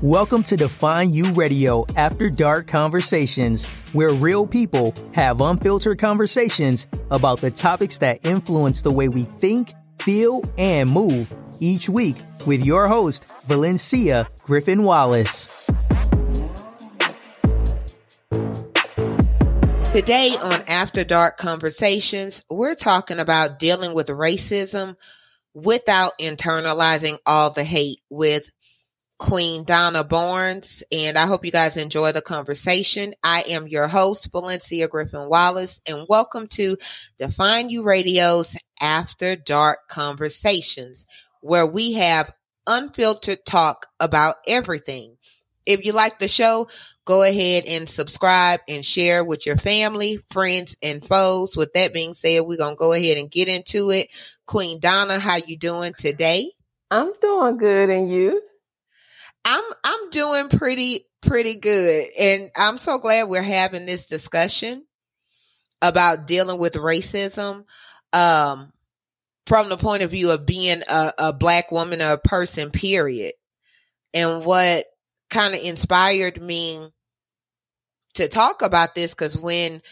Welcome 0.00 0.44
to 0.44 0.56
Define 0.56 1.12
U 1.12 1.32
Radio 1.32 1.84
After 1.96 2.30
Dark 2.30 2.68
Conversations, 2.68 3.66
where 3.92 4.10
real 4.10 4.46
people 4.46 4.94
have 5.12 5.40
unfiltered 5.40 5.98
conversations 5.98 6.86
about 7.10 7.40
the 7.40 7.50
topics 7.50 7.98
that 7.98 8.24
influence 8.24 8.82
the 8.82 8.92
way 8.92 9.08
we 9.08 9.24
think, 9.24 9.74
feel, 10.00 10.44
and 10.56 10.88
move 10.88 11.34
each 11.58 11.88
week 11.88 12.16
with 12.46 12.64
your 12.64 12.86
host, 12.86 13.24
Valencia 13.46 14.28
Griffin 14.44 14.84
Wallace. 14.84 15.68
Today 19.92 20.36
on 20.42 20.62
After 20.68 21.02
Dark 21.02 21.38
Conversations, 21.38 22.44
we're 22.48 22.76
talking 22.76 23.18
about 23.18 23.58
dealing 23.58 23.94
with 23.94 24.06
racism 24.08 24.96
without 25.64 26.16
internalizing 26.20 27.18
all 27.26 27.50
the 27.50 27.64
hate 27.64 28.00
with 28.10 28.48
Queen 29.18 29.64
Donna 29.64 30.04
Barnes, 30.04 30.84
and 30.92 31.18
I 31.18 31.26
hope 31.26 31.44
you 31.44 31.50
guys 31.50 31.76
enjoy 31.76 32.12
the 32.12 32.22
conversation. 32.22 33.14
I 33.24 33.42
am 33.48 33.66
your 33.66 33.88
host, 33.88 34.30
Valencia 34.30 34.86
Griffin 34.86 35.28
Wallace, 35.28 35.80
and 35.88 36.06
welcome 36.08 36.46
to 36.48 36.76
Define 37.18 37.70
U 37.70 37.82
Radio's 37.82 38.56
After 38.80 39.34
Dark 39.34 39.88
Conversations, 39.88 41.06
where 41.40 41.66
we 41.66 41.94
have 41.94 42.32
unfiltered 42.68 43.44
talk 43.44 43.86
about 43.98 44.36
everything. 44.46 45.16
If 45.68 45.84
you 45.84 45.92
like 45.92 46.18
the 46.18 46.28
show, 46.28 46.68
go 47.04 47.22
ahead 47.22 47.64
and 47.68 47.86
subscribe 47.86 48.60
and 48.66 48.82
share 48.82 49.22
with 49.22 49.44
your 49.44 49.58
family, 49.58 50.18
friends, 50.30 50.78
and 50.82 51.06
foes. 51.06 51.58
With 51.58 51.74
that 51.74 51.92
being 51.92 52.14
said, 52.14 52.44
we're 52.46 52.56
gonna 52.56 52.74
go 52.74 52.94
ahead 52.94 53.18
and 53.18 53.30
get 53.30 53.48
into 53.48 53.90
it. 53.90 54.08
Queen 54.46 54.80
Donna, 54.80 55.18
how 55.18 55.36
you 55.36 55.58
doing 55.58 55.92
today? 55.98 56.52
I'm 56.90 57.12
doing 57.20 57.58
good, 57.58 57.90
and 57.90 58.10
you? 58.10 58.40
I'm 59.44 59.62
I'm 59.84 60.08
doing 60.08 60.48
pretty 60.48 61.04
pretty 61.20 61.56
good, 61.56 62.06
and 62.18 62.50
I'm 62.56 62.78
so 62.78 62.96
glad 62.96 63.28
we're 63.28 63.42
having 63.42 63.84
this 63.84 64.06
discussion 64.06 64.86
about 65.82 66.26
dealing 66.26 66.58
with 66.58 66.72
racism 66.72 67.64
um, 68.14 68.72
from 69.46 69.68
the 69.68 69.76
point 69.76 70.02
of 70.02 70.12
view 70.12 70.30
of 70.30 70.46
being 70.46 70.82
a, 70.88 71.12
a 71.18 71.32
black 71.34 71.70
woman 71.70 72.00
or 72.00 72.12
a 72.12 72.18
person. 72.18 72.70
Period. 72.70 73.34
And 74.14 74.46
what 74.46 74.86
kind 75.30 75.54
of 75.54 75.60
inspired 75.60 76.40
me 76.40 76.88
to 78.14 78.28
talk 78.28 78.62
about 78.62 78.94
this 78.94 79.12
because 79.12 79.36
when 79.36 79.82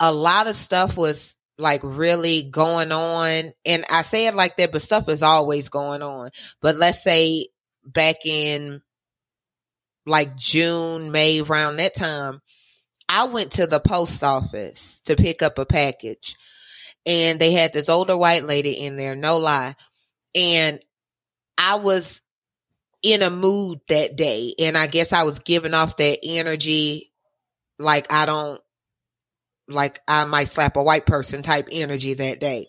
a 0.00 0.12
lot 0.12 0.46
of 0.46 0.56
stuff 0.56 0.96
was 0.96 1.34
like 1.58 1.80
really 1.82 2.42
going 2.42 2.92
on 2.92 3.52
and 3.64 3.84
I 3.90 4.02
say 4.02 4.26
it 4.26 4.34
like 4.34 4.56
that, 4.56 4.72
but 4.72 4.82
stuff 4.82 5.08
is 5.08 5.22
always 5.22 5.68
going 5.68 6.02
on. 6.02 6.30
But 6.60 6.76
let's 6.76 7.02
say 7.02 7.48
back 7.84 8.26
in 8.26 8.82
like 10.04 10.36
June, 10.36 11.10
May, 11.10 11.40
around 11.40 11.76
that 11.76 11.94
time, 11.94 12.40
I 13.08 13.26
went 13.26 13.52
to 13.52 13.66
the 13.66 13.80
post 13.80 14.22
office 14.22 15.00
to 15.06 15.16
pick 15.16 15.42
up 15.42 15.58
a 15.58 15.66
package. 15.66 16.36
And 17.04 17.38
they 17.38 17.52
had 17.52 17.72
this 17.72 17.88
older 17.88 18.16
white 18.16 18.44
lady 18.44 18.72
in 18.72 18.96
there, 18.96 19.14
no 19.14 19.38
lie. 19.38 19.76
And 20.34 20.80
I 21.56 21.76
was 21.76 22.20
in 23.02 23.22
a 23.22 23.30
mood 23.30 23.80
that 23.88 24.16
day. 24.16 24.54
And 24.58 24.76
I 24.76 24.86
guess 24.86 25.12
I 25.12 25.24
was 25.24 25.38
giving 25.38 25.74
off 25.74 25.96
that 25.96 26.20
energy 26.22 27.12
like 27.78 28.12
I 28.12 28.26
don't, 28.26 28.60
like 29.68 30.00
I 30.08 30.24
might 30.24 30.48
slap 30.48 30.76
a 30.76 30.82
white 30.82 31.06
person 31.06 31.42
type 31.42 31.68
energy 31.70 32.14
that 32.14 32.40
day. 32.40 32.68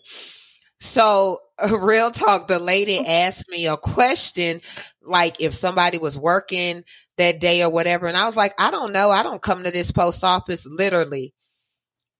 So, 0.80 1.40
real 1.70 2.10
talk, 2.10 2.46
the 2.46 2.58
lady 2.58 2.98
oh. 2.98 3.04
asked 3.06 3.48
me 3.48 3.66
a 3.66 3.76
question 3.76 4.60
like 5.02 5.40
if 5.40 5.54
somebody 5.54 5.98
was 5.98 6.18
working 6.18 6.84
that 7.16 7.40
day 7.40 7.62
or 7.62 7.70
whatever. 7.70 8.06
And 8.06 8.16
I 8.16 8.26
was 8.26 8.36
like, 8.36 8.54
I 8.60 8.70
don't 8.70 8.92
know. 8.92 9.10
I 9.10 9.22
don't 9.22 9.42
come 9.42 9.64
to 9.64 9.70
this 9.70 9.90
post 9.90 10.22
office 10.24 10.64
literally. 10.66 11.34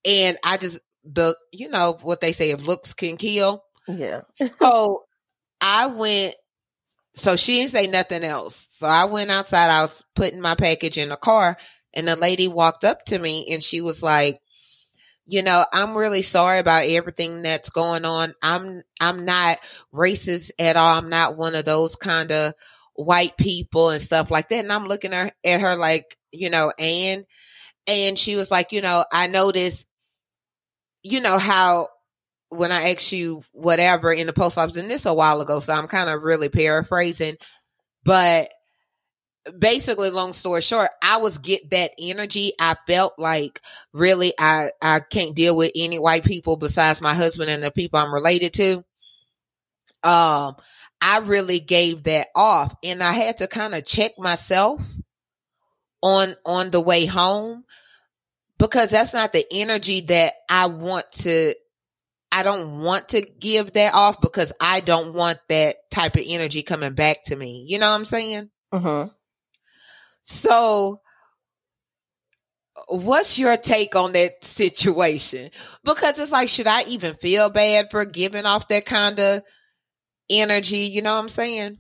And 0.05 0.37
I 0.45 0.57
just, 0.57 0.79
the, 1.05 1.37
you 1.53 1.69
know, 1.69 1.99
what 2.03 2.21
they 2.21 2.33
say, 2.33 2.51
if 2.51 2.67
looks 2.67 2.95
can 2.95 3.17
kill. 3.17 3.63
Yeah. 3.87 4.23
so 4.61 5.05
I 5.61 5.87
went, 5.87 6.35
so 7.19 7.37
she 7.37 7.59
didn't 7.59 7.73
say 7.73 7.87
nothing 7.87 8.25
else. 8.25 8.67
So 8.73 8.87
I 8.87 9.07
went 9.07 9.31
outside. 9.31 9.71
I 9.71 9.83
was 9.83 10.05
putting 10.15 10.41
my 10.41 10.55
package 10.55 10.99
in 10.99 11.09
the 11.09 11.17
car 11.17 11.57
and 11.95 12.07
the 12.07 12.17
lady 12.17 12.49
walked 12.49 12.85
up 12.85 13.05
to 13.07 13.19
me 13.19 13.49
and 13.51 13.63
she 13.63 13.81
was 13.81 14.03
like, 14.03 14.41
you 15.27 15.43
know, 15.43 15.65
I'm 15.73 15.97
really 15.97 16.23
sorry 16.23 16.59
about 16.59 16.89
everything 16.89 17.43
that's 17.43 17.69
going 17.69 18.05
on. 18.05 18.35
I'm 18.43 18.83
I'm 19.01 19.25
not 19.25 19.59
racist 19.93 20.51
at 20.59 20.77
all. 20.77 20.97
I'm 20.97 21.11
not 21.11 21.37
one 21.37 21.55
of 21.55 21.67
those 21.67 21.97
kind 21.97 22.33
of 22.33 22.55
white 22.95 23.37
people 23.37 23.91
and 23.91 24.01
stuff 24.01 24.31
like 24.31 24.49
that. 24.49 24.61
And 24.61 24.73
I'm 24.73 24.87
looking 24.87 25.13
at 25.13 25.35
her 25.45 25.77
like, 25.77 26.17
you 26.33 26.49
know, 26.49 26.73
and 26.79 27.27
and 27.87 28.19
she 28.19 28.37
was 28.37 28.51
like, 28.51 28.73
you 28.73 28.81
know, 28.81 29.05
I 29.13 29.27
noticed, 29.27 29.87
you 31.03 31.21
know, 31.21 31.37
how 31.37 31.89
when 32.51 32.73
I 32.73 32.93
asked 32.93 33.13
you 33.13 33.43
whatever 33.53 34.13
in 34.13 34.27
the 34.27 34.33
post 34.33 34.59
office, 34.59 34.77
and 34.77 34.91
this 34.91 35.07
a 35.07 35.15
while 35.15 35.41
ago, 35.41 35.61
so 35.61 35.73
I'm 35.73 35.87
kind 35.89 36.09
of 36.09 36.23
really 36.23 36.49
paraphrasing, 36.49 37.37
but 38.05 38.51
basically 39.59 40.11
long 40.11 40.33
story 40.33 40.61
short 40.61 40.91
i 41.03 41.19
was 41.19 41.39
get 41.39 41.71
that 41.71 41.93
energy. 41.99 42.53
I 42.59 42.77
felt 42.87 43.15
like 43.19 43.61
really 43.93 44.35
i 44.39 44.71
i 44.83 45.01
can't 45.01 45.35
deal 45.35 45.57
with 45.57 45.73
any 45.75 45.99
white 45.99 46.25
people 46.25 46.57
besides 46.57 47.01
my 47.01 47.15
husband 47.15 47.51
and 47.51 47.63
the 47.63 47.71
people 47.71 47.99
i'm 47.99 48.13
related 48.13 48.53
to. 48.55 48.85
Um 50.03 50.57
i 51.01 51.21
really 51.23 51.61
gave 51.61 52.05
that 52.05 52.29
off 52.35 52.75
and 52.85 53.03
i 53.03 53.13
had 53.13 53.39
to 53.39 53.47
kind 53.47 53.75
of 53.75 53.85
check 53.85 54.13
myself 54.19 54.81
on 56.03 56.35
on 56.45 56.71
the 56.71 56.81
way 56.81 57.07
home 57.07 57.65
because 58.59 58.91
that's 58.91 59.15
not 59.15 59.33
the 59.33 59.45
energy 59.53 60.03
that 60.03 60.35
i 60.51 60.67
want 60.67 61.11
to 61.13 61.55
I 62.31 62.43
don't 62.43 62.81
want 62.81 63.09
to 63.11 63.23
give 63.23 63.73
that 63.73 63.95
off 63.95 64.21
because 64.21 64.53
I 64.61 64.81
don't 64.81 65.15
want 65.15 65.39
that 65.49 65.77
type 65.91 66.17
of 66.17 66.25
energy 66.27 66.63
coming 66.63 66.95
back 66.95 67.25
to 67.25 67.37
me. 67.37 67.65
You 67.67 67.79
know 67.79 67.91
what 67.91 67.97
I'm 67.97 68.05
saying? 68.05 68.51
Mm-hmm. 68.73 69.09
So, 70.23 71.01
what's 72.89 73.39
your 73.39 73.57
take 73.57 73.97
on 73.97 74.13
that 74.13 74.45
situation? 74.45 75.51
Because 75.85 76.19
it's 76.19 76.31
like, 76.31 76.51
should 76.51 76.67
I 76.67 76.85
even 76.85 77.15
feel 77.15 77.49
bad 77.49 77.91
for 77.91 78.05
giving 78.05 78.45
off 78.45 78.69
that 78.69 78.85
kind 78.85 79.19
of 79.19 79.43
energy? 80.29 80.81
You 80.81 81.01
know 81.01 81.15
what 81.15 81.21
I'm 81.21 81.29
saying? 81.31 81.79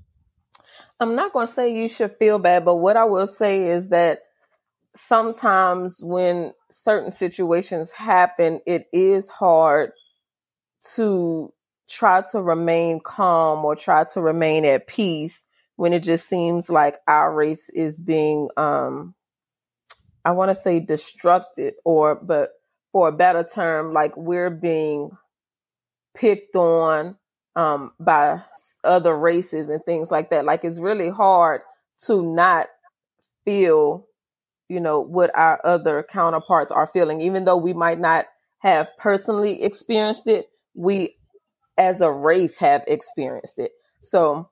I'm 0.98 1.14
not 1.14 1.32
going 1.32 1.46
to 1.46 1.52
say 1.52 1.74
you 1.74 1.88
should 1.88 2.16
feel 2.18 2.38
bad, 2.38 2.64
but 2.64 2.76
what 2.76 2.96
I 2.96 3.04
will 3.04 3.26
say 3.26 3.68
is 3.68 3.90
that 3.90 4.20
sometimes 4.96 6.00
when 6.02 6.52
certain 6.70 7.10
situations 7.10 7.92
happen, 7.92 8.60
it 8.66 8.86
is 8.92 9.28
hard 9.28 9.92
to 10.94 11.52
try 11.88 12.22
to 12.32 12.42
remain 12.42 13.00
calm 13.00 13.64
or 13.64 13.74
try 13.74 14.04
to 14.04 14.20
remain 14.20 14.64
at 14.64 14.86
peace 14.86 15.42
when 15.76 15.92
it 15.92 16.02
just 16.02 16.28
seems 16.28 16.68
like 16.68 16.96
our 17.06 17.32
race 17.32 17.68
is 17.70 17.98
being 17.98 18.48
um 18.56 19.14
I 20.24 20.32
want 20.32 20.50
to 20.50 20.54
say 20.54 20.80
destructed 20.80 21.72
or 21.84 22.14
but 22.14 22.50
for 22.92 23.08
a 23.08 23.12
better 23.12 23.44
term 23.44 23.92
like 23.92 24.16
we're 24.16 24.50
being 24.50 25.10
picked 26.14 26.56
on 26.56 27.16
um 27.56 27.92
by 27.98 28.42
other 28.84 29.16
races 29.16 29.68
and 29.68 29.82
things 29.84 30.10
like 30.10 30.30
that. 30.30 30.44
Like 30.44 30.64
it's 30.64 30.80
really 30.80 31.10
hard 31.10 31.62
to 32.06 32.22
not 32.22 32.68
feel 33.44 34.06
you 34.68 34.80
know 34.80 35.00
what 35.00 35.30
our 35.34 35.60
other 35.64 36.02
counterparts 36.02 36.70
are 36.70 36.86
feeling 36.86 37.20
even 37.20 37.44
though 37.44 37.56
we 37.56 37.72
might 37.72 37.98
not 37.98 38.26
have 38.58 38.86
personally 38.98 39.62
experienced 39.62 40.26
it 40.26 40.50
we 40.78 41.16
as 41.76 42.00
a 42.00 42.10
race 42.10 42.58
have 42.58 42.82
experienced 42.86 43.58
it 43.58 43.72
so 44.00 44.48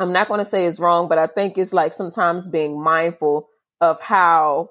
I'm 0.00 0.12
not 0.12 0.28
going 0.28 0.38
to 0.38 0.46
say 0.46 0.64
it's 0.64 0.80
wrong, 0.80 1.08
but 1.08 1.18
I 1.18 1.26
think 1.26 1.58
it's 1.58 1.74
like 1.74 1.92
sometimes 1.92 2.48
being 2.48 2.82
mindful 2.82 3.48
of 3.82 4.00
how 4.00 4.70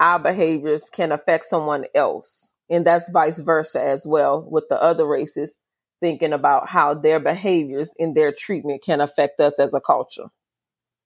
our 0.00 0.18
behaviors 0.18 0.90
can 0.90 1.12
affect 1.12 1.44
someone 1.44 1.84
else. 1.94 2.52
And 2.68 2.84
that's 2.84 3.10
vice 3.10 3.38
versa 3.38 3.80
as 3.80 4.04
well 4.04 4.46
with 4.48 4.68
the 4.68 4.80
other 4.82 5.06
races, 5.06 5.56
thinking 6.00 6.32
about 6.32 6.68
how 6.68 6.94
their 6.94 7.20
behaviors 7.20 7.92
and 8.00 8.16
their 8.16 8.32
treatment 8.32 8.82
can 8.82 9.00
affect 9.00 9.40
us 9.40 9.60
as 9.60 9.74
a 9.74 9.80
culture. 9.80 10.26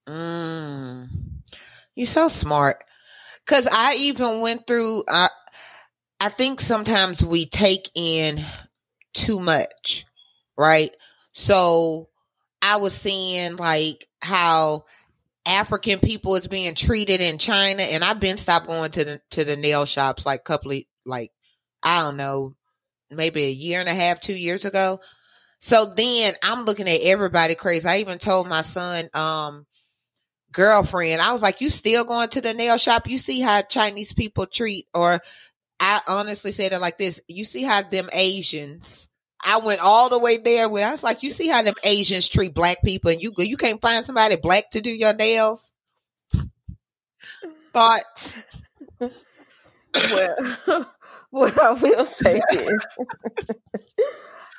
Mm. 0.08 1.08
You're 1.94 2.06
so 2.06 2.28
smart. 2.28 2.82
Cause 3.46 3.68
I 3.70 3.96
even 3.96 4.40
went 4.40 4.66
through, 4.66 5.04
I, 5.08 5.28
I 6.20 6.30
think 6.30 6.60
sometimes 6.60 7.24
we 7.24 7.44
take 7.44 7.90
in 7.94 8.42
too 9.12 9.40
much, 9.40 10.06
right? 10.56 10.90
So 11.32 12.08
I 12.60 12.76
was 12.76 12.94
seeing 12.94 13.56
like 13.56 14.06
how 14.20 14.84
African 15.44 15.98
people 15.98 16.36
is 16.36 16.46
being 16.46 16.74
treated 16.74 17.20
in 17.20 17.38
China, 17.38 17.82
and 17.82 18.04
I've 18.04 18.20
been 18.20 18.36
stopped 18.36 18.66
going 18.66 18.92
to 18.92 19.04
the 19.04 19.20
to 19.30 19.44
the 19.44 19.56
nail 19.56 19.84
shops 19.84 20.24
like 20.24 20.44
couple 20.44 20.72
of, 20.72 20.82
like 21.04 21.32
I 21.82 22.02
don't 22.02 22.16
know, 22.16 22.54
maybe 23.10 23.44
a 23.44 23.50
year 23.50 23.80
and 23.80 23.88
a 23.88 23.94
half, 23.94 24.20
two 24.20 24.34
years 24.34 24.64
ago. 24.64 25.00
So 25.60 25.92
then 25.96 26.34
I'm 26.42 26.64
looking 26.64 26.88
at 26.88 27.00
everybody 27.02 27.54
crazy. 27.54 27.88
I 27.88 27.98
even 27.98 28.18
told 28.18 28.48
my 28.48 28.62
son, 28.62 29.08
um, 29.14 29.66
girlfriend, 30.52 31.20
I 31.20 31.32
was 31.32 31.42
like, 31.42 31.60
you 31.60 31.70
still 31.70 32.04
going 32.04 32.28
to 32.30 32.40
the 32.40 32.54
nail 32.54 32.76
shop? 32.76 33.08
You 33.08 33.18
see 33.18 33.40
how 33.40 33.62
Chinese 33.62 34.12
people 34.12 34.46
treat, 34.46 34.86
or 34.94 35.20
I 35.82 36.00
honestly 36.06 36.52
said 36.52 36.72
it 36.72 36.78
like 36.78 36.96
this. 36.96 37.20
You 37.26 37.44
see 37.44 37.64
how 37.64 37.82
them 37.82 38.08
Asians, 38.12 39.08
I 39.44 39.58
went 39.58 39.80
all 39.80 40.08
the 40.08 40.18
way 40.20 40.36
there 40.36 40.68
with, 40.68 40.84
I 40.84 40.92
was 40.92 41.02
like, 41.02 41.24
you 41.24 41.30
see 41.30 41.48
how 41.48 41.60
them 41.62 41.74
Asians 41.82 42.28
treat 42.28 42.54
black 42.54 42.82
people 42.84 43.10
and 43.10 43.20
you 43.20 43.32
go, 43.32 43.42
you 43.42 43.56
can't 43.56 43.80
find 43.80 44.06
somebody 44.06 44.36
black 44.36 44.70
to 44.70 44.80
do 44.80 44.90
your 44.90 45.12
nails? 45.12 45.72
Thoughts? 47.72 48.36
well, 49.00 50.36
what 51.30 51.60
I 51.60 51.72
will 51.72 52.04
say 52.04 52.40
is, 52.52 52.86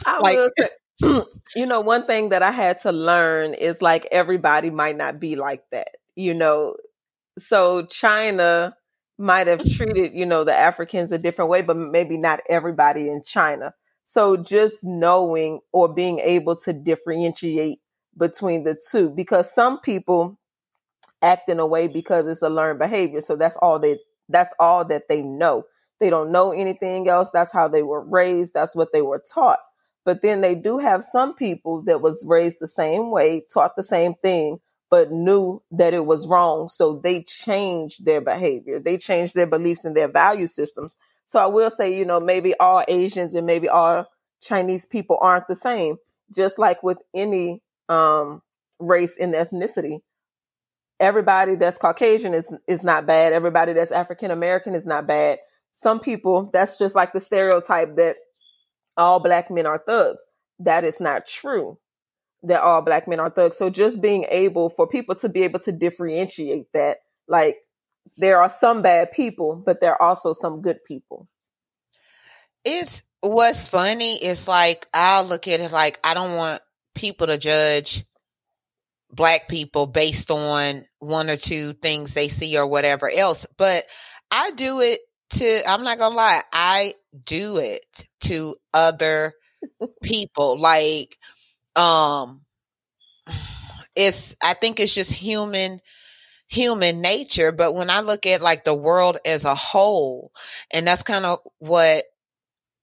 I 0.06 0.20
like, 0.20 0.36
will 0.36 0.50
say, 0.60 0.70
you 1.56 1.66
know, 1.66 1.80
one 1.80 2.06
thing 2.06 2.30
that 2.30 2.44
I 2.44 2.52
had 2.52 2.82
to 2.82 2.92
learn 2.92 3.54
is 3.54 3.82
like 3.82 4.10
everybody 4.12 4.72
might 4.72 4.98
not 4.98 5.22
be 5.22 5.38
like 5.38 5.64
that, 5.72 5.88
you 6.18 6.34
know. 6.34 6.76
So 7.40 7.86
China 7.86 8.76
might 9.18 9.48
have 9.48 9.64
treated, 9.66 10.14
you 10.14 10.26
know, 10.26 10.44
the 10.44 10.56
Africans 10.56 11.12
a 11.12 11.18
different 11.18 11.50
way, 11.52 11.62
but 11.62 11.78
maybe 11.78 12.18
not 12.18 12.42
everybody 12.50 13.10
in 13.10 13.24
China. 13.24 13.74
So 14.06 14.38
just 14.38 14.84
knowing 14.84 15.62
or 15.72 15.94
being 15.94 16.20
able 16.20 16.56
to 16.58 16.74
differentiate 16.74 17.80
between 18.18 18.64
the 18.64 18.80
two, 18.92 19.10
because 19.10 19.54
some 19.54 19.80
people 19.80 20.38
act 21.24 21.50
in 21.50 21.60
a 21.60 21.68
way 21.68 21.88
because 21.88 22.28
it's 22.28 22.44
a 22.44 22.50
learned 22.50 22.80
behavior. 22.80 23.22
So 23.22 23.38
that's 23.38 23.58
all 23.58 23.80
they 23.80 24.00
that's 24.30 24.54
all 24.60 24.86
that 24.86 25.10
they 25.10 25.24
know. 25.24 25.66
They 26.00 26.10
don't 26.10 26.32
know 26.32 26.54
anything 26.54 27.10
else. 27.10 27.32
That's 27.32 27.54
how 27.54 27.68
they 27.68 27.84
were 27.84 28.04
raised. 28.06 28.54
That's 28.56 28.76
what 28.76 28.94
they 28.94 29.04
were 29.04 29.24
taught. 29.34 29.60
But 30.06 30.22
then 30.24 30.42
they 30.42 30.56
do 30.56 30.80
have 30.80 31.04
some 31.04 31.36
people 31.36 31.84
that 31.84 32.02
was 32.02 32.26
raised 32.28 32.60
the 32.62 32.70
same 32.70 33.12
way, 33.12 33.46
taught 33.54 33.76
the 33.76 33.84
same 33.84 34.16
thing, 34.16 34.60
but 34.94 35.12
knew 35.12 35.60
that 35.72 35.96
it 35.96 36.06
was 36.06 36.28
wrong. 36.28 36.68
So 36.68 37.02
they 37.04 37.24
changed 37.24 38.06
their 38.06 38.22
behavior. 38.22 38.80
They 38.80 39.00
changed 39.00 39.34
their 39.34 39.48
beliefs 39.48 39.86
and 39.86 39.98
their 39.98 40.08
value 40.08 40.46
systems. 40.46 40.98
So 41.26 41.40
I 41.40 41.48
will 41.48 41.72
say, 41.72 41.98
you 41.98 42.06
know, 42.06 42.20
maybe 42.20 42.54
all 42.60 42.84
Asians 42.88 43.34
and 43.34 43.48
maybe 43.48 43.68
all 43.68 44.06
Chinese 44.40 44.86
people 44.86 45.18
aren't 45.20 45.48
the 45.48 45.56
same. 45.56 45.96
Just 46.36 46.60
like 46.60 46.84
with 46.84 47.00
any 47.12 47.64
um, 47.90 48.44
race 48.78 49.18
and 49.18 49.34
ethnicity, 49.34 50.02
everybody 51.00 51.56
that's 51.56 51.80
Caucasian 51.80 52.36
is 52.36 52.46
is 52.68 52.84
not 52.84 53.08
bad. 53.08 53.34
Everybody 53.34 53.74
that's 53.74 53.92
African 53.92 54.30
American 54.30 54.76
is 54.76 54.86
not 54.86 55.08
bad. 55.08 55.40
Some 55.72 56.02
people, 56.02 56.52
that's 56.54 56.78
just 56.78 56.94
like 56.94 57.14
the 57.14 57.20
stereotype 57.20 57.96
that 57.96 58.18
all 58.96 59.20
black 59.20 59.50
men 59.50 59.66
are 59.66 59.82
thugs. 59.88 60.22
That 60.60 60.84
is 60.84 61.00
not 61.00 61.26
true. 61.26 61.80
That 62.44 62.62
all 62.62 62.82
black 62.82 63.08
men 63.08 63.20
are 63.20 63.30
thugs. 63.30 63.58
So 63.58 63.70
just 63.70 64.02
being 64.02 64.26
able 64.30 64.70
for 64.70 64.88
people 64.88 65.16
to 65.16 65.30
be 65.30 65.44
able 65.44 65.60
to 65.62 65.72
differentiate 65.72 66.66
that, 66.74 67.00
like 67.28 67.58
there 68.18 68.42
are 68.42 68.50
some 68.50 68.82
bad 68.82 69.12
people, 69.12 69.62
but 69.66 69.80
there 69.80 69.94
are 69.94 70.10
also 70.10 70.34
some 70.34 70.62
good 70.62 70.84
people. 70.86 71.28
It's 72.66 73.02
what's 73.22 73.70
funny 73.70 74.24
is 74.24 74.48
like 74.48 74.88
I'll 74.94 75.24
look 75.24 75.48
at 75.48 75.62
it 75.62 75.72
like 75.72 76.00
I 76.04 76.14
don't 76.14 76.36
want 76.36 76.62
people 76.94 77.28
to 77.28 77.38
judge 77.38 78.06
black 79.14 79.48
people 79.48 79.86
based 79.86 80.32
on 80.32 80.86
one 81.00 81.30
or 81.30 81.38
two 81.38 81.74
things 81.74 82.14
they 82.14 82.28
see 82.28 82.58
or 82.58 82.68
whatever 82.68 83.10
else. 83.10 83.46
But 83.58 83.86
I 84.32 84.52
do 84.52 84.82
it 84.82 85.02
to, 85.32 85.70
I'm 85.70 85.84
not 85.84 86.00
gonna 86.00 86.16
lie, 86.16 86.42
I 86.52 86.96
do 87.26 87.58
it 87.58 87.86
to 88.22 88.56
other 88.74 89.34
people. 90.04 90.60
Like, 90.60 91.18
um, 91.76 92.42
it's, 93.96 94.36
I 94.42 94.54
think 94.54 94.80
it's 94.80 94.94
just 94.94 95.12
human, 95.12 95.80
human 96.48 97.02
nature. 97.02 97.52
But 97.52 97.76
when 97.76 97.90
I 97.90 98.02
look 98.02 98.26
at 98.26 98.42
like 98.42 98.64
the 98.64 98.74
world 98.74 99.18
as 99.26 99.46
a 99.46 99.56
whole, 99.56 100.32
and 100.72 100.86
that's 100.88 101.04
kind 101.04 101.26
of 101.26 101.40
what 101.60 102.04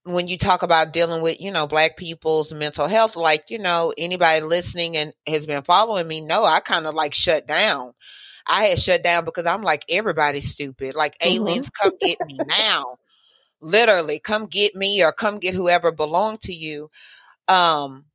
when 0.05 0.29
you 0.29 0.39
talk 0.39 0.63
about 0.63 0.93
dealing 0.93 1.23
with, 1.23 1.41
you 1.41 1.53
know, 1.53 1.67
black 1.67 1.97
people's 1.97 2.53
mental 2.53 2.89
health, 2.89 3.17
like, 3.17 3.51
you 3.51 3.59
know, 3.59 3.93
anybody 3.99 4.41
listening 4.41 4.97
and 4.97 5.13
has 5.27 5.47
been 5.47 5.63
following 5.63 6.09
me, 6.09 6.21
no, 6.21 6.45
I 6.45 6.61
kind 6.61 6.87
of 6.87 6.95
like 6.95 7.13
shut 7.15 7.47
down. 7.47 7.93
I 8.47 8.65
had 8.65 8.79
shut 8.79 9.05
down 9.05 9.25
because 9.25 9.47
I'm 9.47 9.63
like, 9.63 9.85
everybody's 9.89 10.51
stupid. 10.51 10.95
Like 10.95 11.19
mm-hmm. 11.19 11.47
aliens, 11.47 11.71
come 11.71 11.93
get 12.01 12.19
me 12.27 12.39
now. 12.47 12.97
Literally, 13.61 14.19
come 14.19 14.47
get 14.47 14.75
me 14.75 15.05
or 15.05 15.13
come 15.13 15.39
get 15.39 15.55
whoever 15.55 15.93
belonged 15.93 16.41
to 16.43 16.55
you. 16.55 16.91
Um, 17.47 18.07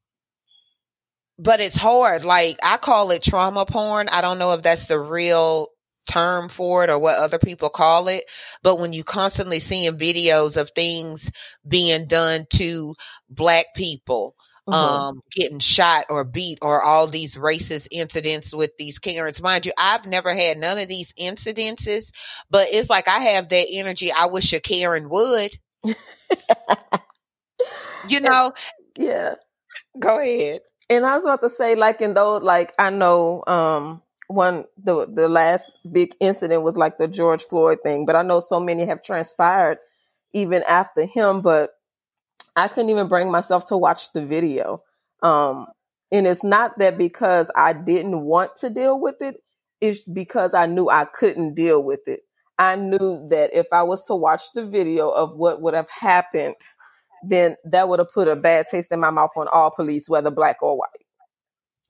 but 1.37 1.59
it's 1.59 1.77
hard. 1.77 2.23
Like 2.23 2.57
I 2.63 2.77
call 2.77 3.11
it 3.11 3.23
trauma 3.23 3.65
porn. 3.65 4.07
I 4.09 4.21
don't 4.21 4.39
know 4.39 4.53
if 4.53 4.61
that's 4.61 4.87
the 4.87 4.99
real 4.99 5.69
term 6.09 6.49
for 6.49 6.83
it 6.83 6.89
or 6.89 6.99
what 6.99 7.17
other 7.17 7.39
people 7.39 7.69
call 7.69 8.07
it. 8.07 8.25
But 8.63 8.79
when 8.79 8.93
you 8.93 9.03
constantly 9.03 9.59
seeing 9.59 9.97
videos 9.97 10.55
of 10.57 10.71
things 10.75 11.31
being 11.67 12.07
done 12.07 12.45
to 12.53 12.95
black 13.29 13.67
people, 13.75 14.35
mm-hmm. 14.67 14.73
um, 14.73 15.21
getting 15.31 15.59
shot 15.59 16.05
or 16.09 16.23
beat 16.23 16.59
or 16.61 16.81
all 16.83 17.07
these 17.07 17.35
racist 17.35 17.87
incidents 17.91 18.53
with 18.53 18.71
these 18.77 18.99
Karens. 18.99 19.41
Mind 19.41 19.65
you, 19.65 19.71
I've 19.77 20.05
never 20.05 20.33
had 20.33 20.57
none 20.57 20.77
of 20.77 20.87
these 20.87 21.13
incidences, 21.13 22.11
but 22.49 22.67
it's 22.71 22.89
like 22.89 23.07
I 23.07 23.19
have 23.19 23.49
that 23.49 23.67
energy. 23.71 24.11
I 24.11 24.27
wish 24.27 24.53
a 24.53 24.59
Karen 24.59 25.09
would. 25.09 25.51
you 28.07 28.19
know? 28.19 28.53
Yeah. 28.97 29.35
Go 29.99 30.19
ahead. 30.19 30.61
And 30.89 31.05
I 31.05 31.15
was 31.15 31.25
about 31.25 31.41
to 31.41 31.49
say, 31.49 31.75
like 31.75 32.01
in 32.01 32.13
those, 32.13 32.43
like 32.43 32.73
I 32.77 32.89
know, 32.89 33.43
um, 33.47 34.01
one 34.27 34.65
the 34.83 35.07
the 35.07 35.29
last 35.29 35.71
big 35.91 36.15
incident 36.19 36.63
was 36.63 36.77
like 36.77 36.97
the 36.97 37.07
George 37.07 37.43
Floyd 37.43 37.79
thing, 37.83 38.05
but 38.05 38.15
I 38.15 38.23
know 38.23 38.39
so 38.39 38.59
many 38.59 38.85
have 38.85 39.03
transpired 39.03 39.79
even 40.33 40.63
after 40.67 41.05
him, 41.05 41.41
but 41.41 41.71
I 42.55 42.67
couldn't 42.67 42.89
even 42.89 43.07
bring 43.07 43.31
myself 43.31 43.65
to 43.67 43.77
watch 43.77 44.13
the 44.13 44.25
video. 44.25 44.83
Um, 45.21 45.67
and 46.11 46.27
it's 46.27 46.43
not 46.43 46.77
that 46.79 46.97
because 46.97 47.49
I 47.55 47.73
didn't 47.73 48.21
want 48.21 48.57
to 48.57 48.69
deal 48.69 48.99
with 48.99 49.21
it, 49.21 49.37
it's 49.81 50.03
because 50.03 50.53
I 50.53 50.65
knew 50.67 50.89
I 50.89 51.05
couldn't 51.05 51.55
deal 51.55 51.83
with 51.83 52.07
it. 52.07 52.21
I 52.57 52.75
knew 52.77 53.27
that 53.31 53.53
if 53.53 53.67
I 53.73 53.83
was 53.83 54.05
to 54.05 54.15
watch 54.15 54.43
the 54.53 54.65
video 54.65 55.09
of 55.09 55.35
what 55.35 55.61
would 55.61 55.73
have 55.73 55.89
happened, 55.89 56.55
then 57.29 57.55
that 57.65 57.89
would 57.89 57.99
have 57.99 58.11
put 58.13 58.27
a 58.27 58.35
bad 58.35 58.67
taste 58.69 58.91
in 58.91 58.99
my 58.99 59.09
mouth 59.09 59.31
on 59.35 59.47
all 59.51 59.71
police, 59.71 60.09
whether 60.09 60.31
black 60.31 60.61
or 60.61 60.77
white 60.77 60.89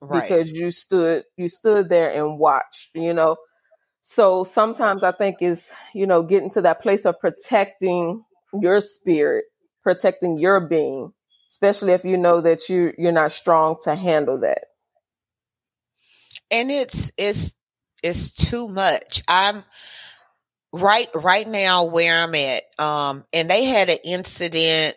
right. 0.00 0.22
because 0.22 0.52
you 0.52 0.70
stood 0.70 1.24
you 1.36 1.48
stood 1.48 1.88
there 1.88 2.10
and 2.10 2.38
watched, 2.38 2.90
you 2.94 3.14
know. 3.14 3.36
So 4.02 4.44
sometimes 4.44 5.02
I 5.02 5.12
think 5.12 5.36
is, 5.40 5.70
you 5.94 6.06
know, 6.06 6.22
getting 6.22 6.50
to 6.50 6.62
that 6.62 6.80
place 6.80 7.06
of 7.06 7.18
protecting 7.20 8.22
your 8.60 8.80
spirit, 8.80 9.46
protecting 9.82 10.38
your 10.38 10.60
being, 10.68 11.12
especially 11.50 11.92
if 11.92 12.04
you 12.04 12.16
know 12.16 12.40
that 12.40 12.68
you 12.68 12.92
you're 12.98 13.12
not 13.12 13.32
strong 13.32 13.76
to 13.82 13.94
handle 13.94 14.40
that. 14.40 14.64
And 16.50 16.70
it's 16.70 17.10
it's 17.16 17.52
it's 18.02 18.32
too 18.32 18.68
much. 18.68 19.22
I'm 19.26 19.64
right 20.72 21.08
right 21.14 21.48
now 21.48 21.84
where 21.84 22.22
I'm 22.22 22.34
at. 22.34 22.62
Um 22.78 23.24
and 23.32 23.50
they 23.50 23.64
had 23.64 23.90
an 23.90 23.98
incident 24.04 24.96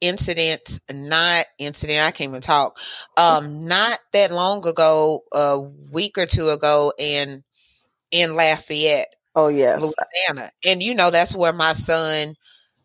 incident, 0.00 0.80
not 0.92 1.46
incident, 1.58 2.00
I 2.00 2.10
can't 2.10 2.30
even 2.30 2.40
talk, 2.40 2.78
um, 3.16 3.66
not 3.66 3.98
that 4.12 4.30
long 4.30 4.66
ago, 4.66 5.24
a 5.32 5.58
week 5.58 6.18
or 6.18 6.26
two 6.26 6.50
ago 6.50 6.92
in, 6.98 7.44
in 8.10 8.34
Lafayette. 8.34 9.14
Oh, 9.34 9.48
yes. 9.48 9.80
Louisiana. 9.80 10.50
And 10.66 10.82
you 10.82 10.94
know, 10.94 11.10
that's 11.10 11.34
where 11.34 11.52
my 11.52 11.72
son 11.74 12.34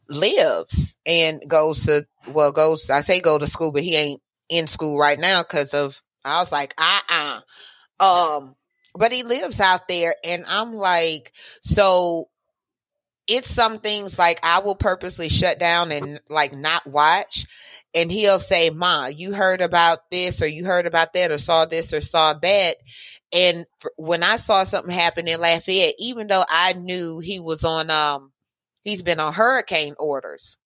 lives 0.07 0.97
and 1.05 1.41
goes 1.47 1.85
to, 1.85 2.05
well, 2.27 2.51
goes, 2.51 2.89
I 2.89 3.01
say 3.01 3.21
go 3.21 3.37
to 3.37 3.47
school, 3.47 3.71
but 3.71 3.83
he 3.83 3.95
ain't 3.95 4.21
in 4.49 4.67
school 4.67 4.99
right 4.99 5.19
now 5.19 5.41
because 5.41 5.73
of, 5.73 6.01
I 6.23 6.39
was 6.39 6.51
like, 6.51 6.75
uh 6.77 6.99
uh 7.09 7.41
Um, 8.03 8.55
but 8.95 9.11
he 9.11 9.23
lives 9.23 9.59
out 9.59 9.87
there 9.87 10.15
and 10.23 10.45
I'm 10.47 10.73
like, 10.73 11.33
so 11.61 12.29
it's 13.27 13.49
some 13.49 13.79
things 13.79 14.19
like 14.19 14.39
I 14.43 14.59
will 14.59 14.75
purposely 14.75 15.29
shut 15.29 15.59
down 15.59 15.91
and 15.91 16.19
like 16.29 16.53
not 16.53 16.85
watch. 16.85 17.45
And 17.95 18.11
he'll 18.11 18.39
say, 18.39 18.69
Ma, 18.71 19.05
you 19.05 19.33
heard 19.33 19.61
about 19.61 20.09
this 20.09 20.41
or 20.41 20.47
you 20.47 20.65
heard 20.65 20.87
about 20.87 21.13
that 21.13 21.31
or 21.31 21.37
saw 21.37 21.65
this 21.65 21.93
or 21.93 22.01
saw 22.01 22.33
that. 22.33 22.77
And 23.31 23.65
when 23.97 24.23
I 24.23 24.37
saw 24.37 24.63
something 24.63 24.93
happen 24.93 25.27
in 25.27 25.39
Lafayette, 25.39 25.95
even 25.99 26.27
though 26.27 26.43
I 26.47 26.73
knew 26.73 27.19
he 27.19 27.39
was 27.39 27.63
on, 27.63 27.89
um, 27.89 28.31
he's 28.83 29.03
been 29.03 29.19
on 29.19 29.33
hurricane 29.33 29.95
orders. 29.99 30.57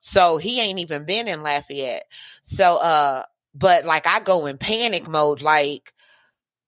So 0.00 0.36
he 0.36 0.60
ain't 0.60 0.80
even 0.80 1.04
been 1.04 1.28
in 1.28 1.42
Lafayette. 1.42 2.04
So, 2.42 2.78
uh, 2.82 3.24
but 3.54 3.84
like 3.84 4.06
I 4.06 4.20
go 4.20 4.46
in 4.46 4.58
panic 4.58 5.08
mode, 5.08 5.42
like, 5.42 5.92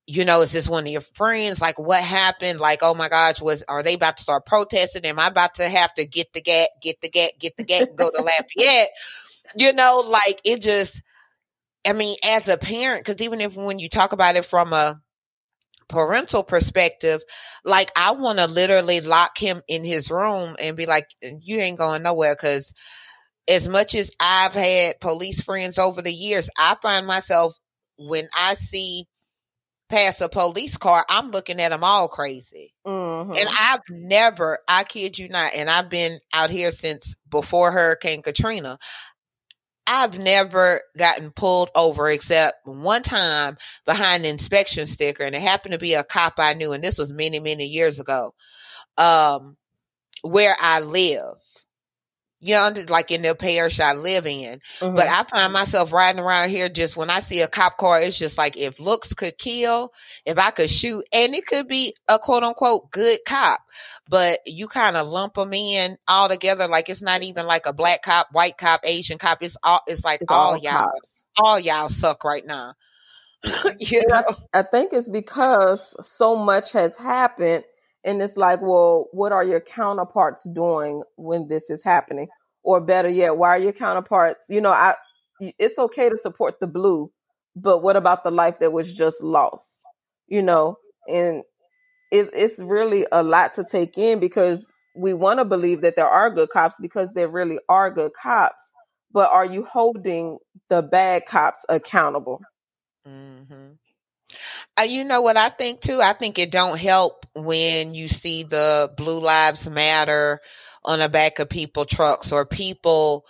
you 0.07 0.25
know, 0.25 0.43
is 0.43 0.53
this 0.53 0.69
one 0.69 0.85
of 0.85 0.91
your 0.93 1.01
friends? 1.01 1.61
Like, 1.61 1.79
what 1.79 2.03
happened? 2.03 2.61
Like, 2.61 2.81
oh 2.83 2.95
my 2.95 3.09
gosh, 3.09 3.41
was 3.41 3.63
are 3.69 3.83
they 3.83 3.95
about 3.95 4.19
to 4.19 4.23
start 4.23 4.47
protesting? 4.47 5.05
Am 5.05 5.19
I 5.19 5.29
about 5.29 5.55
to 5.55 5.69
have 5.69 5.95
to 5.95 6.05
get 6.07 6.33
the 6.33 6.43
gat, 6.43 6.69
get 6.83 7.01
the 7.01 7.09
gat, 7.09 7.33
get 7.39 7.57
the 7.57 7.65
gat, 7.65 7.89
and 7.89 7.97
go 7.97 8.11
to 8.11 8.23
Lafayette? 8.23 8.91
You 9.57 9.73
know, 9.73 10.03
like 10.05 10.41
it 10.43 10.63
just 10.63 11.01
I 11.87 11.93
mean, 11.93 12.17
as 12.25 12.49
a 12.49 12.57
parent, 12.57 13.05
because 13.05 13.23
even 13.23 13.41
if 13.41 13.57
when 13.57 13.79
you 13.79 13.89
talk 13.89 14.13
about 14.13 14.37
it 14.37 14.45
from 14.45 14.73
a 14.73 15.01
parental 15.89 16.43
perspective, 16.43 17.23
like 17.65 17.91
I 17.97 18.13
want 18.13 18.39
to 18.39 18.47
literally 18.47 19.01
lock 19.01 19.37
him 19.39 19.63
in 19.69 19.85
his 19.85 20.11
room 20.11 20.57
and 20.61 20.77
be 20.77 20.87
like, 20.87 21.07
uh, 21.25 21.31
you 21.41 21.59
ain't 21.59 21.79
going 21.79 22.03
nowhere. 22.03 22.35
Cause 22.37 22.73
as 23.47 23.69
much 23.69 23.95
as 23.95 24.11
I've 24.19 24.55
had 24.55 25.01
police 25.01 25.41
friends 25.41 25.79
over 25.79 26.01
the 26.01 26.13
years, 26.13 26.49
I 26.59 26.77
find 26.81 27.07
myself 27.07 27.55
when 27.99 28.29
I 28.35 28.55
see 28.55 29.07
past 29.95 30.21
a 30.21 30.29
police 30.29 30.77
car, 30.77 31.05
I'm 31.09 31.31
looking 31.31 31.61
at 31.61 31.69
them 31.69 31.85
all 31.85 32.09
crazy. 32.09 32.75
Mm-hmm. 32.85 33.31
And 33.31 33.49
I've 33.61 33.81
never, 33.89 34.59
I 34.67 34.83
kid 34.83 35.19
you 35.19 35.29
not, 35.29 35.55
and 35.55 35.71
I've 35.71 35.89
been 35.89 36.19
out 36.33 36.51
here 36.51 36.73
since 36.73 37.15
before 37.31 37.71
Hurricane 37.71 38.23
Katrina. 38.23 38.79
I've 39.87 40.19
never 40.19 40.81
gotten 40.99 41.31
pulled 41.31 41.71
over 41.77 42.11
except 42.11 42.67
one 42.67 43.03
time 43.03 43.57
behind 43.87 44.25
the 44.25 44.31
inspection 44.31 44.89
sticker, 44.89 45.23
and 45.23 45.37
it 45.37 45.43
happened 45.43 45.75
to 45.75 45.79
be 45.79 45.95
a 45.95 46.03
cop 46.03 46.35
I 46.39 46.55
knew, 46.55 46.73
and 46.73 46.83
this 46.83 46.99
was 46.99 47.13
many, 47.13 47.39
many 47.39 47.67
years 47.67 48.01
ago, 48.01 48.35
um, 48.99 49.57
where 50.23 50.57
I 50.61 50.81
live 50.81 51.37
you 52.45 52.55
know, 52.55 52.71
like 52.91 53.11
in 53.11 53.23
the 53.23 53.35
parish 53.35 53.81
I 53.81 53.95
live 53.95 54.27
in. 54.27 54.61
Mm-hmm. 54.79 54.95
But 54.95 55.09
I 55.09 55.23
find 55.23 55.51
myself 55.51 55.95
riding 55.95 56.21
around 56.21 56.51
here 56.51 56.69
just 56.69 56.95
when 56.95 57.09
I 57.09 57.21
see 57.21 57.41
a 57.41 57.49
cop 57.49 57.79
car, 57.79 58.03
it's 58.03 58.19
just 58.19 58.37
like 58.37 58.59
if 58.59 58.79
looks 58.79 59.15
could 59.15 59.39
kill, 59.39 59.95
if 60.27 60.39
I 60.39 60.51
could 60.51 60.69
shoot, 60.69 61.07
and 61.11 61.35
it 61.35 61.47
could 61.47 61.67
be 61.67 61.95
a 62.07 62.19
quote 62.19 62.43
unquote 62.43 62.91
good 62.91 63.21
cop, 63.27 63.61
but 64.11 64.41
you 64.45 64.69
kind 64.69 64.95
of 64.99 65.09
lump 65.09 65.35
them 65.35 65.55
in 65.55 65.97
all 66.07 66.29
together. 66.29 66.69
Like 66.69 66.91
it's 66.91 67.01
not 67.01 67.23
even 67.23 67.47
like 67.47 67.65
a 67.65 67.73
black 67.73 68.03
cop, 68.03 68.29
white 68.33 68.59
cop, 68.59 68.83
Asian 68.85 69.17
cop. 69.17 69.39
It's 69.43 69.57
all, 69.63 69.81
it's 69.87 70.05
like 70.05 70.21
it's 70.21 70.31
all, 70.31 70.53
all 70.53 70.59
y'all, 70.59 70.91
all 71.39 71.59
y'all 71.59 71.89
suck 71.89 72.25
right 72.25 72.45
now. 72.45 72.75
you 73.79 74.03
know? 74.07 74.23
I, 74.53 74.59
I 74.59 74.63
think 74.63 74.93
it's 74.93 75.09
because 75.09 75.97
so 76.07 76.37
much 76.37 76.73
has 76.73 76.95
happened 76.95 77.65
and 78.05 78.21
it's 78.23 78.37
like, 78.37 78.61
well, 78.61 79.09
what 79.13 79.33
are 79.33 79.45
your 79.45 79.61
counterparts 79.61 80.49
doing 80.51 81.03
when 81.17 81.49
this 81.49 81.71
is 81.71 81.83
happening? 81.83 82.29
Or 82.63 82.81
better 82.81 83.09
yet, 83.09 83.37
why 83.37 83.49
are 83.51 83.59
your 83.59 83.73
counterparts? 83.73 84.45
You 84.49 84.61
know, 84.61 84.73
I 84.73 84.95
it's 85.41 85.79
okay 85.79 86.09
to 86.09 86.17
support 86.17 86.61
the 86.61 86.67
blue, 86.67 87.11
but 87.57 87.83
what 87.83 87.97
about 87.97 88.25
the 88.25 88.31
life 88.31 88.59
that 88.61 88.73
was 88.73 88.93
just 88.93 89.23
lost? 89.23 89.81
You 90.29 90.43
know, 90.43 90.79
and 91.09 91.43
it, 92.11 92.31
it's 92.33 92.59
really 92.59 93.07
a 93.13 93.23
lot 93.23 93.55
to 93.55 93.65
take 93.65 93.99
in 93.99 94.21
because 94.21 94.67
we 94.95 95.13
want 95.13 95.41
to 95.41 95.45
believe 95.45 95.81
that 95.81 95.97
there 95.97 96.09
are 96.09 96.31
good 96.31 96.51
cops 96.51 96.77
because 96.81 97.13
there 97.13 97.29
really 97.29 97.59
are 97.69 97.91
good 97.91 98.13
cops. 98.21 98.71
But 99.13 99.31
are 99.31 99.45
you 99.45 99.65
holding 99.65 100.39
the 100.69 100.83
bad 100.83 101.27
cops 101.27 101.65
accountable? 101.69 102.41
Mm-hmm. 103.07 103.73
Uh, 104.79 104.85
you 104.85 105.05
know 105.05 105.21
what 105.21 105.37
I 105.37 105.49
think 105.49 105.81
too? 105.81 106.01
I 106.03 106.13
think 106.13 106.39
it 106.39 106.51
don't 106.51 106.79
help 106.79 107.27
when 107.35 107.95
you 107.95 108.09
see 108.09 108.43
the 108.43 108.93
Blue 108.97 109.21
Lives 109.21 109.69
Matter 109.69 110.41
on 110.85 110.99
the 110.99 111.09
back 111.09 111.39
of 111.39 111.49
people 111.49 111.85
trucks 111.85 112.33
or 112.33 112.45
people 112.45 113.27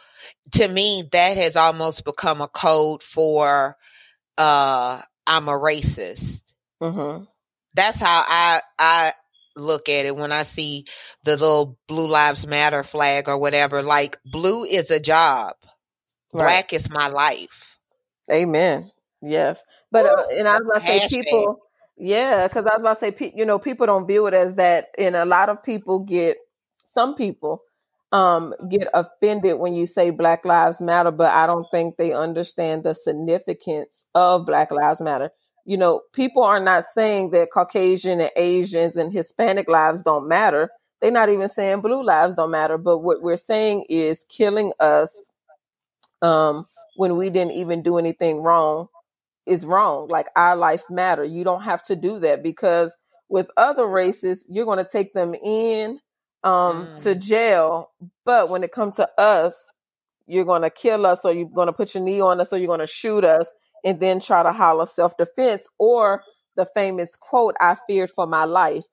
to 0.52 0.66
me 0.66 1.04
that 1.12 1.36
has 1.36 1.56
almost 1.56 2.04
become 2.04 2.40
a 2.40 2.48
code 2.48 3.02
for 3.02 3.76
uh 4.38 5.00
I'm 5.26 5.48
a 5.48 5.52
racist. 5.52 6.42
Mm-hmm. 6.82 7.24
That's 7.74 7.98
how 7.98 8.24
I 8.26 8.60
I 8.78 9.12
look 9.56 9.88
at 9.88 10.06
it 10.06 10.16
when 10.16 10.32
I 10.32 10.42
see 10.42 10.86
the 11.24 11.36
little 11.36 11.78
Blue 11.86 12.08
Lives 12.08 12.46
Matter 12.46 12.82
flag 12.82 13.28
or 13.28 13.38
whatever. 13.38 13.82
Like 13.82 14.18
blue 14.24 14.64
is 14.64 14.90
a 14.90 15.00
job. 15.00 15.54
Right. 16.32 16.46
Black 16.46 16.72
is 16.72 16.90
my 16.90 17.08
life. 17.08 17.78
Amen. 18.30 18.90
Yes. 19.22 19.62
But 19.94 20.06
uh, 20.06 20.24
and 20.36 20.48
I 20.48 20.58
was 20.58 20.68
about 20.68 20.80
to 20.80 20.86
say 20.88 21.00
people, 21.08 21.60
yeah, 21.96 22.48
because 22.48 22.66
I 22.66 22.74
was 22.74 22.82
about 22.82 23.00
to 23.00 23.12
say 23.18 23.32
you 23.36 23.46
know 23.46 23.60
people 23.60 23.86
don't 23.86 24.08
view 24.08 24.26
it 24.26 24.34
as 24.34 24.56
that, 24.56 24.88
and 24.98 25.16
a 25.16 25.24
lot 25.24 25.50
of 25.50 25.62
people 25.62 26.00
get 26.00 26.38
some 26.84 27.14
people 27.16 27.62
um, 28.12 28.54
get 28.70 28.88
offended 28.94 29.60
when 29.60 29.74
you 29.74 29.86
say 29.86 30.10
Black 30.10 30.44
Lives 30.44 30.82
Matter, 30.82 31.12
but 31.12 31.32
I 31.32 31.46
don't 31.46 31.66
think 31.72 31.96
they 31.96 32.12
understand 32.12 32.84
the 32.84 32.94
significance 32.94 34.06
of 34.16 34.46
Black 34.46 34.72
Lives 34.72 35.00
Matter. 35.00 35.30
You 35.66 35.78
know, 35.78 36.02
people 36.12 36.42
are 36.44 36.60
not 36.60 36.84
saying 36.94 37.30
that 37.30 37.52
Caucasian 37.52 38.20
and 38.20 38.32
Asians 38.36 38.96
and 38.96 39.12
Hispanic 39.12 39.68
lives 39.68 40.02
don't 40.02 40.28
matter. 40.28 40.70
They're 41.00 41.12
not 41.12 41.30
even 41.30 41.48
saying 41.48 41.82
blue 41.82 42.04
lives 42.04 42.36
don't 42.36 42.50
matter. 42.52 42.78
But 42.78 42.98
what 43.00 43.22
we're 43.22 43.38
saying 43.38 43.86
is 43.88 44.26
killing 44.28 44.72
us 44.80 45.16
um, 46.22 46.66
when 46.96 47.16
we 47.16 47.30
didn't 47.30 47.52
even 47.52 47.82
do 47.82 47.98
anything 47.98 48.42
wrong 48.42 48.88
is 49.46 49.66
wrong. 49.66 50.08
Like 50.08 50.26
our 50.36 50.56
life 50.56 50.84
matter. 50.90 51.24
You 51.24 51.44
don't 51.44 51.62
have 51.62 51.82
to 51.84 51.96
do 51.96 52.18
that 52.20 52.42
because 52.42 52.96
with 53.28 53.50
other 53.56 53.86
races, 53.86 54.46
you're 54.48 54.66
going 54.66 54.84
to 54.84 54.90
take 54.90 55.12
them 55.12 55.34
in 55.34 56.00
um, 56.42 56.86
mm. 56.86 57.02
to 57.02 57.14
jail. 57.14 57.90
But 58.24 58.48
when 58.48 58.62
it 58.62 58.72
comes 58.72 58.96
to 58.96 59.08
us, 59.18 59.56
you're 60.26 60.44
going 60.44 60.62
to 60.62 60.70
kill 60.70 61.06
us 61.06 61.24
or 61.24 61.32
you're 61.32 61.48
going 61.48 61.66
to 61.66 61.72
put 61.72 61.94
your 61.94 62.02
knee 62.02 62.20
on 62.20 62.40
us 62.40 62.52
or 62.52 62.58
you're 62.58 62.66
going 62.66 62.80
to 62.80 62.86
shoot 62.86 63.24
us 63.24 63.52
and 63.84 64.00
then 64.00 64.20
try 64.20 64.42
to 64.42 64.52
holler 64.52 64.86
self 64.86 65.16
defense 65.16 65.68
or 65.78 66.22
the 66.56 66.66
famous 66.66 67.16
quote, 67.16 67.54
I 67.60 67.76
feared 67.86 68.10
for 68.10 68.26
my 68.26 68.44
life. 68.44 68.84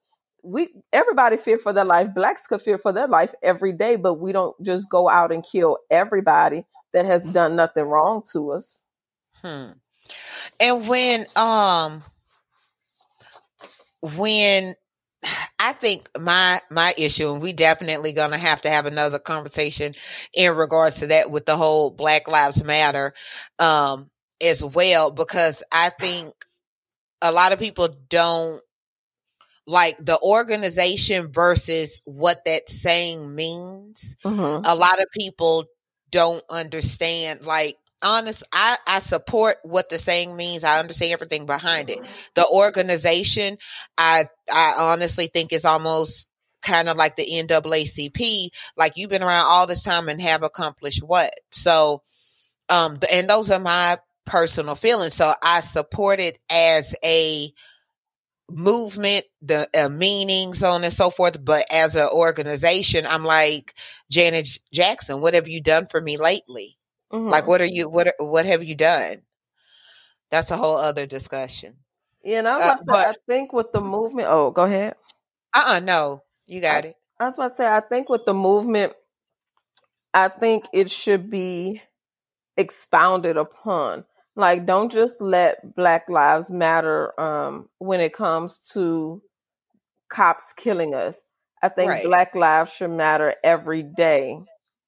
We 0.44 0.70
everybody 0.92 1.38
fear 1.38 1.60
for 1.60 1.72
their 1.72 1.86
life. 1.86 2.14
Blacks 2.16 2.48
could 2.48 2.62
fear 2.62 2.80
for 2.80 2.92
their 2.92 3.08
life 3.08 3.34
every 3.44 3.74
day, 3.74 3.96
but 3.96 4.16
we 4.16 4.32
don't 4.32 4.56
just 4.64 4.90
go 4.90 5.08
out 5.08 5.32
and 5.32 5.44
kill 5.44 5.78
everybody 5.92 6.66
that 6.94 7.06
has 7.06 7.24
done 7.26 7.56
nothing 7.56 7.84
wrong 7.84 8.24
to 8.34 8.52
us. 8.52 8.84
Hmm. 9.36 9.74
And 10.60 10.88
when 10.88 11.26
um 11.36 12.04
when 14.02 14.76
I 15.60 15.74
think 15.74 16.10
my 16.20 16.62
my 16.72 16.94
issue, 16.98 17.32
and 17.32 17.42
we 17.42 17.54
definitely 17.54 18.12
gonna 18.12 18.38
have 18.38 18.62
to 18.64 18.70
have 18.70 18.86
another 18.86 19.20
conversation 19.20 19.94
in 20.34 20.56
regards 20.56 21.00
to 21.00 21.08
that 21.08 21.30
with 21.30 21.46
the 21.46 21.58
whole 21.58 21.92
Black 21.92 22.28
Lives 22.28 22.64
Matter 22.64 23.14
um 23.60 24.10
as 24.42 24.64
well, 24.64 25.12
because 25.12 25.62
I 25.72 25.90
think 25.90 26.34
a 27.22 27.32
lot 27.32 27.54
of 27.54 27.60
people 27.60 27.90
don't 28.10 28.62
like 29.68 30.04
the 30.04 30.20
organization 30.20 31.32
versus 31.32 32.02
what 32.06 32.44
that 32.46 32.68
saying 32.68 33.36
means. 33.36 34.16
Mm-hmm. 34.26 34.66
A 34.66 34.76
lot 34.76 35.00
of 35.00 35.06
people 35.12 35.66
don't 36.10 36.44
understand 36.50 37.46
like 37.46 37.78
honest 38.04 38.44
I, 38.52 38.78
I 38.88 39.00
support 39.00 39.58
what 39.64 39.90
the 39.90 40.00
saying 40.00 40.36
means. 40.36 40.64
I 40.64 40.80
understand 40.80 41.14
everything 41.14 41.46
behind 41.46 41.90
it. 41.90 42.00
The 42.36 42.46
organization 42.48 43.58
i 43.98 44.26
i 44.52 44.76
honestly 44.78 45.28
think 45.28 45.54
is 45.54 45.66
almost 45.66 46.28
kind 46.62 46.90
of 46.90 46.98
like 46.98 47.16
the 47.16 47.26
naacp 47.26 48.50
like 48.78 48.94
you've 48.96 49.10
been 49.10 49.24
around 49.24 49.46
all 49.48 49.68
this 49.68 49.84
time 49.84 50.10
and 50.10 50.22
have 50.22 50.44
accomplished 50.44 51.04
what? 51.04 51.34
So 51.52 52.02
um 52.70 53.00
and 53.12 53.30
those 53.30 53.52
are 53.52 53.60
my 53.60 53.98
personal 54.26 54.76
feelings. 54.76 55.16
So 55.16 55.34
i 55.42 55.62
support 55.62 56.20
it 56.20 56.40
as 56.50 56.96
a 57.04 57.54
movement 58.50 59.26
the 59.42 59.68
uh, 59.74 59.90
meaning 59.90 60.54
so 60.54 60.72
on 60.72 60.84
and 60.84 60.94
so 60.94 61.10
forth 61.10 61.44
but 61.44 61.64
as 61.72 61.96
an 61.96 62.08
organization 62.12 63.06
i'm 63.08 63.24
like 63.24 63.74
janet 64.10 64.48
jackson 64.74 65.22
what 65.22 65.34
have 65.34 65.48
you 65.48 65.62
done 65.62 65.88
for 65.90 66.02
me 66.02 66.18
lately 66.18 66.78
Mm-hmm. 67.12 67.30
Like, 67.30 67.48
what 67.48 67.62
are 67.62 67.66
you? 67.66 67.90
What 67.90 68.14
what 68.20 68.46
have 68.46 68.64
you 68.64 68.76
done? 68.76 69.22
That's 70.30 70.52
a 70.52 70.58
whole 70.58 70.78
other 70.78 71.06
discussion. 71.06 71.76
You 72.24 72.42
know, 72.42 72.60
uh, 72.60 72.78
but, 72.86 73.08
I 73.08 73.14
think 73.28 73.52
with 73.52 73.72
the 73.74 73.82
movement. 73.82 74.28
Oh, 74.30 74.52
go 74.52 74.64
ahead. 74.64 74.96
Uh 75.54 75.64
uh 75.68 75.80
no, 75.80 76.24
you 76.48 76.62
got 76.62 76.86
I, 76.86 76.90
it. 76.90 76.96
I 77.20 77.28
was 77.28 77.36
about 77.36 77.50
to 77.50 77.64
say, 77.64 77.68
I 77.68 77.82
think 77.82 78.10
with 78.10 78.26
the 78.26 78.34
movement, 78.34 78.94
I 80.14 80.30
think 80.30 80.66
it 80.74 80.90
should 80.90 81.30
be 81.30 81.82
expounded 82.58 83.38
upon. 83.38 84.06
Like, 84.36 84.66
don't 84.66 84.92
just 84.92 85.20
let 85.20 85.76
Black 85.76 86.10
Lives 86.10 86.50
Matter 86.50 87.20
um, 87.20 87.70
when 87.80 88.00
it 88.00 88.14
comes 88.14 88.60
to 88.74 89.22
cops 90.10 90.54
killing 90.54 90.94
us. 90.94 91.22
I 91.62 91.70
think 91.70 91.90
right. 91.90 92.04
Black 92.04 92.34
lives 92.36 92.74
should 92.74 92.92
matter 92.92 93.36
every 93.44 93.84
day 93.84 94.40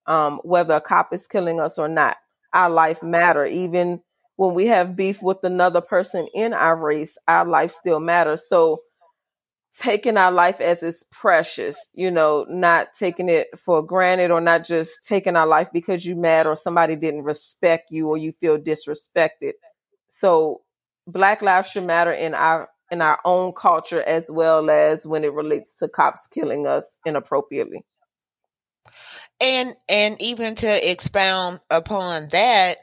um, 0.08 0.40
whether 0.44 0.76
a 0.76 0.82
cop 0.82 1.14
is 1.14 1.28
killing 1.28 1.60
us 1.60 1.78
or 1.78 1.88
not. 1.88 2.18
Our 2.54 2.70
life 2.70 3.02
matter. 3.04 3.46
Even 3.46 4.02
when 4.36 4.54
we 4.54 4.68
have 4.68 4.96
beef 4.96 5.22
with 5.22 5.44
another 5.44 5.82
person 5.82 6.28
in 6.34 6.54
our 6.54 6.76
race, 6.76 7.18
our 7.28 7.46
life 7.46 7.72
still 7.72 8.00
matters. 8.00 8.44
So 8.48 8.80
taking 9.80 10.18
our 10.18 10.32
life 10.32 10.62
as 10.62 10.84
it's 10.84 11.04
precious, 11.12 11.78
you 11.94 12.12
know, 12.12 12.46
not 12.50 12.90
taking 12.98 13.30
it 13.30 13.48
for 13.58 13.82
granted 13.82 14.32
or 14.32 14.42
not 14.42 14.66
just 14.66 14.94
taking 15.06 15.36
our 15.36 15.48
life 15.48 15.68
because 15.74 16.06
you 16.06 16.16
mad 16.16 16.46
or 16.46 16.56
somebody 16.56 16.96
didn't 16.96 17.24
respect 17.24 17.90
you 17.90 18.08
or 18.08 18.18
you 18.18 18.32
feel 18.34 18.58
disrespected. 18.58 19.54
So 20.10 20.62
black 21.08 21.42
lives 21.42 21.70
should 21.70 21.86
matter 21.86 22.12
in 22.12 22.34
our 22.34 22.70
in 22.92 23.02
our 23.02 23.20
own 23.26 23.54
culture 23.54 24.04
as 24.04 24.30
well 24.32 24.70
as 24.70 25.08
when 25.08 25.24
it 25.24 25.34
relates 25.34 25.76
to 25.78 25.88
cops 25.88 26.28
killing 26.28 26.68
us 26.68 27.00
inappropriately 27.06 27.84
and 29.42 29.76
and 29.90 30.22
even 30.22 30.56
to 30.56 30.92
expound 30.92 31.60
upon 31.70 32.30
that 32.30 32.78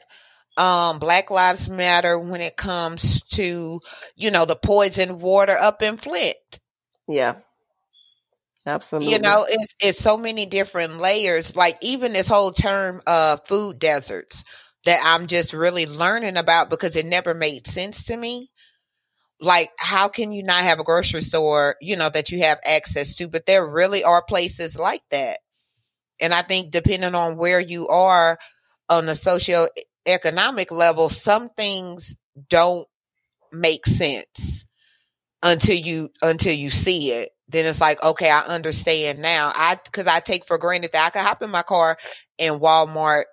um 0.57 0.99
Black 0.99 1.31
Lives 1.31 1.67
Matter 1.67 2.17
when 2.19 2.41
it 2.41 2.57
comes 2.57 3.21
to, 3.33 3.79
you 4.15 4.31
know, 4.31 4.45
the 4.45 4.55
poison 4.55 5.19
water 5.19 5.57
up 5.57 5.81
in 5.81 5.97
Flint. 5.97 6.37
Yeah. 7.07 7.41
Absolutely. 8.65 9.13
You 9.13 9.19
know, 9.19 9.45
it's 9.49 9.75
it's 9.81 9.99
so 9.99 10.17
many 10.17 10.45
different 10.45 10.99
layers. 10.99 11.55
Like 11.55 11.77
even 11.81 12.13
this 12.13 12.27
whole 12.27 12.51
term 12.51 13.01
uh 13.07 13.37
food 13.47 13.79
deserts 13.79 14.43
that 14.85 15.01
I'm 15.03 15.27
just 15.27 15.53
really 15.53 15.85
learning 15.85 16.37
about 16.37 16.69
because 16.69 16.95
it 16.95 17.05
never 17.05 17.33
made 17.33 17.67
sense 17.67 18.05
to 18.05 18.17
me. 18.17 18.49
Like, 19.39 19.71
how 19.77 20.07
can 20.09 20.31
you 20.31 20.43
not 20.43 20.63
have 20.63 20.79
a 20.79 20.83
grocery 20.83 21.21
store, 21.21 21.75
you 21.81 21.95
know, 21.97 22.09
that 22.09 22.31
you 22.31 22.39
have 22.41 22.59
access 22.65 23.15
to? 23.15 23.27
But 23.27 23.45
there 23.47 23.67
really 23.67 24.03
are 24.03 24.23
places 24.23 24.77
like 24.77 25.03
that. 25.11 25.39
And 26.21 26.33
I 26.33 26.43
think 26.43 26.71
depending 26.71 27.15
on 27.15 27.35
where 27.37 27.59
you 27.59 27.87
are 27.89 28.37
on 28.89 29.05
the 29.07 29.15
socio-economic 29.15 30.71
level, 30.71 31.09
some 31.09 31.49
things 31.49 32.15
don't 32.49 32.87
make 33.51 33.85
sense 33.85 34.65
until 35.43 35.75
you 35.75 36.09
until 36.21 36.53
you 36.53 36.69
see 36.69 37.11
it. 37.11 37.31
Then 37.47 37.65
it's 37.65 37.81
like 37.81 38.01
okay 38.01 38.29
i 38.29 38.41
understand 38.41 39.19
now. 39.19 39.51
I 39.53 39.77
because 39.83 40.07
i 40.07 40.19
take 40.19 40.45
for 40.45 40.57
granted 40.57 40.91
that 40.93 41.07
i 41.07 41.09
could 41.09 41.21
hop 41.21 41.41
in 41.41 41.49
my 41.49 41.63
car 41.63 41.97
and 42.39 42.61
walmart 42.61 43.23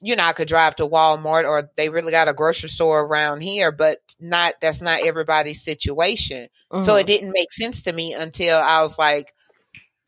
you 0.00 0.16
know 0.16 0.24
i 0.24 0.32
could 0.32 0.48
drive 0.48 0.74
to 0.76 0.86
walmart 0.88 1.44
or 1.44 1.70
they 1.76 1.88
really 1.88 2.10
got 2.10 2.28
a 2.28 2.34
grocery 2.34 2.68
store 2.68 3.04
around 3.04 3.40
here 3.40 3.70
but 3.70 3.98
not 4.20 4.54
that's 4.60 4.82
not 4.82 5.04
everybody's 5.04 5.62
situation. 5.62 6.48
Mm-hmm. 6.72 6.84
so 6.84 6.96
it 6.96 7.06
didn't 7.06 7.32
make 7.32 7.52
sense 7.52 7.82
to 7.82 7.92
me 7.92 8.14
until 8.14 8.58
i 8.58 8.80
was 8.82 8.98
like 8.98 9.32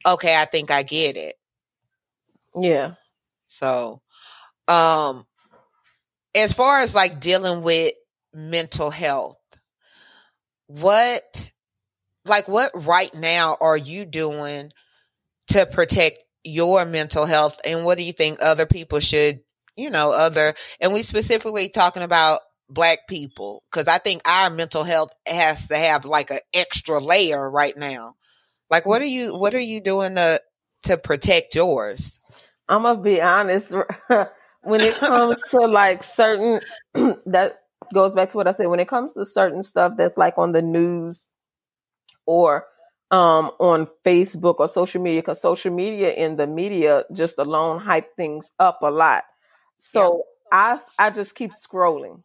okay 0.06 0.36
i 0.36 0.44
think 0.44 0.70
i 0.70 0.82
get 0.82 1.16
it 1.16 1.36
yeah. 2.56 2.94
So 3.46 4.02
um 4.68 5.26
as 6.34 6.52
far 6.52 6.80
as 6.80 6.94
like 6.94 7.20
dealing 7.20 7.62
with 7.62 7.92
mental 8.32 8.90
health 8.90 9.36
what 10.68 11.50
like 12.24 12.48
what 12.48 12.70
right 12.74 13.12
now 13.14 13.56
are 13.60 13.76
you 13.76 14.04
doing 14.04 14.70
to 15.48 15.66
protect 15.66 16.18
your 16.44 16.84
mental 16.84 17.26
health? 17.26 17.60
And 17.64 17.84
what 17.84 17.98
do 17.98 18.04
you 18.04 18.12
think 18.12 18.38
other 18.42 18.66
people 18.66 19.00
should 19.00 19.40
you 19.76 19.90
know 19.90 20.12
other 20.12 20.54
and 20.80 20.92
we 20.92 21.02
specifically 21.02 21.68
talking 21.68 22.02
about 22.02 22.40
black 22.68 23.08
people 23.08 23.62
because 23.70 23.88
i 23.88 23.98
think 23.98 24.22
our 24.28 24.50
mental 24.50 24.84
health 24.84 25.10
has 25.26 25.68
to 25.68 25.76
have 25.76 26.04
like 26.04 26.30
an 26.30 26.40
extra 26.54 27.00
layer 27.00 27.50
right 27.50 27.76
now. 27.76 28.14
Like 28.70 28.86
what 28.86 29.02
are 29.02 29.06
you 29.06 29.36
what 29.36 29.54
are 29.54 29.60
you 29.60 29.80
doing 29.82 30.16
to 30.16 30.40
to 30.84 30.98
protect 30.98 31.56
yours 31.56 32.19
i'm 32.70 32.82
gonna 32.82 33.00
be 33.00 33.20
honest 33.20 33.70
when 34.62 34.80
it 34.80 34.94
comes 34.94 35.36
to 35.50 35.58
like 35.58 36.02
certain 36.02 36.60
that 37.26 37.60
goes 37.92 38.14
back 38.14 38.30
to 38.30 38.36
what 38.36 38.46
I 38.48 38.52
said. 38.52 38.66
When 38.66 38.80
it 38.80 38.88
comes 38.88 39.12
to 39.14 39.26
certain 39.26 39.62
stuff 39.62 39.94
that's 39.96 40.16
like 40.16 40.34
on 40.36 40.52
the 40.52 40.62
news 40.62 41.26
or 42.26 42.66
um, 43.10 43.50
on 43.58 43.88
Facebook 44.04 44.56
or 44.58 44.68
social 44.68 45.02
media, 45.02 45.22
because 45.22 45.40
social 45.40 45.72
media 45.72 46.10
and 46.10 46.38
the 46.38 46.46
media 46.46 47.04
just 47.12 47.38
alone 47.38 47.80
hype 47.80 48.14
things 48.16 48.50
up 48.58 48.78
a 48.82 48.90
lot. 48.90 49.24
So 49.78 50.24
yeah. 50.52 50.76
I 50.98 51.06
I 51.06 51.10
just 51.10 51.34
keep 51.34 51.52
scrolling. 51.52 52.22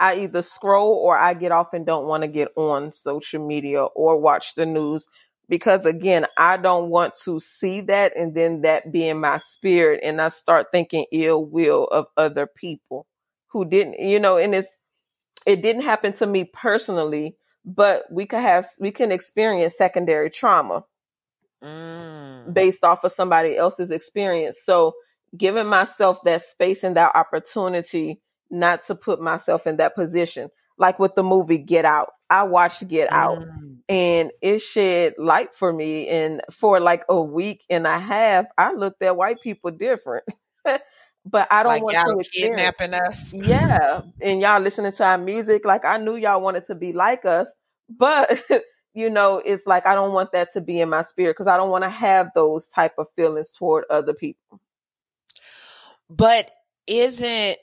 I 0.00 0.20
either 0.20 0.42
scroll 0.42 0.92
or 0.92 1.18
I 1.18 1.34
get 1.34 1.50
off 1.50 1.74
and 1.74 1.84
don't 1.84 2.06
want 2.06 2.22
to 2.22 2.28
get 2.28 2.48
on 2.54 2.92
social 2.92 3.44
media 3.44 3.82
or 3.82 4.16
watch 4.16 4.54
the 4.54 4.64
news 4.64 5.08
because 5.48 5.86
again, 5.86 6.26
I 6.36 6.56
don't 6.56 6.90
want 6.90 7.14
to 7.24 7.40
see 7.40 7.80
that 7.82 8.16
and 8.16 8.34
then 8.34 8.62
that 8.62 8.92
being 8.92 9.20
my 9.20 9.38
spirit 9.38 10.00
and 10.02 10.20
I 10.20 10.28
start 10.28 10.68
thinking 10.72 11.06
ill 11.12 11.44
will 11.44 11.84
of 11.84 12.06
other 12.16 12.46
people 12.46 13.06
who 13.48 13.64
didn't, 13.64 13.98
you 13.98 14.20
know, 14.20 14.36
and 14.36 14.54
it's, 14.54 14.68
it 15.46 15.62
didn't 15.62 15.82
happen 15.82 16.12
to 16.14 16.26
me 16.26 16.44
personally, 16.44 17.36
but 17.64 18.04
we 18.10 18.26
could 18.26 18.40
have, 18.40 18.66
we 18.78 18.90
can 18.90 19.10
experience 19.10 19.76
secondary 19.76 20.30
trauma 20.30 20.84
mm. 21.62 22.52
based 22.52 22.84
off 22.84 23.04
of 23.04 23.12
somebody 23.12 23.56
else's 23.56 23.90
experience. 23.90 24.58
So 24.64 24.92
giving 25.36 25.66
myself 25.66 26.18
that 26.24 26.42
space 26.42 26.84
and 26.84 26.96
that 26.96 27.16
opportunity 27.16 28.20
not 28.50 28.82
to 28.84 28.94
put 28.94 29.20
myself 29.20 29.66
in 29.66 29.76
that 29.78 29.94
position, 29.94 30.48
like 30.78 30.98
with 30.98 31.14
the 31.14 31.22
movie 31.22 31.58
Get 31.58 31.84
Out. 31.84 32.10
I 32.30 32.44
watched 32.44 32.86
Get 32.88 33.10
Out 33.10 33.38
mm. 33.38 33.77
And 33.88 34.30
it 34.42 34.58
shed 34.60 35.14
light 35.18 35.54
for 35.54 35.72
me. 35.72 36.08
And 36.08 36.42
for 36.50 36.80
like 36.80 37.04
a 37.08 37.20
week 37.20 37.64
and 37.70 37.86
a 37.86 37.98
half, 37.98 38.46
I 38.56 38.74
looked 38.74 39.02
at 39.02 39.16
white 39.16 39.40
people 39.40 39.70
different. 39.70 40.24
but 40.64 41.48
I 41.50 41.62
don't 41.62 41.72
like 41.72 41.82
want 41.82 41.94
y'all 41.94 42.14
to 42.14 42.20
experience. 42.20 42.56
kidnapping 42.56 42.94
us. 42.94 43.32
Yeah, 43.32 44.02
and 44.20 44.40
y'all 44.40 44.60
listening 44.60 44.92
to 44.92 45.04
our 45.04 45.18
music, 45.18 45.64
like 45.64 45.84
I 45.84 45.96
knew 45.98 46.16
y'all 46.16 46.40
wanted 46.40 46.66
to 46.66 46.74
be 46.74 46.92
like 46.92 47.24
us, 47.24 47.48
but 47.88 48.42
you 48.94 49.10
know, 49.10 49.40
it's 49.44 49.66
like 49.66 49.86
I 49.86 49.94
don't 49.94 50.12
want 50.12 50.32
that 50.32 50.52
to 50.52 50.60
be 50.60 50.80
in 50.80 50.90
my 50.90 51.02
spirit 51.02 51.32
because 51.32 51.46
I 51.46 51.56
don't 51.56 51.70
want 51.70 51.84
to 51.84 51.90
have 51.90 52.30
those 52.34 52.68
type 52.68 52.94
of 52.98 53.06
feelings 53.16 53.50
toward 53.50 53.84
other 53.90 54.14
people. 54.14 54.60
But 56.10 56.50
isn't 56.86 57.58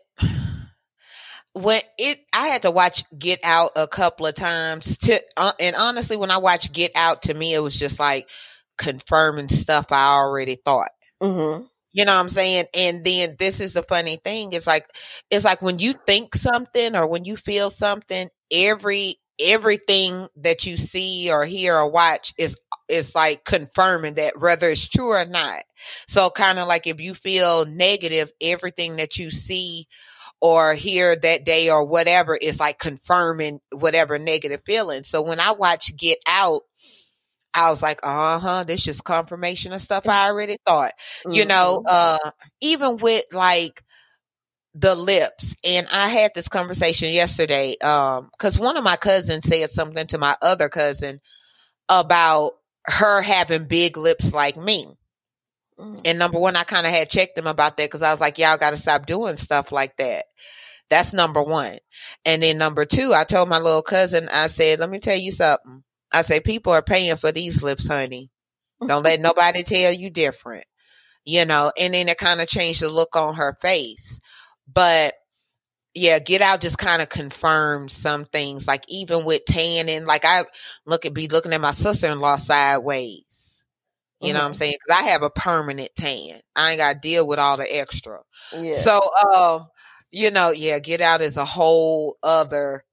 when 1.56 1.82
it 1.98 2.20
I 2.34 2.48
had 2.48 2.63
to 2.63 2.72
watch 2.72 3.04
Get 3.18 3.39
Out 3.44 3.72
a 3.76 3.88
couple 3.88 4.28
of 4.28 4.36
times 4.36 4.98
to 5.00 5.22
uh, 5.38 5.54
and 5.60 5.76
honestly 5.76 6.18
when 6.18 6.30
I 6.30 6.38
watched 6.38 6.74
Get 6.74 6.91
Out 6.96 7.24
to 7.24 7.34
me 7.34 7.54
it 7.54 7.60
was 7.60 7.80
just 7.80 7.98
like 7.98 8.30
confirming 8.78 9.48
stuff 9.48 9.88
I 9.91 10.15
already 10.15 10.56
thought. 10.63 10.91
Mm-hmm. 11.24 11.65
You 11.94 12.04
know 12.04 12.13
what 12.13 12.20
I'm 12.20 12.30
saying? 12.30 12.65
And 12.76 13.06
then 13.06 13.38
this 13.39 13.62
is 13.62 13.72
the 13.72 13.84
funny 13.84 14.18
thing. 14.18 14.52
It's 14.52 14.68
like 14.68 14.86
it's 15.32 15.46
like 15.46 15.62
when 15.62 15.80
you 15.80 15.94
think 16.06 16.36
something 16.36 16.94
or 16.94 17.08
when 17.08 17.24
you 17.24 17.38
feel 17.38 17.70
something, 17.70 18.30
every 18.52 19.15
everything 19.39 20.28
that 20.38 20.65
you 20.65 20.76
see 20.76 21.32
or 21.32 21.46
hear 21.46 21.76
or 21.76 21.89
watch 21.89 22.34
is 22.38 22.58
is 22.89 23.15
like 23.15 23.46
confirming 23.46 24.15
that 24.15 24.38
whether 24.38 24.70
it's 24.70 24.89
true 24.89 25.13
or 25.13 25.26
not. 25.26 25.63
So 26.10 26.30
kind 26.30 26.60
of 26.60 26.68
like 26.68 26.86
if 26.86 27.00
you 27.00 27.13
feel 27.13 27.65
negative, 27.65 28.30
everything 28.41 28.98
that 28.98 29.18
you 29.18 29.32
see 29.32 29.88
or 30.41 30.74
hear 30.74 31.15
that 31.15 31.45
day 31.45 31.69
or 31.69 31.84
whatever 31.84 32.36
is 32.36 32.60
like 32.60 32.78
confirming 32.80 33.60
whatever 33.71 34.19
negative 34.19 34.62
feeling. 34.65 35.04
So 35.04 35.21
when 35.21 35.39
I 35.39 35.54
watch 35.54 35.95
Get 35.95 36.19
Out, 36.28 36.63
I 37.54 37.69
was 37.69 37.82
like, 37.82 38.02
uh 38.04 38.39
huh, 38.39 38.63
this 38.65 38.88
is 38.88 39.02
confirmation 39.02 39.71
of 39.71 39.82
stuff 39.82 40.08
I 40.08 40.28
already 40.28 40.58
thought. 40.65 40.91
Mm-hmm. 41.26 41.32
You 41.32 41.45
know, 41.45 41.84
uh, 41.88 42.32
even 42.62 42.98
with 42.98 43.24
like 43.32 43.82
the 44.74 44.93
lips, 44.93 45.56
and 45.63 45.88
I 45.91 46.10
had 46.10 46.32
this 46.36 46.50
conversation 46.50 47.10
yesterday, 47.10 47.78
um, 47.78 48.30
because 48.32 48.60
one 48.60 48.76
of 48.76 48.84
my 48.84 48.98
cousins 48.98 49.48
said 49.48 49.69
something 49.69 50.06
to 50.08 50.17
my 50.17 50.36
other 50.41 50.67
cousin 50.67 51.21
about 51.88 52.52
her 52.86 53.21
having 53.21 53.65
big 53.65 53.95
lips 53.95 54.34
like 54.34 54.58
me. 54.58 54.88
Mm-hmm. 55.80 56.02
And 56.06 56.20
number 56.20 56.40
one, 56.40 56.56
I 56.56 56.64
kind 56.64 56.86
of 56.86 56.94
had 56.94 57.10
checked 57.10 57.36
them 57.36 57.48
about 57.48 57.78
that 57.78 57.86
because 57.86 58.02
I 58.02 58.12
was 58.12 58.22
like, 58.22 58.38
y'all 58.38 58.58
got 58.58 58.72
to 58.72 58.78
stop 58.78 59.06
doing 59.06 59.38
stuff 59.38 59.72
like 59.72 59.98
that. 59.98 60.26
That's 60.90 61.14
number 61.14 61.42
one. 61.42 61.78
And 62.24 62.42
then 62.44 62.58
number 62.58 62.86
two, 62.86 63.14
I 63.14 63.24
told 63.24 63.50
my 63.50 63.60
little 63.60 63.82
cousin, 63.82 64.30
I 64.32 64.48
said, 64.48 64.80
let 64.80 64.90
me 64.90 65.00
tell 65.00 65.18
you 65.18 65.32
something 65.32 65.84
I 66.16 66.22
say 66.22 66.40
people 66.40 66.72
are 66.72 66.82
paying 66.82 67.18
for 67.18 67.32
these 67.32 67.62
lips, 67.62 67.88
honey. 67.88 68.30
Don't 68.86 69.04
let 69.04 69.20
nobody 69.22 69.64
tell 69.64 69.92
you 69.92 70.10
different. 70.10 70.66
You 71.26 71.44
know, 71.46 71.72
and 71.78 71.94
then 71.94 72.08
it 72.08 72.18
kind 72.18 72.40
of 72.40 72.48
changed 72.48 72.82
the 72.82 72.90
look 72.90 73.16
on 73.16 73.36
her 73.36 73.58
face. 73.62 74.22
But 74.72 75.16
yeah, 75.94 76.20
Get 76.20 76.42
Out 76.42 76.62
just 76.62 76.78
kind 76.78 77.02
of 77.02 77.10
confirmed 77.10 77.92
some 77.92 78.26
things. 78.26 78.68
Like 78.68 78.84
even 78.88 79.26
with 79.26 79.44
tanning, 79.46 80.06
like 80.06 80.24
I 80.24 80.44
look 80.86 81.06
at 81.06 81.14
be 81.14 81.28
looking 81.28 81.54
at 81.54 81.62
my 81.62 81.72
sister 81.72 82.12
in 82.12 82.20
law 82.20 82.36
sideways. 82.36 83.24
You 84.26 84.34
mm-hmm. 84.34 84.38
know 84.38 84.40
what 84.40 84.46
I'm 84.46 84.52
mm-hmm. 84.52 84.58
saying? 84.58 84.76
Because 84.86 85.02
I 85.02 85.08
have 85.10 85.24
a 85.24 85.30
permanent 85.30 85.90
tan. 85.96 86.42
I 86.56 86.72
ain't 86.72 86.80
got 86.80 86.94
to 86.94 87.00
deal 87.00 87.28
with 87.28 87.40
all 87.40 87.58
the 87.58 87.78
extra. 87.78 88.20
Yeah. 88.58 88.80
So, 88.80 89.02
um, 89.34 89.68
you 90.12 90.32
know, 90.32 90.52
yeah, 90.52 90.80
Get 90.80 91.02
Out 91.02 91.22
is 91.22 91.38
a 91.38 91.46
whole 91.46 92.18
other, 92.24 92.84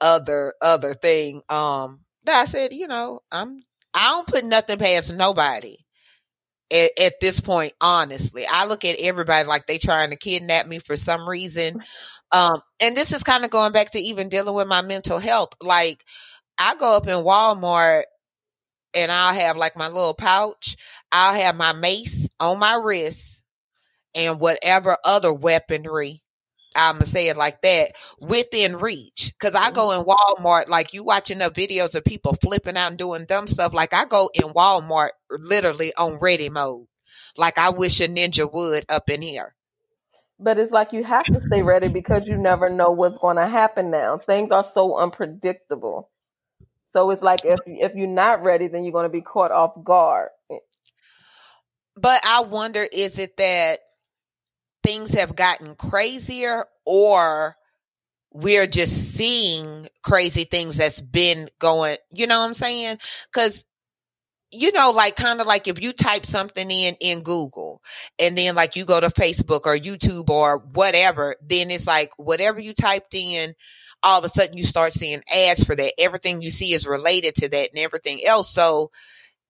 other, 0.00 0.54
other 0.60 0.94
thing. 0.94 1.42
Um, 1.48 2.00
I 2.26 2.46
said, 2.46 2.72
you 2.72 2.88
know, 2.88 3.20
I'm 3.30 3.62
I 3.94 4.08
don't 4.08 4.26
put 4.26 4.44
nothing 4.44 4.78
past 4.78 5.12
nobody. 5.12 5.76
At, 6.70 6.90
at, 6.98 7.20
this 7.20 7.38
point, 7.40 7.74
honestly, 7.80 8.44
I 8.50 8.64
look 8.64 8.84
at 8.84 8.98
everybody 8.98 9.46
like 9.46 9.66
they 9.66 9.78
trying 9.78 10.10
to 10.10 10.16
kidnap 10.16 10.66
me 10.66 10.78
for 10.80 10.96
some 10.96 11.28
reason. 11.28 11.82
Um, 12.32 12.60
and 12.80 12.96
this 12.96 13.12
is 13.12 13.22
kind 13.22 13.44
of 13.44 13.50
going 13.50 13.72
back 13.72 13.90
to 13.90 14.00
even 14.00 14.28
dealing 14.28 14.54
with 14.54 14.66
my 14.66 14.82
mental 14.82 15.18
health. 15.18 15.50
Like, 15.60 16.04
I 16.58 16.74
go 16.74 16.96
up 16.96 17.06
in 17.06 17.22
Walmart 17.24 18.04
and 18.94 19.10
I'll 19.10 19.34
have 19.34 19.56
like 19.56 19.76
my 19.76 19.88
little 19.88 20.14
pouch. 20.14 20.76
I'll 21.12 21.34
have 21.34 21.56
my 21.56 21.72
mace 21.72 22.28
on 22.40 22.58
my 22.58 22.80
wrist 22.82 23.42
and 24.14 24.40
whatever 24.40 24.96
other 25.04 25.32
weaponry 25.32 26.24
I'm 26.74 26.96
gonna 26.96 27.06
say 27.06 27.28
it 27.28 27.36
like 27.36 27.62
that 27.62 27.92
within 28.20 28.76
reach. 28.76 29.32
Cause 29.38 29.54
I 29.54 29.70
go 29.70 29.88
mm-hmm. 29.88 30.00
in 30.00 30.44
Walmart, 30.44 30.68
like 30.68 30.92
you 30.92 31.04
watching 31.04 31.38
the 31.38 31.50
videos 31.50 31.94
of 31.94 32.04
people 32.04 32.36
flipping 32.40 32.76
out 32.76 32.88
and 32.90 32.98
doing 32.98 33.26
dumb 33.26 33.46
stuff. 33.46 33.72
Like 33.72 33.94
I 33.94 34.04
go 34.04 34.30
in 34.34 34.52
Walmart 34.52 35.10
literally 35.30 35.94
on 35.94 36.18
ready 36.18 36.48
mode. 36.50 36.86
Like 37.36 37.58
I 37.58 37.70
wish 37.70 38.00
a 38.00 38.08
ninja 38.08 38.52
would 38.52 38.84
up 38.88 39.08
in 39.08 39.22
here. 39.22 39.54
But 40.40 40.58
it's 40.58 40.72
like 40.72 40.92
you 40.92 41.04
have 41.04 41.26
to 41.26 41.40
stay 41.46 41.62
ready 41.62 41.88
because 41.88 42.26
you 42.26 42.36
never 42.36 42.68
know 42.68 42.90
what's 42.90 43.18
going 43.18 43.36
to 43.36 43.46
happen 43.46 43.92
now. 43.92 44.18
Things 44.18 44.50
are 44.50 44.64
so 44.64 44.96
unpredictable. 44.96 46.10
So 46.94 47.10
it's 47.10 47.22
like 47.22 47.44
if 47.44 47.58
if 47.66 47.96
you're 47.96 48.06
not 48.06 48.44
ready, 48.44 48.68
then 48.68 48.84
you're 48.84 48.92
going 48.92 49.04
to 49.04 49.08
be 49.08 49.20
caught 49.20 49.50
off 49.50 49.72
guard. 49.82 50.28
But 51.96 52.20
I 52.24 52.42
wonder 52.42 52.86
is 52.90 53.18
it 53.18 53.36
that 53.36 53.80
things 54.84 55.12
have 55.14 55.34
gotten 55.34 55.74
crazier 55.74 56.66
or 56.86 57.56
we're 58.32 58.68
just 58.68 59.14
seeing 59.14 59.88
crazy 60.02 60.44
things 60.44 60.76
that's 60.76 61.00
been 61.00 61.48
going, 61.58 61.96
you 62.12 62.28
know 62.28 62.38
what 62.40 62.46
I'm 62.46 62.54
saying? 62.54 62.98
Cuz 63.32 63.64
you 64.52 64.70
know, 64.70 64.92
like 64.92 65.16
kind 65.16 65.40
of 65.40 65.48
like 65.48 65.66
if 65.66 65.82
you 65.82 65.92
type 65.92 66.24
something 66.26 66.70
in 66.70 66.94
in 67.00 67.22
Google 67.22 67.82
and 68.20 68.38
then 68.38 68.54
like 68.54 68.76
you 68.76 68.84
go 68.84 69.00
to 69.00 69.08
Facebook 69.08 69.62
or 69.66 69.76
YouTube 69.76 70.30
or 70.30 70.58
whatever, 70.58 71.34
then 71.42 71.72
it's 71.72 71.88
like 71.88 72.12
whatever 72.18 72.60
you 72.60 72.72
typed 72.72 73.14
in, 73.14 73.56
all 74.04 74.18
of 74.18 74.24
a 74.24 74.28
sudden 74.28 74.56
you 74.56 74.64
start 74.64 74.92
seeing 74.92 75.22
ads 75.34 75.64
for 75.64 75.74
that. 75.74 75.94
Everything 75.98 76.42
you 76.42 76.50
see 76.50 76.72
is 76.72 76.86
related 76.86 77.34
to 77.36 77.48
that 77.48 77.70
and 77.70 77.78
everything 77.78 78.20
else. 78.24 78.52
So 78.52 78.90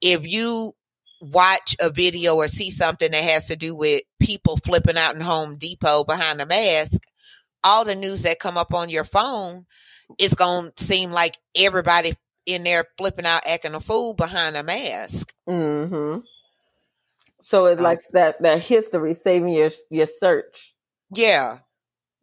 if 0.00 0.26
you 0.26 0.74
watch 1.20 1.76
a 1.80 1.90
video 1.90 2.36
or 2.36 2.48
see 2.48 2.70
something 2.70 3.10
that 3.10 3.22
has 3.22 3.48
to 3.48 3.56
do 3.56 3.74
with 3.74 4.02
people 4.20 4.58
flipping 4.58 4.96
out 4.96 5.14
in 5.14 5.20
Home 5.20 5.56
Depot 5.56 6.04
behind 6.04 6.40
a 6.40 6.46
mask, 6.46 7.00
all 7.62 7.84
the 7.84 7.96
news 7.96 8.22
that 8.22 8.38
come 8.38 8.56
up 8.56 8.72
on 8.74 8.90
your 8.90 9.04
phone 9.04 9.66
is 10.18 10.34
going 10.34 10.70
to 10.76 10.84
seem 10.84 11.10
like 11.10 11.38
everybody 11.56 12.14
in 12.46 12.62
there 12.62 12.84
flipping 12.98 13.26
out, 13.26 13.46
acting 13.46 13.74
a 13.74 13.80
fool 13.80 14.14
behind 14.14 14.56
a 14.56 14.62
mask. 14.62 15.32
Mm-hmm. 15.48 16.20
So 17.42 17.66
it's 17.66 17.78
um, 17.78 17.84
like 17.84 18.00
that 18.12 18.40
that 18.42 18.60
history 18.60 19.14
saving 19.14 19.50
your 19.50 19.70
your 19.90 20.06
search. 20.06 20.74
Yeah, 21.10 21.58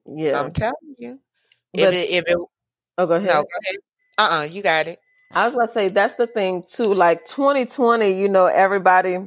yeah. 0.06 0.39
I'm 0.39 0.52
telling 0.52 0.96
you. 0.98 1.20
But, 1.74 1.82
if 1.82 1.94
it, 1.94 2.10
if 2.12 2.24
it, 2.28 2.38
oh, 2.98 3.06
go 3.06 3.14
ahead. 3.14 3.30
No, 3.30 3.42
go 3.42 3.48
ahead. 3.64 3.76
Uh, 4.18 4.22
uh-uh, 4.22 4.44
you 4.44 4.62
got 4.62 4.88
it. 4.88 5.00
I 5.34 5.46
was 5.46 5.56
gonna 5.56 5.68
say 5.68 5.88
that's 5.88 6.16
the 6.16 6.28
thing 6.28 6.64
too. 6.68 6.94
Like 6.94 7.26
2020, 7.26 8.20
you 8.20 8.28
know, 8.28 8.48
everybody 8.48 9.18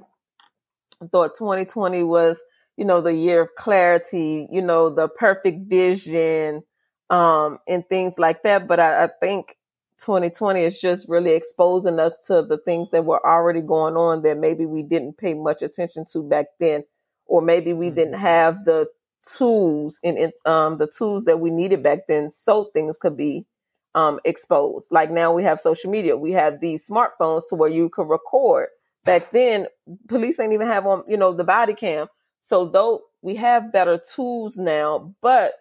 thought 1.11 1.35
2020 1.37 2.03
was, 2.03 2.41
you 2.77 2.85
know, 2.85 3.01
the 3.01 3.15
year 3.15 3.43
of 3.43 3.55
clarity, 3.57 4.47
you 4.51 4.63
know, 4.63 4.91
the 4.91 5.09
perfect 5.09 5.69
vision, 5.69 6.63
um, 7.11 7.59
and 7.67 7.89
things 7.89 8.19
like 8.19 8.43
that. 8.43 8.69
But 8.69 8.81
I, 8.81 9.05
I 9.05 9.09
think 9.21 9.57
2020 10.01 10.63
is 10.63 10.81
just 10.81 11.09
really 11.09 11.31
exposing 11.31 11.99
us 11.99 12.19
to 12.27 12.43
the 12.43 12.59
things 12.59 12.91
that 12.91 13.05
were 13.05 13.25
already 13.27 13.61
going 13.63 13.97
on 13.97 14.23
that 14.23 14.39
maybe 14.39 14.67
we 14.67 14.83
didn't 14.83 15.17
pay 15.17 15.35
much 15.35 15.63
attention 15.63 16.05
to 16.13 16.23
back 16.23 16.47
then, 16.61 16.85
or 17.27 17.41
maybe 17.41 17.73
we 17.73 17.87
mm-hmm. 17.87 17.97
didn't 17.97 18.19
have 18.21 18.65
the 18.65 18.89
tools 19.25 19.99
and 20.05 20.33
um, 20.45 20.79
the 20.79 20.87
tools 20.87 21.25
that 21.25 21.41
we 21.41 21.51
needed 21.51 21.83
back 21.83 22.07
then 22.09 22.31
so 22.31 22.65
things 22.65 22.99
could 22.99 23.17
be 23.17 23.47
um, 23.95 24.21
exposed. 24.25 24.87
Like 24.91 25.11
now 25.11 25.33
we 25.33 25.43
have 25.45 25.61
social 25.61 25.91
media, 25.91 26.17
we 26.17 26.33
have 26.33 26.61
these 26.61 26.87
smartphones 26.87 27.49
to 27.49 27.55
where 27.55 27.71
you 27.71 27.89
could 27.89 28.09
record. 28.09 28.69
Back 29.05 29.33
then, 29.33 29.67
police 30.09 30.41
ain't 30.41 30.53
even 30.53 30.67
have 30.67 30.87
on, 30.87 31.05
you 31.07 31.17
know, 31.17 31.33
the 31.33 31.45
body 31.45 31.75
cam. 31.75 32.07
So 32.43 32.67
though 32.67 33.03
we 33.23 33.37
have 33.37 33.73
better 33.73 33.99
tools 33.99 34.57
now, 34.57 35.15
but 35.21 35.55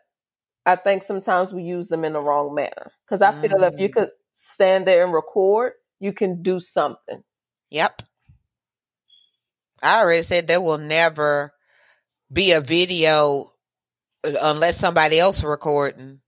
I 0.65 0.75
think 0.75 1.03
sometimes 1.03 1.51
we 1.51 1.63
use 1.63 1.89
them 1.89 2.05
in 2.05 2.13
the 2.13 2.21
wrong 2.21 2.55
manner. 2.55 2.91
Because 3.05 3.21
I 3.21 3.39
feel 3.41 3.57
mm. 3.57 3.73
if 3.73 3.79
you 3.79 3.89
mm. 3.89 3.93
could 3.93 4.11
stand 4.35 4.87
there 4.87 5.03
and 5.03 5.13
record, 5.13 5.73
you 5.99 6.13
can 6.13 6.41
do 6.41 6.59
something. 6.59 7.23
Yep. 7.69 8.01
I 9.81 10.01
already 10.01 10.23
said 10.23 10.47
there 10.47 10.61
will 10.61 10.77
never 10.77 11.53
be 12.31 12.53
a 12.53 12.61
video 12.61 13.52
unless 14.23 14.77
somebody 14.77 15.19
else 15.19 15.43
recording 15.43 16.19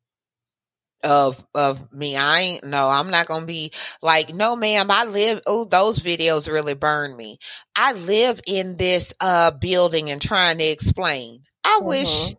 of 1.03 1.43
of 1.53 1.91
me. 1.91 2.15
I 2.15 2.39
ain't 2.41 2.63
no, 2.63 2.89
I'm 2.89 3.11
not 3.11 3.27
gonna 3.27 3.45
be 3.45 3.71
like, 4.01 4.33
no 4.33 4.55
ma'am, 4.55 4.89
I 4.89 5.05
live 5.05 5.41
oh, 5.45 5.65
those 5.65 5.99
videos 5.99 6.51
really 6.51 6.73
burn 6.73 7.15
me. 7.15 7.37
I 7.75 7.93
live 7.93 8.41
in 8.47 8.77
this 8.77 9.13
uh 9.19 9.51
building 9.51 10.09
and 10.09 10.21
trying 10.21 10.57
to 10.57 10.65
explain. 10.65 11.43
I 11.63 11.77
mm-hmm. 11.79 11.87
wish 11.87 12.35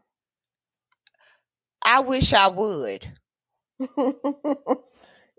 I 1.85 2.01
wish 2.01 2.33
I 2.33 2.49
would. 2.49 3.07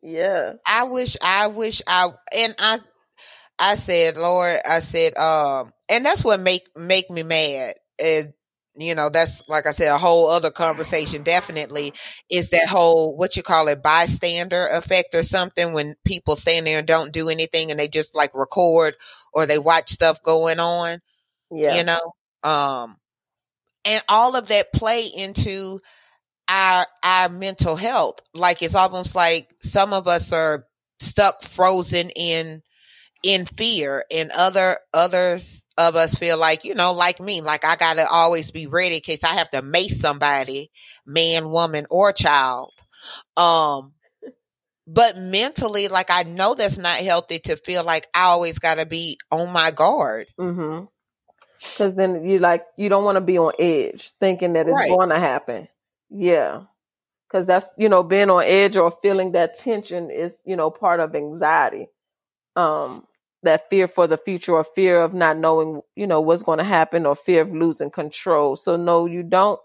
Yeah. 0.07 0.53
I 0.65 0.85
wish, 0.85 1.17
I 1.21 1.47
wish 1.47 1.81
I, 1.85 2.09
and 2.35 2.55
I, 2.59 2.79
I 3.59 3.75
said, 3.75 4.17
Lord, 4.17 4.57
I 4.67 4.79
said, 4.79 5.17
um, 5.17 5.73
and 5.89 6.05
that's 6.05 6.23
what 6.23 6.39
make, 6.39 6.67
make 6.75 7.09
me 7.09 7.23
mad. 7.23 7.73
And, 7.99 8.33
you 8.77 8.95
know, 8.95 9.09
that's, 9.09 9.41
like 9.47 9.67
I 9.67 9.71
said, 9.71 9.93
a 9.93 9.97
whole 9.97 10.27
other 10.29 10.51
conversation 10.51 11.23
definitely 11.23 11.93
is 12.29 12.49
that 12.49 12.67
whole, 12.67 13.15
what 13.17 13.35
you 13.35 13.43
call 13.43 13.67
it, 13.67 13.83
bystander 13.83 14.67
effect 14.67 15.15
or 15.15 15.23
something 15.23 15.73
when 15.73 15.95
people 16.05 16.35
stand 16.35 16.67
there 16.67 16.79
and 16.79 16.87
don't 16.87 17.11
do 17.13 17.29
anything 17.29 17.71
and 17.71 17.79
they 17.79 17.87
just 17.87 18.15
like 18.15 18.33
record 18.33 18.95
or 19.33 19.45
they 19.45 19.59
watch 19.59 19.89
stuff 19.91 20.21
going 20.23 20.59
on. 20.59 20.99
Yeah. 21.51 21.77
You 21.77 21.83
know, 21.83 22.13
um, 22.43 22.97
and 23.85 24.03
all 24.09 24.35
of 24.35 24.47
that 24.47 24.73
play 24.73 25.05
into 25.05 25.79
our 26.47 26.85
our 27.03 27.29
mental 27.29 27.75
health. 27.75 28.19
Like 28.33 28.61
it's 28.61 28.75
almost 28.75 29.15
like 29.15 29.49
some 29.61 29.93
of 29.93 30.07
us 30.07 30.31
are 30.31 30.65
stuck 30.99 31.43
frozen 31.43 32.09
in 32.11 32.61
in 33.23 33.45
fear 33.45 34.05
and 34.11 34.31
other 34.31 34.79
others 34.93 35.65
of 35.77 35.95
us 35.95 36.13
feel 36.13 36.37
like, 36.37 36.63
you 36.63 36.73
know, 36.73 36.93
like 36.93 37.19
me, 37.19 37.41
like 37.41 37.63
I 37.63 37.75
gotta 37.75 38.07
always 38.09 38.51
be 38.51 38.67
ready 38.67 38.95
in 38.95 39.01
case 39.01 39.23
I 39.23 39.35
have 39.35 39.49
to 39.51 39.61
mace 39.61 39.99
somebody, 39.99 40.71
man, 41.05 41.49
woman, 41.49 41.85
or 41.89 42.11
child. 42.11 42.71
Um 43.35 43.93
but 44.87 45.17
mentally, 45.17 45.87
like 45.87 46.09
I 46.09 46.23
know 46.23 46.55
that's 46.55 46.77
not 46.77 46.97
healthy 46.97 47.39
to 47.39 47.57
feel 47.57 47.83
like 47.83 48.07
I 48.13 48.23
always 48.23 48.59
gotta 48.59 48.85
be 48.85 49.19
on 49.31 49.51
my 49.51 49.71
guard. 49.71 50.27
Mm-hmm. 50.39 50.85
Cause 51.77 51.95
then 51.95 52.25
you 52.25 52.39
like 52.39 52.65
you 52.77 52.87
don't 52.89 53.03
want 53.03 53.15
to 53.15 53.21
be 53.21 53.37
on 53.37 53.53
edge, 53.57 54.11
thinking 54.19 54.53
that 54.53 54.67
it's 54.67 54.75
right. 54.75 54.89
going 54.89 55.09
to 55.09 55.19
happen. 55.19 55.67
Yeah. 56.09 56.63
Cause 57.31 57.45
that's, 57.45 57.69
you 57.77 57.89
know, 57.89 58.03
being 58.03 58.29
on 58.29 58.43
edge 58.45 58.77
or 58.77 58.95
feeling 59.01 59.33
that 59.33 59.57
tension 59.57 60.09
is, 60.11 60.37
you 60.45 60.55
know, 60.55 60.69
part 60.69 60.99
of 60.99 61.15
anxiety. 61.15 61.87
Um, 62.55 63.05
that 63.43 63.69
fear 63.69 63.87
for 63.87 64.07
the 64.07 64.17
future 64.17 64.53
or 64.53 64.63
fear 64.63 65.01
of 65.01 65.13
not 65.13 65.37
knowing, 65.37 65.81
you 65.95 66.07
know, 66.07 66.21
what's 66.21 66.43
going 66.43 66.59
to 66.59 66.63
happen 66.63 67.05
or 67.05 67.15
fear 67.15 67.41
of 67.41 67.51
losing 67.51 67.91
control. 67.91 68.57
So 68.57 68.75
no, 68.75 69.05
you 69.05 69.23
don't, 69.23 69.59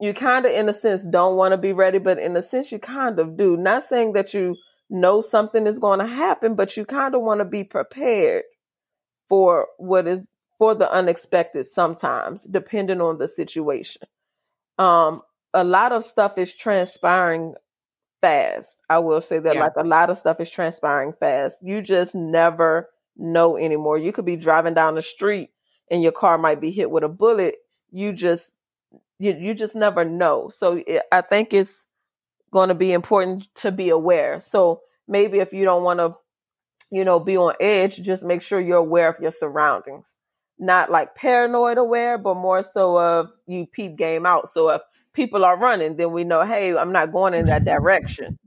you 0.00 0.14
kind 0.14 0.46
of, 0.46 0.52
in 0.52 0.68
a 0.68 0.74
sense, 0.74 1.06
don't 1.06 1.36
want 1.36 1.52
to 1.52 1.58
be 1.58 1.72
ready, 1.72 1.98
but 1.98 2.18
in 2.18 2.36
a 2.36 2.42
sense, 2.42 2.72
you 2.72 2.78
kind 2.78 3.18
of 3.18 3.36
do. 3.36 3.56
Not 3.56 3.84
saying 3.84 4.14
that 4.14 4.34
you 4.34 4.56
know 4.90 5.20
something 5.20 5.66
is 5.66 5.78
going 5.78 6.00
to 6.00 6.06
happen, 6.06 6.54
but 6.54 6.76
you 6.76 6.84
kind 6.84 7.14
of 7.14 7.22
want 7.22 7.40
to 7.40 7.44
be 7.44 7.64
prepared 7.64 8.44
for 9.28 9.68
what 9.78 10.06
is 10.06 10.22
for 10.58 10.74
the 10.74 10.90
unexpected 10.90 11.66
sometimes, 11.66 12.44
depending 12.44 13.00
on 13.00 13.18
the 13.18 13.28
situation 13.28 14.02
um, 14.78 15.22
a 15.54 15.64
lot 15.64 15.92
of 15.92 16.04
stuff 16.04 16.38
is 16.38 16.54
transpiring 16.54 17.54
fast. 18.20 18.78
I 18.88 18.98
will 18.98 19.20
say 19.20 19.38
that, 19.38 19.54
yeah. 19.54 19.60
like, 19.60 19.72
a 19.76 19.84
lot 19.84 20.10
of 20.10 20.18
stuff 20.18 20.40
is 20.40 20.50
transpiring 20.50 21.14
fast. 21.18 21.58
You 21.62 21.82
just 21.82 22.14
never 22.14 22.88
know 23.16 23.56
anymore. 23.56 23.98
You 23.98 24.12
could 24.12 24.24
be 24.24 24.36
driving 24.36 24.74
down 24.74 24.94
the 24.94 25.02
street 25.02 25.50
and 25.90 26.02
your 26.02 26.12
car 26.12 26.38
might 26.38 26.60
be 26.60 26.70
hit 26.70 26.90
with 26.90 27.04
a 27.04 27.08
bullet. 27.08 27.56
You 27.90 28.12
just, 28.12 28.50
you, 29.18 29.36
you 29.38 29.54
just 29.54 29.74
never 29.74 30.04
know. 30.04 30.48
So 30.48 30.82
it, 30.86 31.02
I 31.10 31.20
think 31.20 31.52
it's 31.52 31.86
going 32.52 32.68
to 32.68 32.74
be 32.74 32.92
important 32.92 33.46
to 33.56 33.72
be 33.72 33.90
aware. 33.90 34.40
So 34.40 34.82
maybe 35.08 35.38
if 35.38 35.52
you 35.52 35.64
don't 35.64 35.82
want 35.82 36.00
to, 36.00 36.12
you 36.90 37.04
know, 37.04 37.18
be 37.18 37.36
on 37.36 37.54
edge, 37.60 38.02
just 38.02 38.24
make 38.24 38.42
sure 38.42 38.60
you're 38.60 38.78
aware 38.78 39.08
of 39.08 39.20
your 39.20 39.32
surroundings 39.32 40.16
not 40.58 40.90
like 40.90 41.14
paranoid 41.14 41.78
aware, 41.78 42.18
but 42.18 42.36
more 42.36 42.62
so 42.62 42.98
of 42.98 43.30
you 43.46 43.66
peep 43.66 43.96
game 43.96 44.26
out. 44.26 44.48
So 44.48 44.70
if 44.70 44.82
people 45.16 45.44
are 45.44 45.58
running, 45.58 45.96
then 45.96 46.12
we 46.12 46.24
know, 46.24 46.44
hey, 46.44 46.76
I'm 46.76 46.92
not 46.92 47.12
going 47.12 47.34
in 47.34 47.46
that 47.46 47.64
direction. 47.64 48.38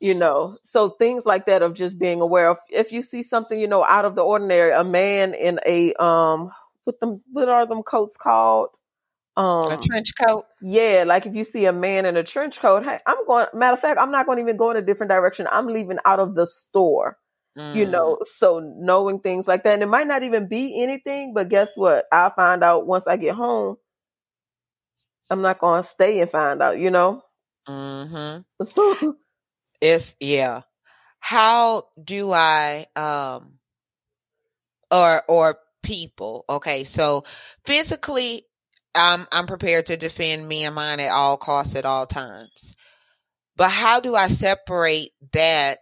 You 0.00 0.14
know, 0.14 0.58
so 0.72 0.90
things 0.90 1.24
like 1.24 1.46
that 1.46 1.62
of 1.62 1.74
just 1.74 1.98
being 1.98 2.20
aware 2.20 2.50
of 2.50 2.58
if 2.68 2.92
you 2.92 3.00
see 3.00 3.22
something, 3.22 3.58
you 3.58 3.68
know, 3.68 3.82
out 3.84 4.04
of 4.04 4.14
the 4.14 4.22
ordinary, 4.22 4.72
a 4.72 4.84
man 4.84 5.32
in 5.34 5.58
a 5.66 5.94
um 5.94 6.50
what 6.84 7.00
them 7.00 7.22
what 7.32 7.48
are 7.48 7.66
them 7.66 7.82
coats 7.82 8.18
called? 8.18 8.76
Um 9.38 9.72
a 9.72 9.78
trench 9.78 10.12
coat. 10.22 10.44
Yeah, 10.60 11.04
like 11.06 11.24
if 11.24 11.34
you 11.34 11.44
see 11.44 11.64
a 11.64 11.72
man 11.72 12.04
in 12.04 12.18
a 12.18 12.22
trench 12.24 12.60
coat, 12.60 12.84
hey, 12.84 12.98
I'm 13.06 13.26
going 13.26 13.46
matter 13.54 13.74
of 13.74 13.80
fact, 13.80 13.98
I'm 13.98 14.10
not 14.10 14.26
going 14.26 14.36
to 14.36 14.42
even 14.42 14.58
go 14.58 14.70
in 14.70 14.76
a 14.76 14.82
different 14.82 15.10
direction. 15.10 15.48
I'm 15.50 15.66
leaving 15.68 15.98
out 16.04 16.20
of 16.20 16.34
the 16.34 16.46
store 16.46 17.16
Mm. 17.56 17.74
You 17.74 17.86
know, 17.86 18.18
so 18.36 18.60
knowing 18.76 19.20
things 19.20 19.48
like 19.48 19.64
that, 19.64 19.74
and 19.74 19.82
it 19.82 19.86
might 19.88 20.06
not 20.06 20.22
even 20.22 20.46
be 20.48 20.82
anything, 20.82 21.32
but 21.34 21.48
guess 21.48 21.72
what? 21.76 22.04
I'll 22.12 22.30
find 22.30 22.62
out 22.62 22.86
once 22.86 23.06
I 23.06 23.16
get 23.16 23.34
home. 23.34 23.76
I'm 25.30 25.42
not 25.42 25.58
going 25.58 25.82
to 25.82 25.88
stay 25.88 26.20
and 26.20 26.30
find 26.30 26.62
out, 26.62 26.78
you 26.78 26.90
know? 26.90 27.22
Mm-hmm. 27.68 28.64
So 28.64 29.16
it's, 29.80 30.14
yeah. 30.20 30.62
How 31.18 31.88
do 32.02 32.32
I, 32.32 32.86
um, 32.94 33.58
or, 34.90 35.22
or 35.28 35.58
people, 35.82 36.44
okay, 36.48 36.84
so 36.84 37.24
physically, 37.64 38.46
I'm 38.96 39.26
I'm 39.30 39.46
prepared 39.46 39.86
to 39.86 39.96
defend 39.96 40.48
me 40.48 40.64
and 40.64 40.74
mine 40.74 41.00
at 41.00 41.10
all 41.10 41.36
costs 41.36 41.76
at 41.76 41.84
all 41.84 42.06
times. 42.06 42.74
But 43.56 43.70
how 43.70 44.00
do 44.00 44.14
I 44.14 44.28
separate 44.28 45.10
that 45.32 45.78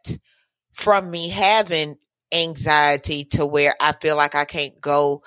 from 0.73 1.11
me 1.11 1.29
having 1.29 1.97
anxiety 2.33 3.25
to 3.25 3.47
where 3.47 3.75
I 3.81 3.93
feel 3.93 4.17
like 4.17 4.35
I 4.35 4.45
can't 4.45 4.81
go 4.81 5.23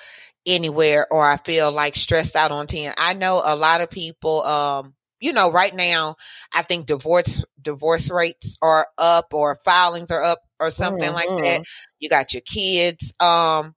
anywhere 0.48 1.06
or 1.12 1.28
I 1.28 1.38
feel 1.38 1.72
like 1.72 1.96
stressed 1.96 2.36
out 2.36 2.52
on 2.52 2.66
10. 2.68 2.94
I 2.98 3.14
know 3.14 3.42
a 3.44 3.56
lot 3.56 3.82
of 3.82 3.92
people 3.92 4.42
um 4.44 4.94
you 5.20 5.34
know 5.34 5.52
right 5.52 5.76
now 5.76 6.16
I 6.54 6.64
think 6.64 6.86
divorce 6.86 7.44
divorce 7.62 8.10
rates 8.10 8.58
are 8.62 8.88
up 8.98 9.34
or 9.34 9.60
filings 9.66 10.10
are 10.10 10.24
up 10.24 10.40
or 10.60 10.72
something 10.72 11.12
mm-hmm. 11.12 11.32
like 11.34 11.44
that. 11.44 11.64
You 12.00 12.10
got 12.10 12.34
your 12.34 12.42
kids 12.42 13.14
um 13.20 13.76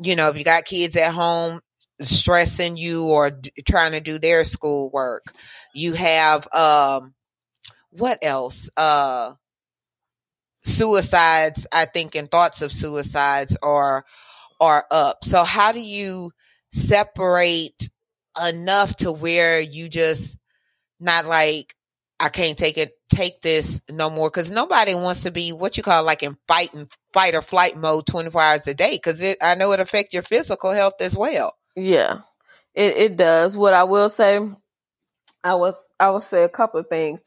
you 0.00 0.16
know 0.16 0.28
if 0.28 0.36
you 0.36 0.44
got 0.44 0.64
kids 0.64 0.96
at 0.96 1.12
home 1.12 1.60
stressing 2.00 2.76
you 2.76 3.06
or 3.06 3.30
d- 3.32 3.50
trying 3.66 3.92
to 3.92 4.00
do 4.00 4.18
their 4.18 4.44
schoolwork. 4.44 5.22
You 5.74 5.94
have 5.94 6.46
um 6.54 7.14
what 7.90 8.20
else? 8.22 8.70
Uh 8.76 9.32
suicides, 10.64 11.66
I 11.72 11.86
think, 11.86 12.14
and 12.14 12.30
thoughts 12.30 12.62
of 12.62 12.72
suicides 12.72 13.56
are 13.62 14.04
are 14.60 14.84
up. 14.90 15.24
So 15.24 15.44
how 15.44 15.72
do 15.72 15.80
you 15.80 16.32
separate 16.72 17.90
enough 18.46 18.96
to 18.96 19.12
where 19.12 19.60
you 19.60 19.88
just 19.88 20.36
not 21.00 21.26
like 21.26 21.74
I 22.20 22.28
can't 22.28 22.58
take 22.58 22.78
it 22.78 22.92
take 23.10 23.40
this 23.42 23.80
no 23.90 24.10
more 24.10 24.28
because 24.28 24.50
nobody 24.50 24.94
wants 24.94 25.22
to 25.22 25.30
be 25.30 25.52
what 25.52 25.76
you 25.76 25.82
call 25.82 26.02
like 26.02 26.22
in 26.22 26.36
fight 26.46 26.74
and 26.74 26.90
fight 27.12 27.34
or 27.34 27.42
flight 27.42 27.76
mode 27.76 28.06
24 28.06 28.40
hours 28.40 28.66
a 28.66 28.74
day 28.74 28.92
because 28.92 29.20
it 29.20 29.38
I 29.40 29.54
know 29.54 29.72
it 29.72 29.80
affects 29.80 30.14
your 30.14 30.22
physical 30.22 30.72
health 30.72 31.00
as 31.00 31.16
well. 31.16 31.54
Yeah, 31.76 32.20
it, 32.74 32.96
it 32.96 33.16
does. 33.16 33.56
What 33.56 33.74
I 33.74 33.84
will 33.84 34.08
say, 34.08 34.40
I 35.44 35.54
was 35.54 35.74
I 35.98 36.10
will 36.10 36.20
say 36.20 36.42
a 36.42 36.48
couple 36.48 36.80
of 36.80 36.88
things 36.88 37.20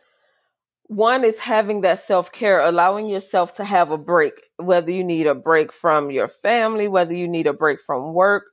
one 0.91 1.23
is 1.23 1.39
having 1.39 1.81
that 1.81 2.05
self 2.05 2.33
care, 2.33 2.59
allowing 2.59 3.07
yourself 3.07 3.55
to 3.55 3.63
have 3.63 3.91
a 3.91 3.97
break, 3.97 4.33
whether 4.63 4.91
you 4.91 5.03
need 5.03 5.27
a 5.27 5.35
break 5.35 5.73
from 5.73 6.11
your 6.11 6.27
family, 6.27 6.87
whether 6.87 7.13
you 7.13 7.27
need 7.27 7.47
a 7.47 7.53
break 7.53 7.81
from 7.81 8.13
work. 8.13 8.45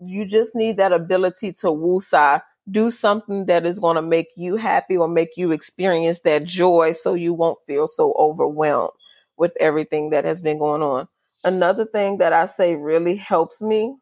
You 0.00 0.24
just 0.24 0.54
need 0.54 0.76
that 0.78 0.92
ability 0.92 1.52
to 1.54 1.68
woosah, 1.68 2.42
do 2.70 2.90
something 2.90 3.46
that 3.46 3.66
is 3.66 3.78
going 3.78 3.96
to 3.96 4.02
make 4.02 4.28
you 4.36 4.56
happy 4.56 4.96
or 4.96 5.08
make 5.08 5.30
you 5.36 5.52
experience 5.52 6.20
that 6.20 6.44
joy 6.44 6.92
so 6.92 7.14
you 7.14 7.34
won't 7.34 7.58
feel 7.66 7.88
so 7.88 8.14
overwhelmed 8.18 8.92
with 9.36 9.52
everything 9.60 10.10
that 10.10 10.24
has 10.24 10.40
been 10.42 10.58
going 10.58 10.82
on. 10.82 11.08
Another 11.44 11.84
thing 11.84 12.18
that 12.18 12.32
I 12.32 12.46
say 12.46 12.76
really 12.76 13.16
helps 13.16 13.62
me, 13.62 13.96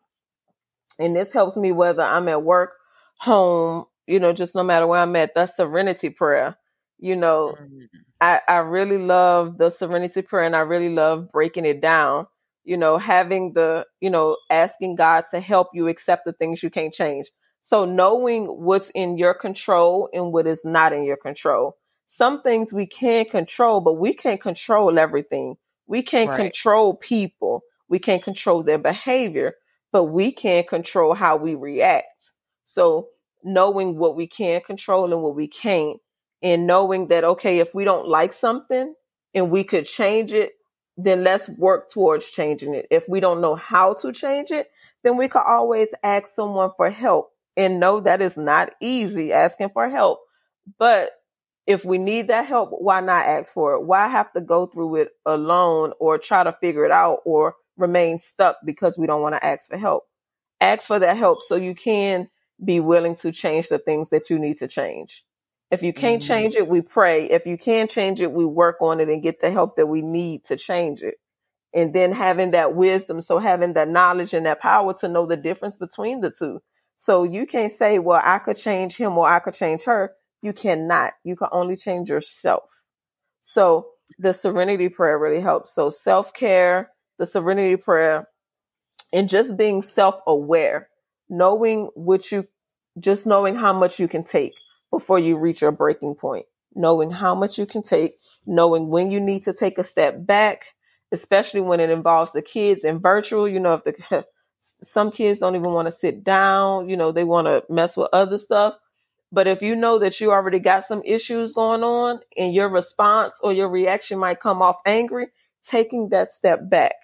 and 0.99 1.17
this 1.17 1.33
helps 1.33 1.57
me 1.57 1.73
whether 1.73 2.03
I'm 2.03 2.29
at 2.29 2.43
work, 2.43 2.73
home, 3.19 3.85
you 4.07 4.21
know, 4.21 4.33
just 4.33 4.55
no 4.55 4.63
matter 4.63 4.87
where 4.87 5.01
I'm 5.01 5.17
at, 5.17 5.35
that's 5.35 5.57
serenity 5.57 6.11
prayer 6.11 6.57
you 7.01 7.17
know, 7.17 7.57
mm. 7.61 7.89
I, 8.21 8.41
I 8.47 8.57
really 8.59 8.99
love 8.99 9.59
the 9.59 9.71
serenity 9.71 10.23
prayer 10.23 10.45
and 10.45 10.55
I 10.55 10.61
really 10.61 10.91
love 10.91 11.31
breaking 11.33 11.65
it 11.65 11.81
down. 11.81 12.27
You 12.65 12.77
know, 12.77 12.99
having 12.99 13.55
the, 13.55 13.87
you 14.01 14.11
know, 14.11 14.37
asking 14.51 14.97
God 14.97 15.25
to 15.31 15.41
help 15.41 15.69
you 15.73 15.89
accept 15.89 16.27
the 16.27 16.33
things 16.33 16.63
you 16.63 16.71
can't 16.71 16.93
change. 16.93 17.31
So 17.63 17.85
knowing 17.85 18.47
what's 18.47 18.91
in 18.91 19.17
your 19.17 19.35
control 19.35 20.11
and 20.13 20.33
what 20.33 20.47
is 20.47 20.65
not 20.65 20.93
in 20.93 21.05
your 21.05 21.17
control. 21.17 21.77
Some 22.07 22.43
things 22.43 22.73
we 22.73 22.87
can 22.87 23.25
control, 23.25 23.81
but 23.81 23.95
we 23.95 24.13
can't 24.13 24.41
control 24.41 24.99
everything. 24.99 25.57
We 25.87 26.03
can't 26.03 26.31
right. 26.31 26.39
control 26.39 26.95
people. 26.95 27.63
We 27.89 27.99
can't 27.99 28.23
control 28.23 28.63
their 28.63 28.79
behavior, 28.79 29.55
but 29.93 30.05
we 30.05 30.33
can 30.33 30.65
control 30.65 31.15
how 31.15 31.37
we 31.37 31.55
react. 31.55 32.33
So 32.65 33.09
knowing 33.43 33.97
what 33.97 34.17
we 34.17 34.27
can 34.27 34.61
control 34.61 35.13
and 35.13 35.23
what 35.23 35.35
we 35.35 35.49
can't 35.49 35.99
and 36.43 36.67
knowing 36.67 37.09
that, 37.09 37.25
okay, 37.25 37.59
if 37.59 37.75
we 37.75 37.85
don't 37.85 38.09
like 38.09 38.33
something 38.33 38.95
and 39.35 39.51
we 39.51 39.65
could 39.65 39.87
change 39.87 40.33
it, 40.33 40.53
then 40.97 41.25
let's 41.25 41.49
work 41.49 41.91
towards 41.91 42.31
changing 42.31 42.75
it. 42.75 42.87
If 42.91 43.09
we 43.09 43.21
don't 43.21 43.41
know 43.41 43.55
how 43.55 43.95
to 43.95 44.13
change 44.13 44.51
it, 44.51 44.69
then 45.03 45.17
we 45.17 45.29
could 45.29 45.43
always 45.47 45.89
ask 46.03 46.29
someone 46.29 46.71
for 46.77 46.91
help 46.91 47.31
and 47.57 47.81
know 47.81 48.01
that 48.01 48.21
is 48.21 48.37
not 48.37 48.71
easy 48.81 49.33
asking 49.33 49.71
for 49.71 49.89
help. 49.89 50.21
But 50.79 51.11
if 51.67 51.85
we 51.85 51.99
need 51.99 52.29
that 52.29 52.47
help, 52.47 52.71
why 52.71 53.01
not 53.01 53.25
ask 53.25 53.53
for 53.55 53.75
it? 53.75 53.85
Why 53.85 54.09
have 54.09 54.33
to 54.33 54.41
go 54.41 54.67
through 54.67 54.97
it 54.97 55.11
alone 55.25 55.93
or 56.01 56.19
try 56.19 56.43
to 56.43 56.57
figure 56.61 56.85
it 56.85 56.91
out 56.91 57.21
or 57.25 57.55
remain 57.77 58.19
stuck 58.19 58.57
because 58.65 58.99
we 58.99 59.07
don't 59.07 59.23
want 59.23 59.37
to 59.37 59.45
ask 59.45 59.71
for 59.71 59.77
help? 59.77 60.05
Ask 60.61 60.87
for 60.87 60.99
that 60.99 61.17
help 61.17 61.43
so 61.43 61.57
you 61.57 61.75
can 61.75 62.29
be 62.63 62.81
willing 62.81 63.17
to 63.17 63.33
change 63.33 63.69
the 63.69 63.79
things 63.79 64.11
that 64.11 64.29
you 64.29 64.39
need 64.39 64.59
to 64.59 64.69
change. 64.69 65.25
If 65.71 65.83
you 65.83 65.93
can't 65.93 66.21
mm-hmm. 66.21 66.29
change 66.29 66.55
it, 66.57 66.67
we 66.67 66.83
pray. 66.83 67.31
If 67.31 67.47
you 67.47 67.57
can 67.57 67.87
change 67.87 68.21
it, 68.21 68.33
we 68.33 68.45
work 68.45 68.77
on 68.81 69.01
it 69.01 69.09
and 69.09 69.23
get 69.23 69.41
the 69.41 69.51
help 69.51 69.77
that 69.77 69.87
we 69.87 70.03
need 70.03 70.45
to 70.47 70.57
change 70.57 71.03
it. 71.03 71.15
And 71.73 71.95
then 71.95 72.11
having 72.11 72.51
that 72.51 72.75
wisdom, 72.75 73.21
so 73.21 73.39
having 73.39 73.75
that 73.75 73.89
knowledge 73.89 74.35
and 74.35 74.47
that 74.47 74.61
power 74.61 74.93
to 74.95 75.09
know 75.09 75.27
the 75.27 75.37
difference 75.37 75.77
between 75.77 76.21
the 76.21 76.33
two. 76.37 76.61
So 76.97 77.23
you 77.23 77.47
can't 77.47 77.73
say, 77.73 78.01
well, 78.01 78.21
I 78.23 78.41
could 78.41 78.57
change 78.57 78.97
him 78.97 79.17
or 79.17 79.31
I 79.31 79.39
could 79.39 79.55
change 79.55 79.85
her. 79.85 80.13
You 80.43 80.53
cannot. 80.53 81.13
You 81.23 81.37
can 81.37 81.49
only 81.53 81.77
change 81.77 82.11
yourself. 82.11 82.65
So 83.43 83.91
the 84.19 84.33
serenity 84.33 84.89
prayer 84.89 85.17
really 85.17 85.41
helps. 85.41 85.73
So 85.73 85.91
self 85.91 86.35
care, 86.35 86.91
the 87.19 87.27
serenity 87.27 87.77
prayer, 87.77 88.27
and 89.13 89.29
just 89.29 89.57
being 89.57 89.83
self 89.83 90.17
aware, 90.27 90.89
knowing 91.29 91.91
what 91.95 92.33
you, 92.33 92.49
just 92.99 93.29
knowing 93.29 93.55
how 93.55 93.73
much 93.73 94.01
you 94.01 94.09
can 94.09 94.25
take 94.25 94.55
before 94.91 95.19
you 95.19 95.37
reach 95.37 95.63
your 95.63 95.73
breaking 95.73 96.15
point. 96.15 96.47
Knowing 96.75 97.11
how 97.11 97.35
much 97.35 97.59
you 97.59 97.67
can 97.67 97.83
take, 97.83 98.17
knowing 98.47 98.89
when 98.89 99.11
you 99.11 99.21
need 99.21 99.43
to 99.45 99.53
take 99.53 99.79
a 99.79 99.85
step 99.85 100.15
back, 100.25 100.67
especially 101.13 101.61
when 101.61 101.81
it 101.81 101.91
involves 101.91 102.33
the 102.33 102.43
kids 102.43 102.85
in 102.85 103.01
virtual. 103.01 103.49
You 103.49 103.61
know, 103.61 103.75
if 103.75 103.85
the 103.85 104.27
some 104.83 105.11
kids 105.11 105.41
don't 105.41 105.57
even 105.57 105.73
want 105.73 105.87
to 105.87 105.93
sit 105.93 106.23
down, 106.23 106.89
you 106.89 106.97
know, 106.97 107.13
they 107.13 107.25
want 107.25 107.47
to 107.47 107.65
mess 107.73 107.97
with 107.97 108.09
other 108.13 108.39
stuff. 108.39 108.75
But 109.33 109.47
if 109.47 109.63
you 109.63 109.77
know 109.77 109.99
that 109.99 110.21
you 110.21 110.33
already 110.33 110.59
got 110.59 110.85
some 110.85 111.03
issues 111.05 111.53
going 111.53 111.85
on 111.85 112.21
and 112.37 112.53
your 112.53 112.69
response 112.69 113.41
or 113.43 113.53
your 113.53 113.69
reaction 113.69 114.19
might 114.19 114.41
come 114.41 114.61
off 114.61 114.77
angry, 114.87 115.29
taking 115.65 116.09
that 116.09 116.31
step 116.31 116.69
back 116.69 116.95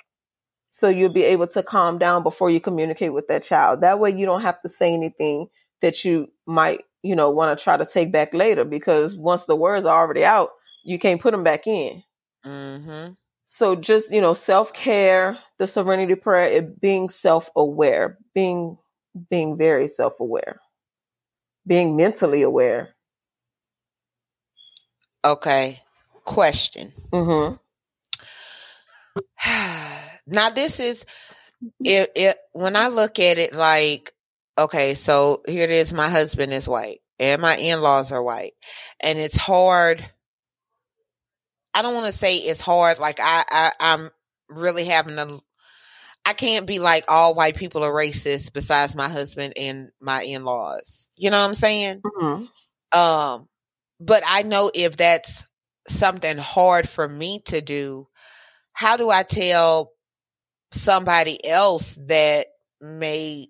so 0.77 0.91
you'll 0.91 1.09
be 1.09 1.23
able 1.23 1.47
to 1.47 1.63
calm 1.63 1.97
down 1.99 2.23
before 2.23 2.51
you 2.51 2.61
communicate 2.61 3.15
with 3.15 3.29
that 3.29 3.43
child. 3.43 3.81
That 3.81 3.99
way 3.99 4.11
you 4.11 4.27
don't 4.27 4.43
have 4.43 4.61
to 4.61 4.69
say 4.69 4.93
anything 4.93 5.49
that 5.81 6.05
you 6.05 6.31
might 6.45 6.83
you 7.07 7.17
know, 7.17 7.31
want 7.31 7.57
to 7.57 7.63
try 7.63 7.77
to 7.77 7.87
take 7.87 8.13
back 8.13 8.35
later 8.35 8.65
because 8.65 9.15
once 9.15 9.47
the 9.47 9.57
words 9.57 9.87
are 9.87 9.99
already 9.99 10.25
out, 10.25 10.51
you 10.85 10.99
can't 10.99 11.21
put 11.21 11.33
them 11.33 11.45
back 11.45 11.67
in. 11.67 12.03
Mm-hmm. 12.45 13.13
So 13.47 13.77
just, 13.77 14.11
you 14.11 14.21
know, 14.21 14.35
self 14.35 14.73
care, 14.73 15.39
the 15.59 15.67
serenity 15.67 16.17
prayer, 16.17 16.49
it 16.49 16.81
being 16.81 17.09
self 17.09 17.49
aware, 17.57 18.19
being, 18.35 18.77
being 19.31 19.57
very 19.57 19.89
self 19.89 20.19
aware, 20.21 20.61
being 21.67 21.97
mentally 21.97 22.43
aware. 22.43 22.95
Okay. 25.25 25.83
Question. 26.25 26.93
Mm-hmm. 27.13 27.57
now 30.27 30.51
this 30.51 30.81
is, 30.81 31.05
it, 31.85 32.11
it, 32.15 32.39
when 32.53 32.77
I 32.77 32.89
look 32.89 33.19
at 33.19 33.39
it 33.39 33.55
like, 33.55 34.13
okay, 34.59 34.95
so 34.95 35.43
here 35.47 35.65
it 35.65 35.71
is. 35.71 35.93
My 35.93 36.09
husband 36.09 36.53
is 36.53 36.69
white 36.69 37.01
and 37.19 37.41
my 37.43 37.57
in-laws 37.57 38.13
are 38.13 38.23
white 38.23 38.55
and 39.01 39.19
it's 39.19 39.37
hard. 39.37 40.05
I 41.75 41.83
don't 41.83 41.95
want 41.95 42.07
to 42.07 42.19
say 42.19 42.37
it's 42.37 42.61
hard. 42.61 42.99
Like 42.99 43.21
I, 43.21 43.45
I, 43.49 43.73
I'm 43.79 44.11
really 44.49 44.85
having 44.85 45.19
a, 45.19 45.39
I 46.25 46.33
can't 46.33 46.67
be 46.67 46.79
like 46.79 47.05
all 47.09 47.35
white 47.35 47.57
people 47.57 47.85
are 47.85 47.93
racist 47.93 48.53
besides 48.53 48.95
my 48.95 49.09
husband 49.09 49.55
and 49.57 49.91
my 50.01 50.23
in-laws. 50.23 51.09
You 51.17 51.31
know 51.31 51.39
what 51.39 51.49
I'm 51.49 51.55
saying? 51.55 52.01
Mm-hmm. 52.01 52.99
Um, 52.99 53.49
but 54.01 54.23
I 54.27 54.43
know 54.43 54.71
if 54.75 54.97
that's 54.97 55.45
something 55.89 56.39
hard 56.39 56.89
for 56.89 57.09
me 57.09 57.43
to 57.47 57.61
do, 57.61 58.09
how 58.73 58.97
do 58.97 59.09
I 59.11 59.23
tell 59.23 59.93
somebody 60.73 61.45
else 61.47 61.99
that 62.07 62.49
may 62.81 63.49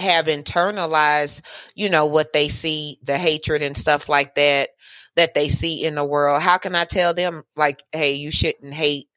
have 0.00 0.26
internalized, 0.26 1.42
you 1.74 1.90
know, 1.90 2.06
what 2.06 2.32
they 2.32 2.48
see, 2.48 2.98
the 3.02 3.16
hatred 3.18 3.62
and 3.62 3.76
stuff 3.76 4.08
like 4.08 4.34
that, 4.34 4.70
that 5.16 5.34
they 5.34 5.48
see 5.48 5.84
in 5.84 5.94
the 5.94 6.04
world. 6.04 6.40
How 6.40 6.58
can 6.58 6.74
I 6.74 6.84
tell 6.84 7.14
them, 7.14 7.44
like, 7.56 7.82
hey, 7.92 8.14
you 8.14 8.30
shouldn't 8.30 8.74
hate 8.74 9.08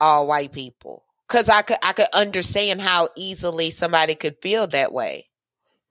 all 0.00 0.26
white 0.26 0.52
people? 0.52 1.04
Because 1.26 1.48
I 1.48 1.62
could, 1.62 1.78
I 1.82 1.92
could 1.92 2.06
understand 2.14 2.80
how 2.80 3.08
easily 3.16 3.70
somebody 3.70 4.14
could 4.14 4.36
feel 4.40 4.66
that 4.68 4.92
way. 4.92 5.28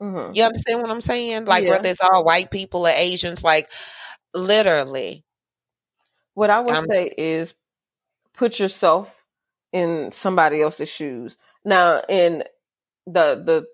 Mm-hmm. 0.01 0.33
You 0.33 0.43
understand 0.43 0.81
what 0.81 0.91
I'm 0.91 1.01
saying? 1.01 1.45
Like, 1.45 1.63
yeah. 1.63 1.71
whether 1.71 1.89
it's 1.89 2.01
all 2.01 2.23
white 2.23 2.51
people 2.51 2.87
or 2.87 2.91
Asians, 2.91 3.43
like, 3.43 3.69
literally. 4.33 5.23
What 6.33 6.49
I 6.49 6.59
would 6.59 6.75
um, 6.75 6.85
say 6.89 7.11
is 7.17 7.53
put 8.33 8.59
yourself 8.59 9.13
in 9.73 10.11
somebody 10.11 10.61
else's 10.61 10.89
shoes. 10.89 11.35
Now, 11.65 12.01
in 12.07 12.43
the 13.07 13.43
the 13.45 13.67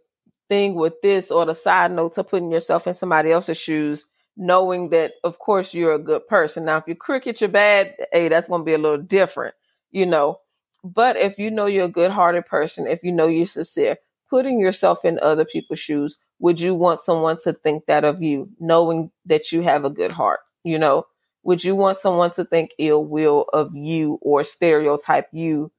thing 0.50 0.76
with 0.76 0.96
this 1.04 1.32
or 1.32 1.46
the 1.46 1.56
side 1.56 1.91
note 1.91 2.13
to 2.13 2.24
putting 2.26 2.52
yourself 2.52 2.88
in 2.88 2.96
somebody 2.96 3.32
else's 3.32 3.58
shoes, 3.58 4.06
knowing 4.38 4.89
that 4.91 5.13
of 5.24 5.39
course 5.39 5.74
you're 5.74 5.93
a 5.96 6.00
good 6.00 6.28
person. 6.28 6.65
Now 6.65 6.78
if 6.78 6.86
you're 6.88 6.98
crooked, 6.98 7.41
you're 7.41 7.50
bad, 7.50 7.96
hey, 8.13 8.30
that's 8.30 8.50
gonna 8.50 8.63
be 8.65 8.74
a 8.76 8.80
little 8.80 9.00
different, 9.00 9.56
you 9.91 10.06
know. 10.08 10.39
But 10.84 11.17
if 11.17 11.39
you 11.39 11.52
know 11.52 11.67
you're 11.67 11.86
a 11.86 11.89
good 11.89 12.12
hearted 12.12 12.46
person, 12.48 12.88
if 12.88 13.04
you 13.04 13.12
know 13.13 13.28
you're 13.28 13.48
sincere, 13.48 13.98
putting 14.30 14.60
yourself 14.60 15.06
in 15.06 15.19
other 15.22 15.46
people's 15.46 15.80
shoes, 15.80 16.17
would 16.39 16.60
you 16.62 16.76
want 16.76 17.04
someone 17.04 17.39
to 17.43 17.54
think 17.54 17.86
that 17.88 18.04
of 18.06 18.22
you, 18.24 18.50
knowing 18.60 19.12
that 19.26 19.52
you 19.52 19.62
have 19.62 19.86
a 19.86 19.89
good 19.91 20.12
heart? 20.12 20.41
You 20.63 20.80
know, 20.80 21.08
would 21.43 21.63
you 21.63 21.76
want 21.76 22.00
someone 22.00 22.32
to 22.34 22.46
think 22.46 22.72
ill 22.80 23.06
will 23.06 23.46
of 23.54 23.76
you 23.76 24.19
or 24.22 24.43
stereotype 24.43 25.30
you 25.34 25.72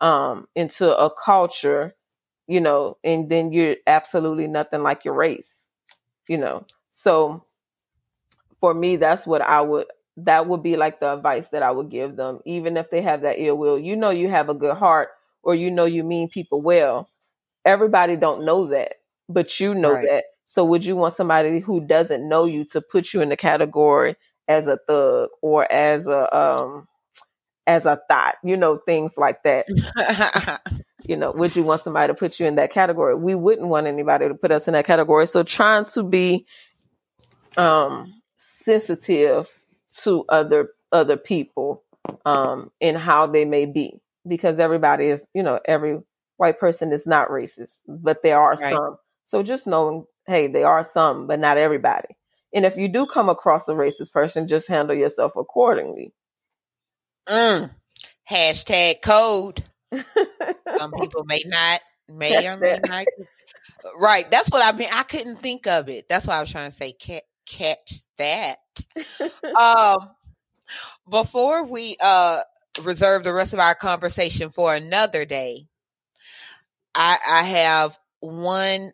um, 0.00 0.48
into 0.56 0.96
a 0.96 1.10
culture, 1.10 1.92
you 2.48 2.60
know, 2.60 2.98
and 3.04 3.30
then 3.30 3.52
you're 3.52 3.76
absolutely 3.86 4.48
nothing 4.48 4.82
like 4.82 5.04
your 5.04 5.14
race, 5.14 5.68
you 6.28 6.38
know? 6.38 6.66
So 6.90 7.44
for 8.60 8.74
me, 8.74 8.96
that's 8.96 9.26
what 9.26 9.42
I 9.42 9.60
would, 9.60 9.86
that 10.18 10.46
would 10.48 10.62
be 10.62 10.76
like 10.76 11.00
the 11.00 11.14
advice 11.14 11.48
that 11.48 11.62
I 11.62 11.70
would 11.72 11.90
give 11.90 12.16
them, 12.16 12.40
even 12.46 12.76
if 12.76 12.90
they 12.90 13.02
have 13.02 13.22
that 13.22 13.36
ill 13.38 13.56
will. 13.58 13.78
You 13.78 13.96
know, 13.96 14.10
you 14.10 14.28
have 14.28 14.48
a 14.50 14.54
good 14.54 14.76
heart 14.76 15.10
or 15.42 15.54
you 15.54 15.70
know, 15.70 15.86
you 15.86 16.04
mean 16.04 16.28
people 16.28 16.62
well. 16.62 17.08
Everybody 17.64 18.16
don't 18.16 18.44
know 18.44 18.68
that, 18.68 18.94
but 19.28 19.60
you 19.60 19.74
know 19.74 19.92
right. 19.94 20.08
that. 20.08 20.24
So 20.46 20.64
would 20.64 20.84
you 20.84 20.96
want 20.96 21.14
somebody 21.14 21.60
who 21.60 21.80
doesn't 21.80 22.28
know 22.28 22.46
you 22.46 22.64
to 22.66 22.80
put 22.80 23.12
you 23.14 23.20
in 23.22 23.28
the 23.30 23.36
category 23.36 24.16
as 24.48 24.66
a 24.66 24.78
thug 24.88 25.30
or 25.42 25.70
as 25.70 26.08
a 26.08 26.36
um 26.36 26.88
as 27.66 27.86
a 27.86 28.00
thought, 28.08 28.36
you 28.42 28.56
know, 28.56 28.78
things 28.78 29.12
like 29.16 29.42
that. 29.44 29.66
you 31.08 31.16
know, 31.16 31.32
would 31.32 31.56
you 31.56 31.62
want 31.62 31.82
somebody 31.82 32.12
to 32.12 32.14
put 32.14 32.38
you 32.38 32.46
in 32.46 32.56
that 32.56 32.70
category? 32.70 33.16
We 33.16 33.34
wouldn't 33.34 33.66
want 33.66 33.86
anybody 33.86 34.28
to 34.28 34.34
put 34.34 34.52
us 34.52 34.68
in 34.68 34.74
that 34.74 34.84
category. 34.84 35.26
So 35.26 35.42
trying 35.42 35.86
to 35.86 36.02
be 36.02 36.46
um 37.56 38.20
sensitive 38.36 39.48
to 40.02 40.24
other 40.28 40.70
other 40.92 41.16
people 41.16 41.82
um 42.24 42.70
in 42.78 42.94
how 42.94 43.26
they 43.26 43.46
may 43.46 43.64
be 43.64 44.00
because 44.28 44.58
everybody 44.58 45.06
is, 45.06 45.24
you 45.32 45.42
know, 45.42 45.58
every 45.64 45.98
white 46.36 46.60
person 46.60 46.92
is 46.92 47.06
not 47.06 47.30
racist, 47.30 47.80
but 47.88 48.22
there 48.22 48.38
are 48.38 48.56
right. 48.56 48.74
some. 48.74 48.98
So 49.24 49.42
just 49.42 49.66
knowing, 49.66 50.04
hey, 50.26 50.46
there 50.46 50.68
are 50.68 50.84
some, 50.84 51.26
but 51.26 51.40
not 51.40 51.56
everybody. 51.56 52.08
And 52.52 52.66
if 52.66 52.76
you 52.76 52.88
do 52.88 53.06
come 53.06 53.30
across 53.30 53.66
a 53.68 53.72
racist 53.72 54.12
person, 54.12 54.48
just 54.48 54.68
handle 54.68 54.96
yourself 54.96 55.32
accordingly. 55.36 56.12
Mm. 57.26 57.70
Hashtag 58.30 59.02
code. 59.02 59.64
Some 60.78 60.94
people 60.94 61.24
may 61.24 61.42
not, 61.46 61.80
may 62.08 62.46
or 62.46 62.56
may 62.56 62.78
not. 62.84 63.06
Right. 63.96 64.30
That's 64.30 64.48
what 64.50 64.64
I 64.64 64.76
mean. 64.76 64.88
I 64.92 65.02
couldn't 65.04 65.42
think 65.42 65.66
of 65.66 65.88
it. 65.88 66.08
That's 66.08 66.26
why 66.26 66.36
I 66.36 66.40
was 66.40 66.50
trying 66.50 66.70
to 66.70 66.76
say 66.76 66.92
catch, 66.92 67.22
catch 67.46 68.02
that. 68.18 68.58
um, 69.58 70.10
before 71.08 71.64
we 71.64 71.96
uh 72.00 72.40
reserve 72.82 73.24
the 73.24 73.32
rest 73.32 73.52
of 73.52 73.58
our 73.60 73.74
conversation 73.74 74.50
for 74.50 74.74
another 74.74 75.24
day, 75.24 75.66
I 76.94 77.18
I 77.28 77.42
have 77.44 77.98
one 78.20 78.92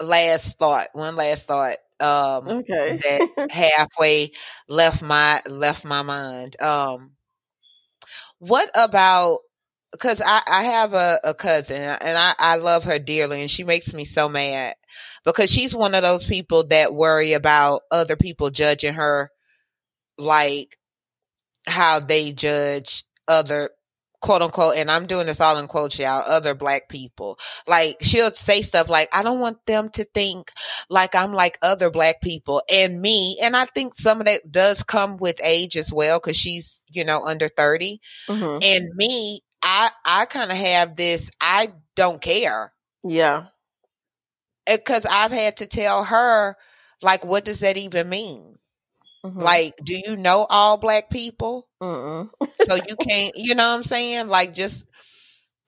last 0.00 0.58
thought. 0.58 0.88
One 0.92 1.16
last 1.16 1.46
thought 1.46 1.76
um 2.00 2.50
okay 2.50 2.98
that 3.02 3.24
halfway 3.48 4.32
left 4.68 5.02
my 5.02 5.40
left 5.46 5.84
my 5.84 6.02
mind 6.02 6.60
um 6.60 7.12
what 8.38 8.70
about 8.74 9.38
because 9.92 10.20
I, 10.24 10.42
I 10.50 10.62
have 10.64 10.94
a, 10.94 11.20
a 11.22 11.34
cousin 11.34 11.76
and 11.76 12.18
I, 12.18 12.34
I 12.38 12.56
love 12.56 12.84
her 12.84 12.98
dearly 12.98 13.42
and 13.42 13.50
she 13.50 13.64
makes 13.64 13.92
me 13.92 14.04
so 14.04 14.28
mad 14.28 14.74
because 15.24 15.50
she's 15.50 15.74
one 15.74 15.94
of 15.94 16.02
those 16.02 16.24
people 16.24 16.66
that 16.68 16.94
worry 16.94 17.34
about 17.34 17.82
other 17.90 18.16
people 18.16 18.50
judging 18.50 18.94
her 18.94 19.30
like 20.18 20.78
how 21.66 22.00
they 22.00 22.32
judge 22.32 23.04
other 23.28 23.70
quote 24.22 24.40
unquote, 24.40 24.76
and 24.76 24.90
I'm 24.90 25.06
doing 25.06 25.26
this 25.26 25.40
all 25.40 25.58
in 25.58 25.66
quotes, 25.66 25.98
y'all, 25.98 26.22
other 26.26 26.54
black 26.54 26.88
people. 26.88 27.38
Like 27.66 27.96
she'll 28.00 28.32
say 28.32 28.62
stuff 28.62 28.88
like, 28.88 29.14
I 29.14 29.22
don't 29.22 29.40
want 29.40 29.58
them 29.66 29.90
to 29.90 30.04
think 30.04 30.52
like 30.88 31.14
I'm 31.14 31.34
like 31.34 31.58
other 31.60 31.90
black 31.90 32.22
people 32.22 32.62
and 32.72 33.02
me. 33.02 33.38
And 33.42 33.56
I 33.56 33.66
think 33.66 33.94
some 33.94 34.20
of 34.20 34.26
that 34.26 34.50
does 34.50 34.82
come 34.82 35.16
with 35.18 35.40
age 35.42 35.76
as 35.76 35.92
well, 35.92 36.20
cause 36.20 36.36
she's, 36.36 36.80
you 36.88 37.04
know, 37.04 37.24
under 37.24 37.48
30 37.48 38.00
mm-hmm. 38.28 38.58
and 38.62 38.88
me, 38.94 39.42
I, 39.72 39.90
I 40.04 40.24
kind 40.26 40.50
of 40.52 40.58
have 40.58 40.96
this, 40.96 41.30
I 41.40 41.72
don't 41.96 42.20
care. 42.20 42.72
Yeah. 43.02 43.46
Cause 44.84 45.06
I've 45.10 45.32
had 45.32 45.56
to 45.58 45.66
tell 45.66 46.04
her, 46.04 46.56
like, 47.00 47.24
what 47.24 47.44
does 47.46 47.60
that 47.60 47.78
even 47.78 48.08
mean? 48.10 48.58
Mm-hmm. 49.24 49.40
Like, 49.40 49.74
do 49.82 49.94
you 50.04 50.16
know 50.16 50.46
all 50.50 50.76
black 50.76 51.08
people? 51.08 51.68
so 52.64 52.74
you 52.74 52.96
can't, 52.96 53.32
you 53.34 53.54
know 53.54 53.68
what 53.70 53.76
I'm 53.76 53.82
saying? 53.82 54.28
Like, 54.28 54.54
just, 54.54 54.84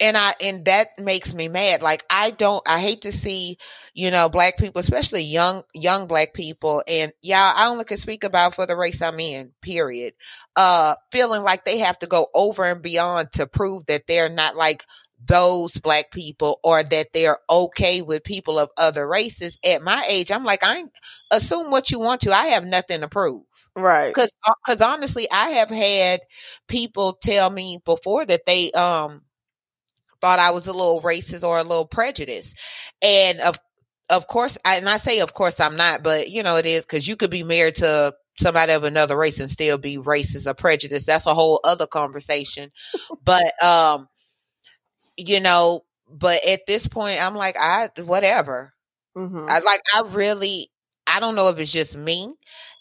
and 0.01 0.17
I, 0.17 0.33
and 0.43 0.65
that 0.65 0.99
makes 0.99 1.33
me 1.33 1.49
mad. 1.49 1.83
Like, 1.83 2.05
I 2.11 2.31
don't, 2.31 2.63
I 2.69 2.81
hate 2.81 3.03
to 3.03 3.13
see, 3.13 3.59
you 3.95 4.11
know, 4.11 4.29
black 4.29 4.59
people, 4.59 4.81
especially 4.81 5.23
young, 5.23 5.63
young 5.73 6.07
black 6.07 6.35
people. 6.35 6.83
And 6.89 7.13
yeah, 7.23 7.53
I 7.55 7.69
only 7.69 7.85
can 7.85 7.97
speak 7.97 8.25
about 8.25 8.55
for 8.55 8.67
the 8.67 8.77
race 8.77 9.01
I'm 9.01 9.21
in, 9.21 9.53
period. 9.63 10.15
Uh, 10.57 10.97
feeling 11.13 11.43
like 11.43 11.65
they 11.65 11.79
have 11.79 11.99
to 12.01 12.07
go 12.07 12.29
over 12.35 12.65
and 12.65 12.83
beyond 12.83 13.33
to 13.33 13.47
prove 13.47 13.87
that 13.87 14.07
they're 14.07 14.29
not 14.29 14.57
like 14.57 14.85
those 15.27 15.77
black 15.79 16.11
people 16.11 16.61
or 16.63 16.83
that 16.83 17.13
they're 17.13 17.39
okay 17.49 18.03
with 18.03 18.25
people 18.25 18.59
of 18.59 18.71
other 18.77 19.07
races 19.07 19.59
at 19.65 19.81
my 19.81 20.05
age 20.09 20.31
i'm 20.31 20.45
like 20.45 20.61
i 20.63 20.85
assume 21.31 21.71
what 21.71 21.91
you 21.91 21.99
want 21.99 22.21
to 22.21 22.33
i 22.33 22.47
have 22.47 22.65
nothing 22.65 23.01
to 23.01 23.09
prove 23.09 23.43
right 23.75 24.09
because 24.09 24.31
because 24.65 24.81
uh, 24.81 24.87
honestly 24.87 25.27
i 25.33 25.51
have 25.51 25.71
had 25.71 26.21
people 26.69 27.15
tell 27.23 27.49
me 27.49 27.81
before 27.85 28.27
that 28.27 28.45
they 28.47 28.71
um 28.73 29.23
thought 30.25 30.39
i 30.39 30.51
was 30.51 30.67
a 30.67 30.73
little 30.73 31.01
racist 31.03 31.43
or 31.43 31.59
a 31.59 31.65
little 31.65 31.87
prejudiced 31.87 32.57
and 33.03 33.41
of 33.41 33.59
of 34.09 34.27
course 34.27 34.57
I, 34.65 34.77
and 34.77 34.89
i 34.89 34.97
say 34.97 35.21
of 35.21 35.35
course 35.35 35.61
i'm 35.61 35.77
not 35.77 36.03
but 36.03 36.31
you 36.31 36.43
know 36.43 36.57
it 36.57 36.67
is 36.67 36.83
because 36.83 37.07
you 37.07 37.17
could 37.17 37.31
be 37.31 37.43
married 37.43 37.77
to 37.77 38.15
somebody 38.39 38.73
of 38.73 38.85
another 38.85 39.17
race 39.17 39.39
and 39.39 39.51
still 39.51 39.79
be 39.79 39.99
racist 39.99 40.47
or 40.47 40.55
prejudiced 40.55 41.07
that's 41.07 41.27
a 41.27 41.35
whole 41.35 41.61
other 41.65 41.87
conversation 41.87 42.71
but 43.25 43.63
um 43.63 44.09
you 45.17 45.41
know, 45.41 45.85
but 46.09 46.47
at 46.47 46.67
this 46.67 46.87
point, 46.87 47.23
I'm 47.23 47.35
like, 47.35 47.57
I 47.59 47.91
whatever. 47.99 48.73
Mm-hmm. 49.17 49.47
I 49.49 49.61
like, 49.61 49.81
I 49.95 50.03
really, 50.09 50.71
I 51.07 51.21
don't 51.21 51.35
know 51.35 51.49
if 51.49 51.59
it's 51.59 51.71
just 51.71 51.97
me 51.97 52.33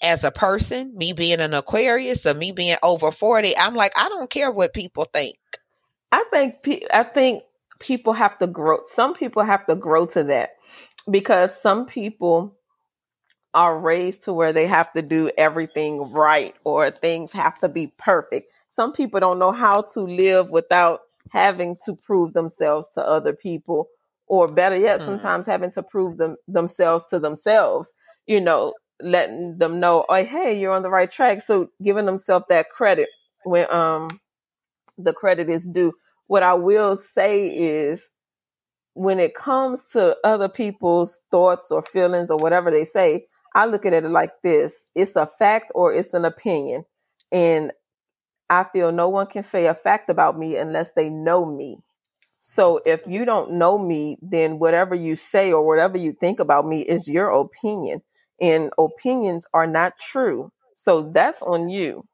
as 0.01 0.23
a 0.23 0.31
person, 0.31 0.95
me 0.95 1.13
being 1.13 1.39
an 1.39 1.53
Aquarius 1.53 2.25
or 2.25 2.33
me 2.33 2.51
being 2.51 2.77
over 2.81 3.11
forty. 3.11 3.55
I'm 3.57 3.75
like, 3.75 3.93
I 3.97 4.09
don't 4.09 4.29
care 4.29 4.51
what 4.51 4.73
people 4.73 5.05
think. 5.05 5.37
I 6.13 6.23
think, 6.29 6.85
I 6.93 7.03
think 7.03 7.43
people 7.79 8.13
have 8.13 8.37
to 8.39 8.47
grow. 8.47 8.79
Some 8.93 9.15
people 9.15 9.43
have 9.43 9.65
to 9.65 9.75
grow 9.75 10.05
to 10.07 10.23
that 10.25 10.51
because 11.09 11.59
some 11.59 11.87
people 11.87 12.55
are 13.55 13.77
raised 13.77 14.23
to 14.25 14.33
where 14.33 14.53
they 14.53 14.67
have 14.67 14.93
to 14.93 15.01
do 15.01 15.31
everything 15.37 16.11
right 16.11 16.53
or 16.63 16.91
things 16.91 17.31
have 17.31 17.59
to 17.61 17.69
be 17.69 17.91
perfect. 17.97 18.51
Some 18.69 18.93
people 18.93 19.19
don't 19.19 19.39
know 19.39 19.51
how 19.51 19.81
to 19.93 20.01
live 20.01 20.49
without 20.49 21.01
having 21.31 21.77
to 21.85 21.95
prove 21.95 22.33
themselves 22.33 22.89
to 22.91 23.01
other 23.01 23.33
people 23.33 23.87
or 24.27 24.47
better 24.47 24.77
yet 24.77 24.99
mm. 24.99 25.05
sometimes 25.05 25.45
having 25.45 25.71
to 25.71 25.81
prove 25.81 26.17
them 26.17 26.35
themselves 26.47 27.07
to 27.07 27.19
themselves 27.19 27.93
you 28.25 28.39
know 28.39 28.73
letting 29.01 29.57
them 29.57 29.79
know 29.79 30.05
oh 30.09 30.23
hey 30.23 30.59
you're 30.59 30.73
on 30.73 30.83
the 30.83 30.89
right 30.89 31.11
track 31.11 31.41
so 31.41 31.69
giving 31.83 32.05
themselves 32.05 32.45
that 32.49 32.69
credit 32.69 33.09
when 33.43 33.69
um 33.71 34.07
the 34.97 35.13
credit 35.13 35.49
is 35.49 35.67
due 35.67 35.93
what 36.27 36.43
i 36.43 36.53
will 36.53 36.95
say 36.95 37.47
is 37.47 38.11
when 38.93 39.19
it 39.19 39.35
comes 39.35 39.87
to 39.89 40.15
other 40.23 40.49
people's 40.49 41.19
thoughts 41.31 41.71
or 41.71 41.81
feelings 41.81 42.29
or 42.29 42.37
whatever 42.37 42.71
they 42.71 42.85
say 42.85 43.25
i 43.55 43.65
look 43.65 43.85
at 43.85 43.93
it 43.93 44.03
like 44.05 44.31
this 44.43 44.85
it's 44.95 45.15
a 45.15 45.25
fact 45.25 45.71
or 45.75 45.93
it's 45.93 46.13
an 46.13 46.25
opinion 46.25 46.83
and 47.31 47.71
I 48.49 48.63
feel 48.65 48.91
no 48.91 49.09
one 49.09 49.27
can 49.27 49.43
say 49.43 49.65
a 49.65 49.73
fact 49.73 50.09
about 50.09 50.37
me 50.37 50.57
unless 50.57 50.91
they 50.93 51.09
know 51.09 51.45
me. 51.45 51.79
So 52.39 52.81
if 52.85 53.01
you 53.07 53.25
don't 53.25 53.53
know 53.53 53.77
me, 53.77 54.17
then 54.21 54.59
whatever 54.59 54.95
you 54.95 55.15
say 55.15 55.51
or 55.51 55.65
whatever 55.65 55.97
you 55.97 56.13
think 56.13 56.39
about 56.39 56.67
me 56.67 56.81
is 56.81 57.07
your 57.07 57.29
opinion. 57.29 58.01
And 58.41 58.71
opinions 58.77 59.47
are 59.53 59.67
not 59.67 59.97
true. 59.97 60.51
So 60.75 61.11
that's 61.13 61.41
on 61.41 61.69
you. 61.69 62.05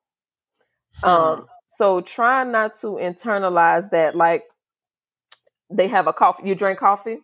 Um, 1.04 1.48
so 1.70 2.02
try 2.02 2.44
not 2.44 2.76
to 2.82 2.98
internalize 3.02 3.90
that 3.92 4.16
like 4.16 4.44
they 5.70 5.88
have 5.88 6.08
a 6.08 6.14
coffee. 6.14 6.48
You 6.48 6.56
drink 6.56 6.80
coffee? 6.80 7.20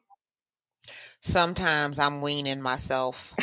Sometimes 1.22 1.98
I'm 1.98 2.22
weaning 2.22 2.62
myself. 2.62 3.34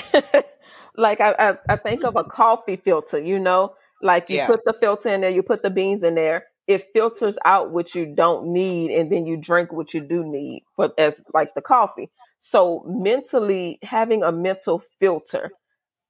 like 0.96 1.20
I, 1.20 1.34
I, 1.38 1.58
I 1.68 1.76
think 1.76 2.04
of 2.04 2.16
a 2.16 2.24
coffee 2.24 2.76
filter, 2.76 3.18
you 3.18 3.38
know, 3.38 3.74
like 4.00 4.28
you 4.28 4.36
yeah. 4.36 4.46
put 4.46 4.60
the 4.64 4.72
filter 4.72 5.08
in 5.08 5.22
there, 5.22 5.30
you 5.30 5.42
put 5.42 5.62
the 5.62 5.70
beans 5.70 6.02
in 6.02 6.14
there. 6.14 6.46
It 6.68 6.86
filters 6.94 7.38
out 7.44 7.72
what 7.72 7.94
you 7.94 8.06
don't 8.06 8.52
need, 8.52 8.92
and 8.92 9.10
then 9.10 9.26
you 9.26 9.36
drink 9.36 9.72
what 9.72 9.92
you 9.92 10.00
do 10.00 10.24
need. 10.24 10.62
But 10.76 10.94
as 10.96 11.20
like 11.34 11.54
the 11.54 11.60
coffee, 11.60 12.10
So 12.38 12.84
mentally 12.86 13.80
having 13.82 14.22
a 14.22 14.30
mental 14.30 14.82
filter, 15.00 15.50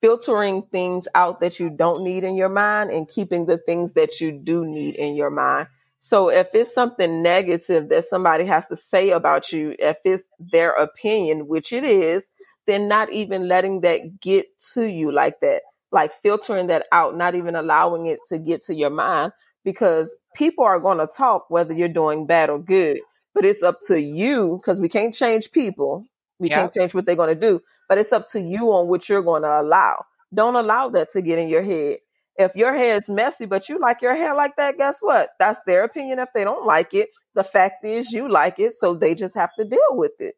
filtering 0.02 0.64
things 0.72 1.08
out 1.14 1.40
that 1.40 1.60
you 1.60 1.70
don't 1.70 2.04
need 2.04 2.24
in 2.24 2.34
your 2.34 2.50
mind 2.50 2.90
and 2.90 3.08
keeping 3.08 3.46
the 3.46 3.56
things 3.56 3.94
that 3.94 4.20
you 4.20 4.32
do 4.32 4.66
need 4.66 4.96
in 4.96 5.14
your 5.14 5.30
mind. 5.30 5.68
So 6.00 6.28
if 6.28 6.48
it's 6.52 6.74
something 6.74 7.22
negative 7.22 7.88
that 7.90 8.04
somebody 8.04 8.44
has 8.44 8.66
to 8.66 8.76
say 8.76 9.10
about 9.10 9.52
you, 9.52 9.76
if 9.78 9.96
it's 10.04 10.24
their 10.40 10.72
opinion, 10.72 11.46
which 11.46 11.72
it 11.72 11.84
is, 11.84 12.24
then 12.66 12.88
not 12.88 13.12
even 13.12 13.48
letting 13.48 13.82
that 13.82 14.20
get 14.20 14.46
to 14.74 14.90
you 14.90 15.12
like 15.12 15.40
that, 15.40 15.62
like 15.92 16.12
filtering 16.12 16.66
that 16.66 16.86
out, 16.90 17.16
not 17.16 17.36
even 17.36 17.54
allowing 17.54 18.06
it 18.06 18.18
to 18.28 18.38
get 18.38 18.64
to 18.64 18.74
your 18.74 18.90
mind 18.90 19.32
because 19.64 20.14
people 20.34 20.64
are 20.64 20.80
going 20.80 20.98
to 20.98 21.06
talk 21.06 21.46
whether 21.48 21.72
you're 21.72 21.88
doing 21.88 22.26
bad 22.26 22.50
or 22.50 22.58
good, 22.58 22.98
but 23.34 23.44
it's 23.44 23.62
up 23.62 23.78
to 23.86 24.00
you 24.00 24.58
because 24.58 24.80
we 24.80 24.88
can't 24.88 25.14
change 25.14 25.52
people. 25.52 26.04
We 26.42 26.48
can't 26.50 26.72
change 26.72 26.94
what 26.94 27.06
they're 27.06 27.16
going 27.16 27.34
to 27.34 27.40
do, 27.40 27.60
but 27.88 27.98
it's 27.98 28.12
up 28.12 28.26
to 28.28 28.40
you 28.40 28.72
on 28.72 28.88
what 28.88 29.08
you're 29.08 29.22
going 29.22 29.42
to 29.42 29.60
allow. 29.60 30.04
Don't 30.34 30.56
allow 30.56 30.88
that 30.90 31.10
to 31.10 31.22
get 31.22 31.38
in 31.38 31.48
your 31.48 31.62
head. 31.62 31.98
If 32.36 32.56
your 32.56 32.74
hair 32.74 32.96
is 32.96 33.08
messy, 33.08 33.46
but 33.46 33.68
you 33.68 33.78
like 33.78 34.02
your 34.02 34.16
hair 34.16 34.34
like 34.34 34.56
that, 34.56 34.78
guess 34.78 35.00
what? 35.00 35.30
That's 35.38 35.60
their 35.66 35.84
opinion. 35.84 36.18
If 36.18 36.30
they 36.34 36.44
don't 36.44 36.66
like 36.66 36.94
it, 36.94 37.10
the 37.34 37.44
fact 37.44 37.84
is 37.84 38.12
you 38.12 38.28
like 38.30 38.58
it, 38.58 38.72
so 38.72 38.94
they 38.94 39.14
just 39.14 39.34
have 39.34 39.54
to 39.58 39.64
deal 39.64 39.78
with 39.92 40.12
it. 40.20 40.34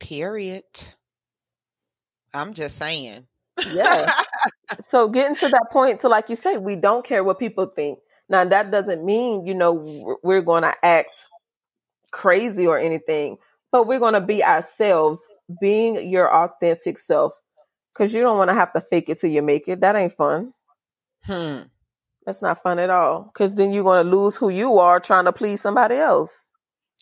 Period. 0.00 0.64
I'm 2.32 2.54
just 2.54 2.76
saying. 2.76 3.26
yeah. 3.72 4.10
So 4.80 5.08
getting 5.08 5.36
to 5.36 5.48
that 5.48 5.68
point 5.70 6.00
to 6.00 6.08
like 6.08 6.28
you 6.30 6.36
say, 6.36 6.56
we 6.56 6.74
don't 6.76 7.04
care 7.04 7.22
what 7.22 7.38
people 7.38 7.66
think. 7.66 7.98
Now 8.28 8.44
that 8.44 8.70
doesn't 8.70 9.04
mean, 9.04 9.46
you 9.46 9.54
know, 9.54 10.18
we're 10.22 10.42
going 10.42 10.62
to 10.62 10.74
act 10.82 11.28
crazy 12.10 12.66
or 12.66 12.78
anything, 12.78 13.36
but 13.74 13.88
we're 13.88 13.98
going 13.98 14.14
to 14.14 14.20
be 14.20 14.44
ourselves, 14.44 15.26
being 15.60 16.08
your 16.08 16.32
authentic 16.32 16.96
self 16.96 17.32
cuz 17.94 18.14
you 18.14 18.22
don't 18.22 18.38
want 18.38 18.48
to 18.48 18.54
have 18.54 18.72
to 18.72 18.80
fake 18.80 19.08
it 19.08 19.18
till 19.18 19.30
you 19.30 19.42
make 19.42 19.66
it. 19.66 19.80
That 19.80 19.96
ain't 19.96 20.12
fun. 20.12 20.54
Hmm. 21.24 21.62
That's 22.24 22.40
not 22.40 22.62
fun 22.62 22.78
at 22.78 22.88
all 22.88 23.32
cuz 23.34 23.52
then 23.54 23.72
you're 23.72 23.82
going 23.82 24.06
to 24.06 24.16
lose 24.16 24.36
who 24.36 24.48
you 24.48 24.78
are 24.78 25.00
trying 25.00 25.24
to 25.24 25.32
please 25.32 25.60
somebody 25.60 25.96
else. 25.96 26.32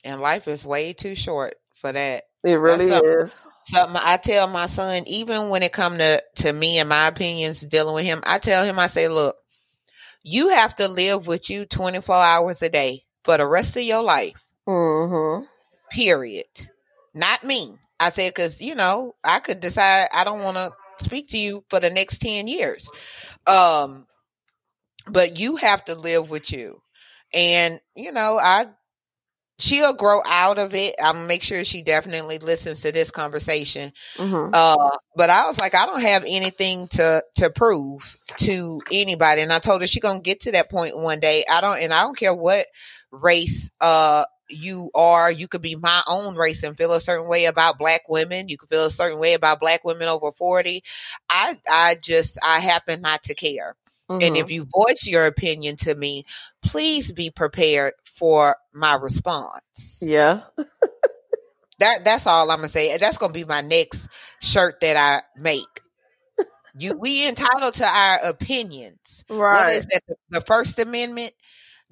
And 0.03 0.19
life 0.19 0.49
is 0.49 0.65
way 0.65 0.95
too 0.95 1.15
short 1.15 1.57
for 1.75 1.93
that. 1.93 2.25
It 2.43 2.55
really 2.55 2.89
something, 2.89 3.21
is. 3.21 3.47
Something 3.67 4.01
I 4.03 4.17
tell 4.17 4.47
my 4.47 4.65
son, 4.65 5.03
even 5.07 5.51
when 5.51 5.63
it 5.63 5.75
come 5.75 5.99
to 5.99 6.23
to 6.37 6.55
me 6.55 6.79
and 6.79 6.89
my 6.89 7.07
opinions 7.09 7.61
dealing 7.61 7.95
with 7.95 8.07
him, 8.07 8.23
I 8.25 8.39
tell 8.39 8.65
him, 8.65 8.79
I 8.79 8.87
say, 8.87 9.09
look, 9.09 9.37
you 10.23 10.49
have 10.49 10.75
to 10.77 10.89
live 10.89 11.27
with 11.27 11.51
you 11.51 11.67
24 11.67 12.17
hours 12.17 12.63
a 12.63 12.71
day 12.71 13.05
for 13.25 13.37
the 13.37 13.47
rest 13.47 13.77
of 13.77 13.83
your 13.83 14.03
life. 14.03 14.43
Mm-hmm. 14.67 15.45
Period. 15.93 16.47
Not 17.15 17.45
me. 17.45 17.77
I 18.01 18.11
said, 18.11 18.31
because, 18.35 18.61
you 18.61 18.75
know, 18.75 19.15
I 19.23 19.39
could 19.39 19.61
decide 19.61 20.09
I 20.15 20.25
don't 20.25 20.41
want 20.43 20.57
to 20.57 20.73
speak 21.05 21.29
to 21.31 21.39
you 21.39 21.65
for 21.69 21.81
the 21.81 21.91
next 21.91 22.19
10 22.19 22.49
years. 22.49 22.89
Um, 23.47 24.07
but 25.07 25.39
you 25.39 25.57
have 25.57 25.85
to 25.87 25.95
live 25.95 26.31
with 26.31 26.51
you. 26.53 26.81
And, 27.33 27.81
you 27.95 28.13
know, 28.13 28.39
I 28.43 28.67
she'll 29.63 29.93
grow 29.93 30.21
out 30.27 30.59
of 30.59 30.75
it. 30.75 30.97
I'll 31.03 31.15
make 31.15 31.43
sure 31.43 31.65
she 31.65 31.83
definitely 31.83 32.39
listens 32.39 32.81
to 32.83 32.93
this 32.93 33.11
conversation. 33.11 33.93
Mm-hmm. 34.17 34.51
Uh, 34.53 34.91
but 35.17 35.31
I 35.31 35.47
was 35.47 35.59
like, 35.59 35.75
I 35.75 35.87
don't 35.87 36.03
have 36.03 36.25
anything 36.27 36.89
to 36.89 37.23
to 37.37 37.51
prove 37.51 38.17
to 38.39 38.81
anybody, 38.91 39.43
and 39.43 39.53
I 39.53 39.61
told 39.61 39.81
her 39.81 39.87
she 39.87 40.01
gonna 40.01 40.21
get 40.21 40.41
to 40.43 40.53
that 40.53 40.71
point 40.71 40.99
one 40.99 41.21
day. 41.21 41.45
I 41.51 41.61
don't, 41.61 41.81
and 41.81 41.95
I 41.95 42.03
don't 42.03 42.17
care 42.17 42.35
what 42.35 42.67
race 43.13 43.71
uh 43.81 44.25
you 44.53 44.91
are. 44.95 45.31
You 45.31 45.49
could 45.49 45.63
be 45.63 45.77
my 45.77 46.03
own 46.07 46.35
race 46.35 46.63
and 46.63 46.77
feel 46.77 46.93
a 46.93 47.01
certain 47.01 47.29
way 47.29 47.47
about 47.47 47.79
black 47.79 48.09
women. 48.09 48.49
You 48.49 48.59
could 48.59 48.69
feel 48.69 48.87
a 48.87 48.91
certain 48.91 49.19
way 49.19 49.35
about 49.35 49.61
black 49.61 49.85
women 49.85 50.09
over 50.09 50.33
forty. 50.33 50.83
I 51.29 51.59
I 51.71 51.97
just 52.03 52.39
I 52.43 52.61
happen 52.61 53.01
not 53.01 53.23
to 53.25 53.35
care. 53.35 53.77
Mm-hmm. 54.11 54.23
And 54.23 54.37
if 54.37 54.51
you 54.51 54.67
voice 54.73 55.07
your 55.07 55.27
opinion 55.27 55.77
to 55.79 55.95
me, 55.95 56.25
please 56.63 57.13
be 57.13 57.31
prepared 57.31 57.95
for 58.05 58.57
my 58.73 58.97
response. 58.97 60.01
Yeah. 60.03 60.43
that 61.79 62.05
that's 62.05 62.27
all 62.27 62.51
I'm 62.51 62.59
gonna 62.59 62.69
say. 62.69 62.97
That's 62.99 63.19
gonna 63.19 63.33
be 63.33 63.45
my 63.45 63.61
next 63.61 64.09
shirt 64.41 64.81
that 64.81 64.97
I 64.97 65.23
make. 65.41 65.81
You 66.75 66.97
we 66.99 67.27
entitled 67.27 67.75
to 67.75 67.87
our 67.87 68.19
opinions. 68.25 69.25
Right. 69.29 69.67
Whether 69.67 69.79
it's 69.79 69.87
that 69.93 70.03
the 70.31 70.41
First 70.41 70.79
Amendment 70.79 71.35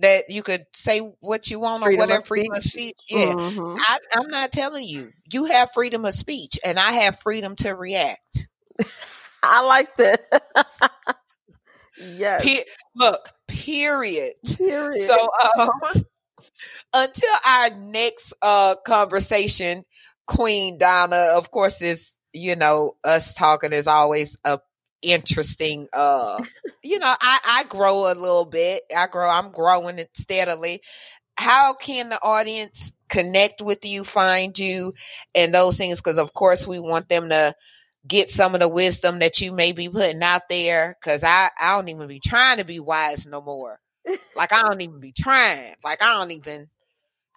that 0.01 0.25
you 0.31 0.43
could 0.43 0.67
say 0.75 1.01
what 1.21 1.51
you 1.51 1.61
want 1.61 1.83
or 1.83 1.87
freedom 1.87 2.01
whatever 2.01 2.25
freedom 2.25 2.55
of 2.57 2.63
speech. 2.65 2.97
Yeah. 3.09 3.35
Mm-hmm. 3.35 3.77
I, 3.79 3.99
I'm 4.17 4.29
not 4.29 4.53
telling 4.53 4.85
you. 4.85 5.13
You 5.33 5.47
have 5.47 5.71
freedom 5.73 6.05
of 6.05 6.15
speech 6.15 6.59
and 6.65 6.79
I 6.79 6.93
have 6.93 7.21
freedom 7.21 7.57
to 7.57 7.75
react. 7.75 8.49
I 9.43 9.63
like 9.63 9.97
that. 9.97 10.21
Yes. 12.03 12.43
Pe- 12.43 12.65
look, 12.97 13.31
period. 13.47 14.33
Period. 14.57 15.11
So 15.11 15.29
um, 15.59 15.71
until 16.95 17.35
our 17.47 17.71
next 17.71 18.33
uh 18.43 18.77
conversation, 18.87 19.85
Queen 20.27 20.79
Donna, 20.79 21.33
of 21.35 21.51
course, 21.51 21.83
is 21.83 22.15
you 22.33 22.57
know 22.57 22.93
us 23.05 23.35
talking 23.35 23.73
is 23.73 23.87
always 23.87 24.37
a 24.45 24.61
interesting 25.03 25.89
uh 25.93 26.43
you 26.83 26.99
know 26.99 27.15
i 27.21 27.39
i 27.45 27.65
grow 27.65 28.11
a 28.11 28.15
little 28.15 28.45
bit 28.45 28.83
i 28.97 29.07
grow 29.07 29.29
i'm 29.29 29.51
growing 29.51 29.99
it 29.99 30.11
steadily 30.15 30.81
how 31.37 31.73
can 31.75 32.11
the 32.11 32.23
audience 32.23 32.93
connect 33.09 33.61
with 33.63 33.85
you 33.85 34.05
find 34.05 34.59
you 34.59 34.93
and 35.35 35.55
those 35.55 35.77
things 35.77 35.97
because 35.99 36.19
of 36.19 36.33
course 36.35 36.67
we 36.67 36.79
want 36.79 37.09
them 37.09 37.31
to 37.31 37.55
get 38.07 38.31
some 38.31 38.55
of 38.55 38.61
the 38.61 38.69
wisdom 38.69 39.19
that 39.19 39.41
you 39.41 39.53
may 39.53 39.73
be 39.73 39.89
putting 39.89 40.23
out 40.23 40.49
there 40.49 40.97
because 41.01 41.23
I, 41.23 41.51
I 41.61 41.77
don't 41.77 41.89
even 41.89 42.09
be 42.09 42.21
trying 42.21 42.59
to 42.59 42.65
be 42.65 42.81
wise 42.81 43.27
no 43.27 43.41
more. 43.43 43.79
like 44.37 44.53
I 44.53 44.63
don't 44.63 44.81
even 44.81 45.01
be 45.01 45.13
trying. 45.13 45.75
Like 45.85 46.03
I 46.03 46.15
don't 46.19 46.31
even 46.31 46.67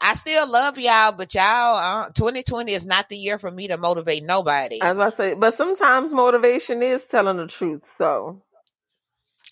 I 0.03 0.15
still 0.15 0.49
love 0.49 0.77
y'all, 0.77 1.13
but 1.13 1.33
y'all 1.33 1.75
uh, 1.77 2.09
2020 2.09 2.73
is 2.73 2.85
not 2.85 3.07
the 3.07 3.15
year 3.17 3.39
for 3.39 3.49
me 3.49 3.69
to 3.69 3.77
motivate 3.77 4.25
nobody. 4.25 4.81
As 4.81 4.99
I 4.99 5.09
say, 5.11 5.33
but 5.33 5.53
sometimes 5.53 6.13
motivation 6.13 6.83
is 6.83 7.05
telling 7.05 7.37
the 7.37 7.47
truth. 7.47 7.89
So 7.89 8.43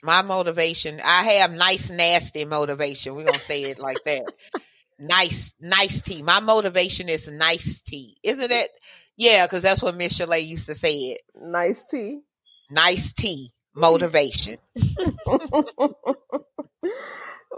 my 0.04 0.24
motivation, 0.24 1.00
I 1.04 1.24
have 1.24 1.54
nice, 1.54 1.90
nasty 1.90 2.44
motivation. 2.44 3.16
We're 3.16 3.24
gonna 3.24 3.40
say 3.40 3.64
it 3.64 3.80
like 3.80 4.04
that. 4.06 4.26
nice, 5.00 5.54
nice 5.62 6.02
tea. 6.02 6.22
My 6.22 6.42
motivation 6.42 7.08
is 7.08 7.30
nice 7.30 7.82
tea. 7.84 8.18
Isn't 8.22 8.52
it? 8.52 8.70
Yeah, 9.16 9.46
because 9.46 9.62
that's 9.62 9.82
what 9.82 9.96
Miss 9.96 10.16
Chalet 10.16 10.42
used 10.42 10.66
to 10.66 10.76
say 10.76 10.98
it. 10.98 11.22
Nice 11.34 11.86
tea. 11.86 12.20
Nice 12.70 13.14
tea. 13.14 13.54
Motivation. 13.74 14.58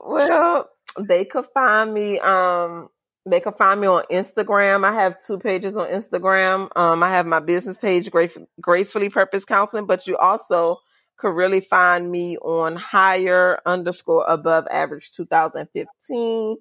well, 0.03 0.69
they 0.99 1.25
could 1.25 1.45
find 1.53 1.93
me. 1.93 2.19
Um, 2.19 2.89
they 3.25 3.39
can 3.39 3.53
find 3.53 3.79
me 3.79 3.87
on 3.87 4.03
Instagram. 4.11 4.83
I 4.83 4.93
have 4.93 5.17
two 5.19 5.39
pages 5.39 5.75
on 5.75 5.87
Instagram. 5.87 6.69
Um, 6.75 7.01
I 7.03 7.09
have 7.09 7.25
my 7.25 7.39
business 7.39 7.77
page, 7.77 8.11
Gracefully 8.59 9.09
Purpose 9.09 9.45
Counseling, 9.45 9.85
but 9.87 10.07
you 10.07 10.17
also 10.17 10.79
could 11.17 11.29
really 11.33 11.61
find 11.61 12.09
me 12.11 12.37
on 12.37 12.75
higher 12.75 13.59
underscore 13.65 14.25
above 14.27 14.67
average 14.69 15.13
2015. 15.13 16.57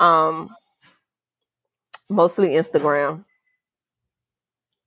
Um, 0.00 0.50
mostly 2.08 2.50
Instagram. 2.50 3.24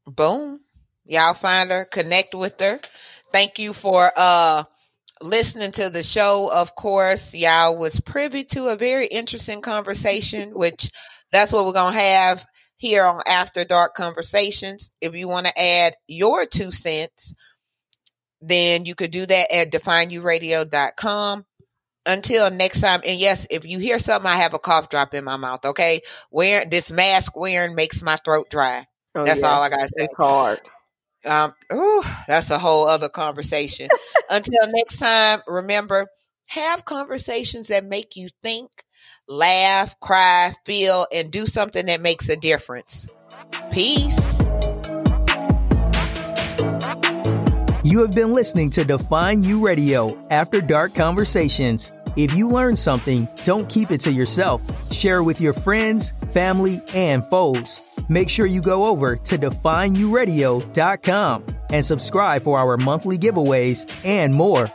Boom. 0.08 0.62
Y'all 1.06 1.34
find 1.34 1.72
her, 1.72 1.86
connect 1.86 2.34
with 2.34 2.60
her. 2.60 2.80
Thank 3.32 3.60
you 3.60 3.74
for 3.74 4.12
uh 4.16 4.64
listening 5.22 5.72
to 5.74 5.90
the 5.90 6.04
show. 6.04 6.52
Of 6.52 6.76
course, 6.76 7.34
y'all 7.34 7.78
was 7.78 8.00
privy 8.00 8.44
to 8.46 8.68
a 8.68 8.76
very 8.76 9.08
interesting 9.08 9.62
conversation, 9.62 10.52
which 10.54 10.90
that's 11.32 11.52
what 11.52 11.66
we're 11.66 11.74
gonna 11.74 12.00
have 12.00 12.46
here 12.78 13.06
on 13.06 13.22
After 13.28 13.66
Dark 13.66 13.96
Conversations. 13.96 14.90
If 15.02 15.16
you 15.16 15.28
want 15.28 15.48
to 15.48 15.62
add 15.62 15.96
your 16.08 16.46
two 16.46 16.72
cents, 16.72 17.34
then 18.42 18.86
you 18.86 18.96
could 18.96 19.12
do 19.12 19.26
that 19.26 19.52
at 19.54 19.72
defineyouradio.com. 19.72 21.46
Until 22.06 22.50
next 22.50 22.80
time, 22.80 23.02
and 23.06 23.20
yes, 23.20 23.46
if 23.52 23.66
you 23.66 23.78
hear 23.78 24.00
something, 24.00 24.32
I 24.32 24.38
have 24.38 24.54
a 24.54 24.60
cough 24.60 24.90
drop 24.90 25.14
in 25.14 25.26
my 25.26 25.36
mouth. 25.36 25.64
Okay, 25.64 26.02
wearing 26.32 26.70
this 26.70 26.90
mask 26.90 27.36
wearing 27.36 27.76
makes 27.76 28.02
my 28.02 28.16
throat 28.16 28.48
dry. 28.50 28.88
Oh, 29.14 29.26
that's 29.26 29.42
yeah. 29.42 29.48
all 29.48 29.62
I 29.62 29.70
gotta 29.70 29.90
say. 29.90 30.06
It's 30.06 30.14
hard. 30.16 30.62
Um, 31.26 31.54
ooh, 31.74 32.04
that's 32.28 32.50
a 32.50 32.60
whole 32.60 32.88
other 32.88 33.10
conversation. 33.10 33.90
Until 34.30 34.72
next 34.72 34.98
time, 34.98 35.42
remember, 35.48 36.08
have 36.48 36.86
conversations 36.86 37.68
that 37.68 37.86
make 37.86 38.16
you 38.16 38.30
think, 38.42 38.70
laugh, 39.28 40.00
cry, 40.00 40.56
feel, 40.66 41.06
and 41.14 41.32
do 41.32 41.46
something 41.46 41.86
that 41.88 42.02
makes 42.02 42.30
a 42.30 42.36
difference. 42.36 43.08
Peace. 43.72 44.18
You 47.84 48.02
have 48.02 48.14
been 48.14 48.34
listening 48.34 48.70
to 48.72 48.86
Define 48.86 49.44
U 49.44 49.66
Radio 49.66 50.18
After 50.30 50.62
Dark 50.62 50.94
Conversations. 50.94 51.92
If 52.20 52.36
you 52.36 52.50
learn 52.50 52.76
something, 52.76 53.28
don't 53.46 53.70
keep 53.70 53.92
it 53.92 54.02
to 54.02 54.12
yourself. 54.12 54.62
Share 54.92 55.24
with 55.24 55.40
your 55.40 55.54
friends, 55.54 56.12
family, 56.34 56.82
and 56.94 57.26
foes. 57.28 57.98
Make 58.10 58.28
sure 58.28 58.46
you 58.46 58.62
go 58.62 58.88
over 58.88 59.16
to 59.16 59.38
defineyouradio.com 59.38 61.46
and 61.70 61.86
subscribe 61.86 62.42
for 62.42 62.60
our 62.60 62.76
monthly 62.76 63.18
giveaways 63.18 63.90
and 64.04 64.34
more. 64.34 64.68